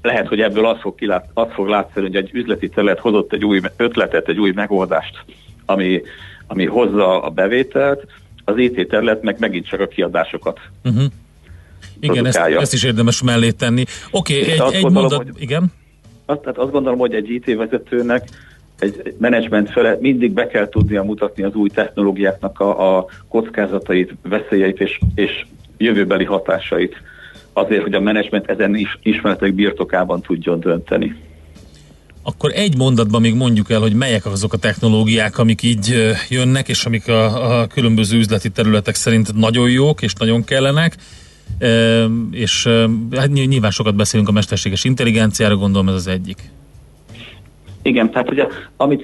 lehet, 0.03 0.28
hogy 0.28 0.40
ebből 0.40 0.66
az 0.66 0.80
fog, 0.80 0.94
kilát, 0.94 1.28
az 1.34 1.47
fog 1.53 1.68
látszani, 1.68 2.07
hogy 2.07 2.16
egy 2.16 2.30
üzleti 2.32 2.68
terület 2.68 2.99
hozott 2.99 3.32
egy 3.32 3.44
új 3.44 3.61
ötletet, 3.76 4.28
egy 4.28 4.38
új 4.38 4.53
megoldást, 4.55 5.24
ami, 5.64 6.03
ami 6.47 6.64
hozza 6.66 7.22
a 7.22 7.30
bevételt, 7.30 8.07
az 8.44 8.59
IT 8.59 8.88
terület 8.88 9.22
meg 9.22 9.36
megint 9.38 9.66
csak 9.68 9.80
a 9.80 9.86
kiadásokat. 9.86 10.61
Uh-huh. 10.84 11.05
Igen, 12.01 12.26
ezt, 12.26 12.36
ezt 12.36 12.72
is 12.72 12.84
érdemes 12.84 13.22
mellé 13.22 13.51
tenni. 13.51 13.84
Oké, 14.11 14.34
És 14.34 14.40
okay, 14.40 14.53
egy, 14.53 14.61
azt 14.61 14.74
egy 14.74 14.82
gondolom, 14.82 15.09
mondat, 15.11 15.32
hogy- 15.32 15.42
igen. 15.42 15.72
Azt, 16.26 16.40
tehát 16.40 16.59
azt 16.59 16.70
gondolom, 16.70 16.99
hogy 16.99 17.14
egy 17.14 17.30
IT 17.30 17.55
vezetőnek, 17.57 18.28
egy 18.78 19.14
menedzsment 19.18 19.70
fele 19.70 19.96
mindig 20.00 20.32
be 20.32 20.46
kell 20.46 20.68
tudnia 20.68 21.02
mutatni 21.02 21.42
az 21.42 21.54
új 21.54 21.68
technológiáknak 21.68 22.60
a, 22.60 22.96
a 22.96 23.06
kockázatait, 23.28 24.14
veszélyeit 24.22 24.80
és, 24.80 24.98
és 25.14 25.46
jövőbeli 25.76 26.24
hatásait. 26.24 26.96
Azért, 27.52 27.82
hogy 27.82 27.94
a 27.94 28.00
menedzsment 28.00 28.50
ezen 28.50 28.74
is, 28.74 28.98
ismeretek 29.02 29.54
birtokában 29.54 30.20
tudjon 30.20 30.60
dönteni. 30.60 31.16
Akkor 32.22 32.50
egy 32.54 32.76
mondatban 32.76 33.20
még 33.20 33.34
mondjuk 33.34 33.70
el, 33.70 33.80
hogy 33.80 33.94
melyek 33.94 34.26
azok 34.26 34.52
a 34.52 34.56
technológiák, 34.56 35.38
amik 35.38 35.62
így 35.62 36.14
jönnek, 36.28 36.68
és 36.68 36.84
amik 36.84 37.08
a, 37.08 37.60
a 37.60 37.66
különböző 37.66 38.18
üzleti 38.18 38.50
területek 38.50 38.94
szerint 38.94 39.34
nagyon 39.34 39.70
jók, 39.70 40.02
és 40.02 40.12
nagyon 40.12 40.44
kellenek. 40.44 40.96
E, 41.58 42.04
és 42.30 42.68
hát 43.10 43.30
ny- 43.30 43.48
nyilván 43.48 43.70
sokat 43.70 43.94
beszélünk 43.94 44.28
a 44.28 44.32
mesterséges 44.32 44.84
intelligenciára, 44.84 45.56
gondolom 45.56 45.88
ez 45.88 45.94
az 45.94 46.06
egyik. 46.06 46.38
Igen, 47.87 48.11
tehát 48.11 48.30
ugye, 48.30 48.47
amit 48.76 49.03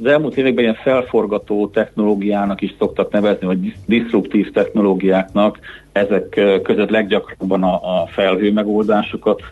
az 0.00 0.06
elmúlt 0.06 0.36
években 0.36 0.64
ilyen 0.64 0.78
felforgató 0.82 1.68
technológiának 1.68 2.60
is 2.60 2.74
szoktak 2.78 3.10
nevezni, 3.10 3.46
vagy 3.46 3.60
dis- 3.60 3.78
diszruptív 3.86 4.50
technológiáknak, 4.50 5.58
ezek 5.92 6.40
között 6.62 6.90
leggyakrabban 6.90 7.62
a, 7.62 7.74
a 7.74 8.06
felhő 8.06 8.52
megoldásokat 8.52 9.42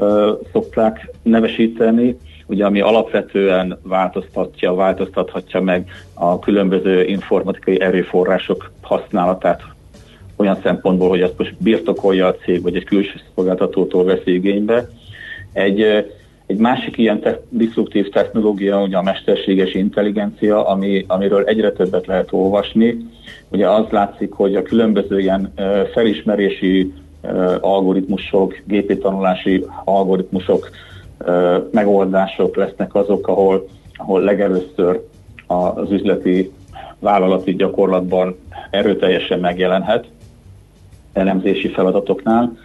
ö, 0.00 0.32
szokták 0.52 1.10
nevesíteni, 1.22 2.16
ugye 2.46 2.64
ami 2.64 2.80
alapvetően 2.80 3.78
változtatja, 3.82 4.74
változtathatja 4.74 5.60
meg 5.60 5.90
a 6.14 6.38
különböző 6.38 7.04
informatikai 7.04 7.80
erőforrások 7.80 8.72
használatát 8.82 9.62
olyan 10.36 10.58
szempontból, 10.62 11.08
hogy 11.08 11.22
azt 11.22 11.38
most 11.38 11.54
birtokolja 11.58 12.26
a 12.26 12.34
cég, 12.34 12.62
vagy 12.62 12.76
egy 12.76 12.84
külső 12.84 13.20
szolgáltatótól 13.34 14.04
veszi 14.04 14.34
igénybe. 14.34 14.88
Egy, 15.52 16.06
egy 16.46 16.56
másik 16.56 16.98
ilyen 16.98 17.20
te- 17.20 17.40
diszruptív 17.48 18.08
technológia, 18.08 18.82
ugye 18.82 18.96
a 18.96 19.02
mesterséges 19.02 19.74
intelligencia, 19.74 20.66
ami, 20.66 21.04
amiről 21.08 21.44
egyre 21.44 21.72
többet 21.72 22.06
lehet 22.06 22.32
olvasni. 22.32 22.96
Ugye 23.48 23.70
az 23.70 23.84
látszik, 23.90 24.32
hogy 24.32 24.56
a 24.56 24.62
különböző 24.62 25.20
ilyen 25.20 25.52
felismerési 25.92 26.92
algoritmusok, 27.60 28.56
gépi 28.64 28.98
tanulási 28.98 29.64
algoritmusok, 29.84 30.70
megoldások 31.70 32.56
lesznek 32.56 32.94
azok, 32.94 33.28
ahol, 33.28 33.68
ahol 33.96 34.20
legelőször 34.20 35.06
az 35.46 35.90
üzleti 35.90 36.52
vállalati 36.98 37.54
gyakorlatban 37.54 38.36
erőteljesen 38.70 39.40
megjelenhet 39.40 40.06
elemzési 41.12 41.68
feladatoknál. 41.68 42.56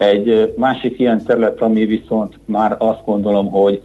Egy 0.00 0.54
másik 0.56 0.98
ilyen 0.98 1.24
terület, 1.24 1.60
ami 1.60 1.84
viszont 1.84 2.38
már 2.44 2.76
azt 2.78 3.04
gondolom, 3.04 3.50
hogy 3.50 3.82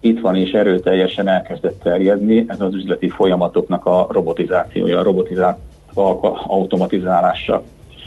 itt 0.00 0.20
van 0.20 0.36
és 0.36 0.50
erőteljesen 0.50 1.28
elkezdett 1.28 1.82
terjedni, 1.82 2.44
ez 2.46 2.60
az 2.60 2.74
üzleti 2.74 3.08
folyamatoknak 3.08 3.86
a 3.86 4.06
robotizációja, 4.10 4.98
a 4.98 5.02
robotizált 5.02 5.58
automatizálása. 6.46 7.62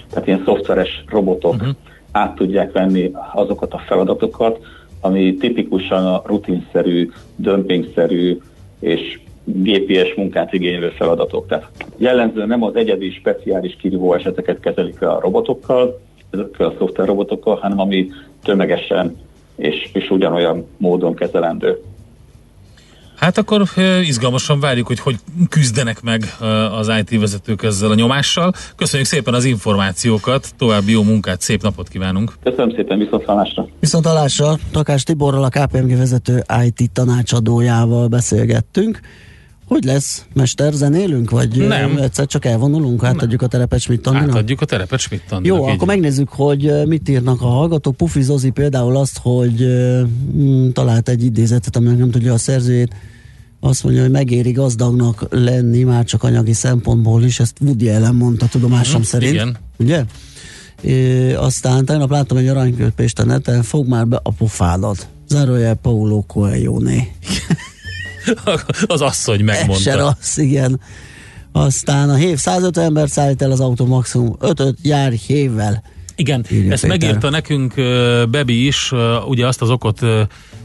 Tehát 0.09 0.27
ilyen 0.27 0.41
szoftveres 0.45 1.03
robotok 1.07 1.53
uh-huh. 1.53 1.69
át 2.11 2.35
tudják 2.35 2.71
venni 2.71 3.11
azokat 3.33 3.73
a 3.73 3.83
feladatokat, 3.87 4.59
ami 5.01 5.35
tipikusan 5.35 6.05
a 6.05 6.21
rutinszerű, 6.25 7.11
dömpingszerű 7.35 8.37
és 8.79 9.19
GPS 9.43 10.13
munkát 10.15 10.53
igénylő 10.53 10.89
feladatok. 10.89 11.47
Tehát 11.47 11.67
jellemzően 11.97 12.47
nem 12.47 12.63
az 12.63 12.75
egyedi, 12.75 13.11
speciális 13.11 13.75
kirívó 13.75 14.13
eseteket 14.13 14.59
kezelik 14.59 15.01
a 15.01 15.19
robotokkal, 15.21 15.99
ezekkel 16.31 16.67
a 16.67 16.73
szoftver 16.77 17.07
robotokkal, 17.07 17.55
hanem 17.55 17.79
ami 17.79 18.11
tömegesen 18.43 19.17
és, 19.55 19.89
és 19.93 20.09
ugyanolyan 20.09 20.67
módon 20.77 21.15
kezelendő. 21.15 21.81
Hát 23.15 23.37
akkor 23.37 23.63
izgalmasan 24.03 24.59
várjuk, 24.59 24.87
hogy 24.87 24.99
hogy 24.99 25.15
küzdenek 25.49 26.01
meg 26.01 26.23
az 26.71 26.91
IT 26.99 27.19
vezetők 27.19 27.63
ezzel 27.63 27.91
a 27.91 27.95
nyomással. 27.95 28.53
Köszönjük 28.75 29.07
szépen 29.07 29.33
az 29.33 29.45
információkat, 29.45 30.47
további 30.57 30.91
jó 30.91 31.03
munkát, 31.03 31.41
szép 31.41 31.61
napot 31.61 31.87
kívánunk! 31.87 32.33
Köszönöm 32.43 32.75
szépen, 32.75 32.97
viszontlátásra! 32.97 33.67
Viszont 33.79 34.05
alásra 34.05 34.55
Takás 34.71 35.03
Tiborral, 35.03 35.43
a 35.43 35.49
KPMG 35.49 35.97
vezető 35.97 36.43
IT 36.63 36.91
tanácsadójával 36.91 38.07
beszélgettünk. 38.07 38.99
Hogy 39.71 39.83
lesz? 39.83 40.25
Mester, 40.33 40.73
zenélünk? 40.73 41.29
Vagy 41.29 41.67
Nem. 41.67 41.97
egyszer 41.97 42.25
csak 42.25 42.45
elvonulunk? 42.45 43.03
Átadjuk 43.03 43.41
a 43.41 43.47
terepet 43.47 43.79
Schmidt? 43.79 44.07
Átadjuk 44.07 44.61
a 44.61 44.65
terepet 44.65 44.99
Schmidt 44.99 45.23
Jó, 45.41 45.55
így 45.67 45.73
akkor 45.73 45.87
megnézzük, 45.87 46.29
hogy 46.29 46.71
mit 46.85 47.09
írnak 47.09 47.41
a 47.41 47.45
hallgatók. 47.45 47.95
Pufi 47.97 48.21
Zozi 48.21 48.49
például 48.49 48.95
azt, 48.97 49.19
hogy 49.21 49.61
ö, 49.61 50.01
mm, 50.35 50.69
talált 50.69 51.09
egy 51.09 51.23
idézetet, 51.23 51.75
aminek 51.75 51.97
nem 51.97 52.11
tudja 52.11 52.33
a 52.33 52.37
szerzőjét. 52.37 52.95
Azt 53.59 53.83
mondja, 53.83 54.01
hogy 54.01 54.11
megéri 54.11 54.51
gazdagnak 54.51 55.25
lenni, 55.29 55.83
már 55.83 56.03
csak 56.05 56.23
anyagi 56.23 56.53
szempontból 56.53 57.23
is. 57.23 57.39
Ezt 57.39 57.57
Woody 57.61 57.89
Allen 57.89 58.15
mondta 58.15 58.45
tudomásom 58.47 58.99
Mhm, 58.99 59.09
szerint. 59.09 59.33
igen. 59.33 59.57
Ugye? 59.77 60.03
É, 60.81 61.33
aztán 61.33 61.85
tegnap 61.85 62.09
láttam 62.11 62.37
egy 62.37 62.47
aranykörpést 62.47 63.19
a 63.19 63.25
neten, 63.25 63.63
fog 63.63 63.87
már 63.87 64.07
be 64.07 64.19
a 64.23 64.31
pofádat. 64.31 65.07
Zárójel 65.27 65.75
Paulo 65.75 66.21
Coelho-né. 66.27 67.11
az 68.87 69.01
asszony 69.01 69.39
Ez 69.39 69.45
megmondta. 69.45 69.97
rossz, 69.97 70.37
igen. 70.37 70.79
Aztán 71.51 72.09
a 72.09 72.15
hév 72.15 72.37
150 72.37 72.85
ember 72.85 73.09
szállít 73.09 73.41
el 73.41 73.51
az 73.51 73.59
autó 73.59 73.85
maximum 73.85 74.35
5 74.39 74.75
jár 74.81 75.11
hévvel. 75.11 75.83
Igen, 76.15 76.45
Írja 76.51 76.71
ezt 76.71 76.81
Péter. 76.81 76.97
megírta 76.99 77.29
nekünk 77.29 77.73
Bebi 78.29 78.65
is, 78.65 78.91
ugye 79.27 79.47
azt 79.47 79.61
az 79.61 79.69
okot 79.69 79.99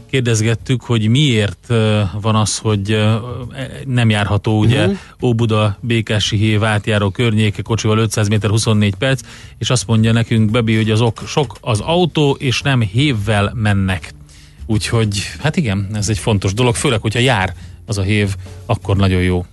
kérdezgettük, 0.09 0.81
hogy 0.81 1.07
miért 1.07 1.67
van 2.21 2.35
az, 2.35 2.57
hogy 2.57 2.91
ö, 2.91 3.15
nem 3.85 4.09
járható 4.09 4.59
ugye 4.59 4.79
uh-huh. 4.81 4.97
Óbuda 5.21 5.77
Békási 5.81 6.37
hév 6.37 6.63
átjáró 6.63 7.09
környéke 7.09 7.61
kocsival 7.61 7.97
500 7.97 8.27
méter 8.27 8.49
24 8.49 8.95
perc, 8.95 9.21
és 9.57 9.69
azt 9.69 9.87
mondja 9.87 10.11
nekünk 10.11 10.51
Bebi, 10.51 10.75
hogy 10.75 10.91
az 10.91 11.01
ok 11.01 11.21
sok 11.27 11.57
az 11.61 11.79
autó, 11.79 12.35
és 12.39 12.61
nem 12.61 12.81
hévvel 12.81 13.51
mennek. 13.55 14.13
Úgyhogy, 14.69 15.21
hát 15.39 15.55
igen, 15.55 15.87
ez 15.93 16.09
egy 16.09 16.17
fontos 16.17 16.53
dolog, 16.53 16.75
főleg, 16.75 17.01
hogyha 17.01 17.19
jár 17.19 17.53
az 17.85 17.97
a 17.97 18.01
hév, 18.01 18.35
akkor 18.65 18.97
nagyon 18.97 19.21
jó. 19.21 19.45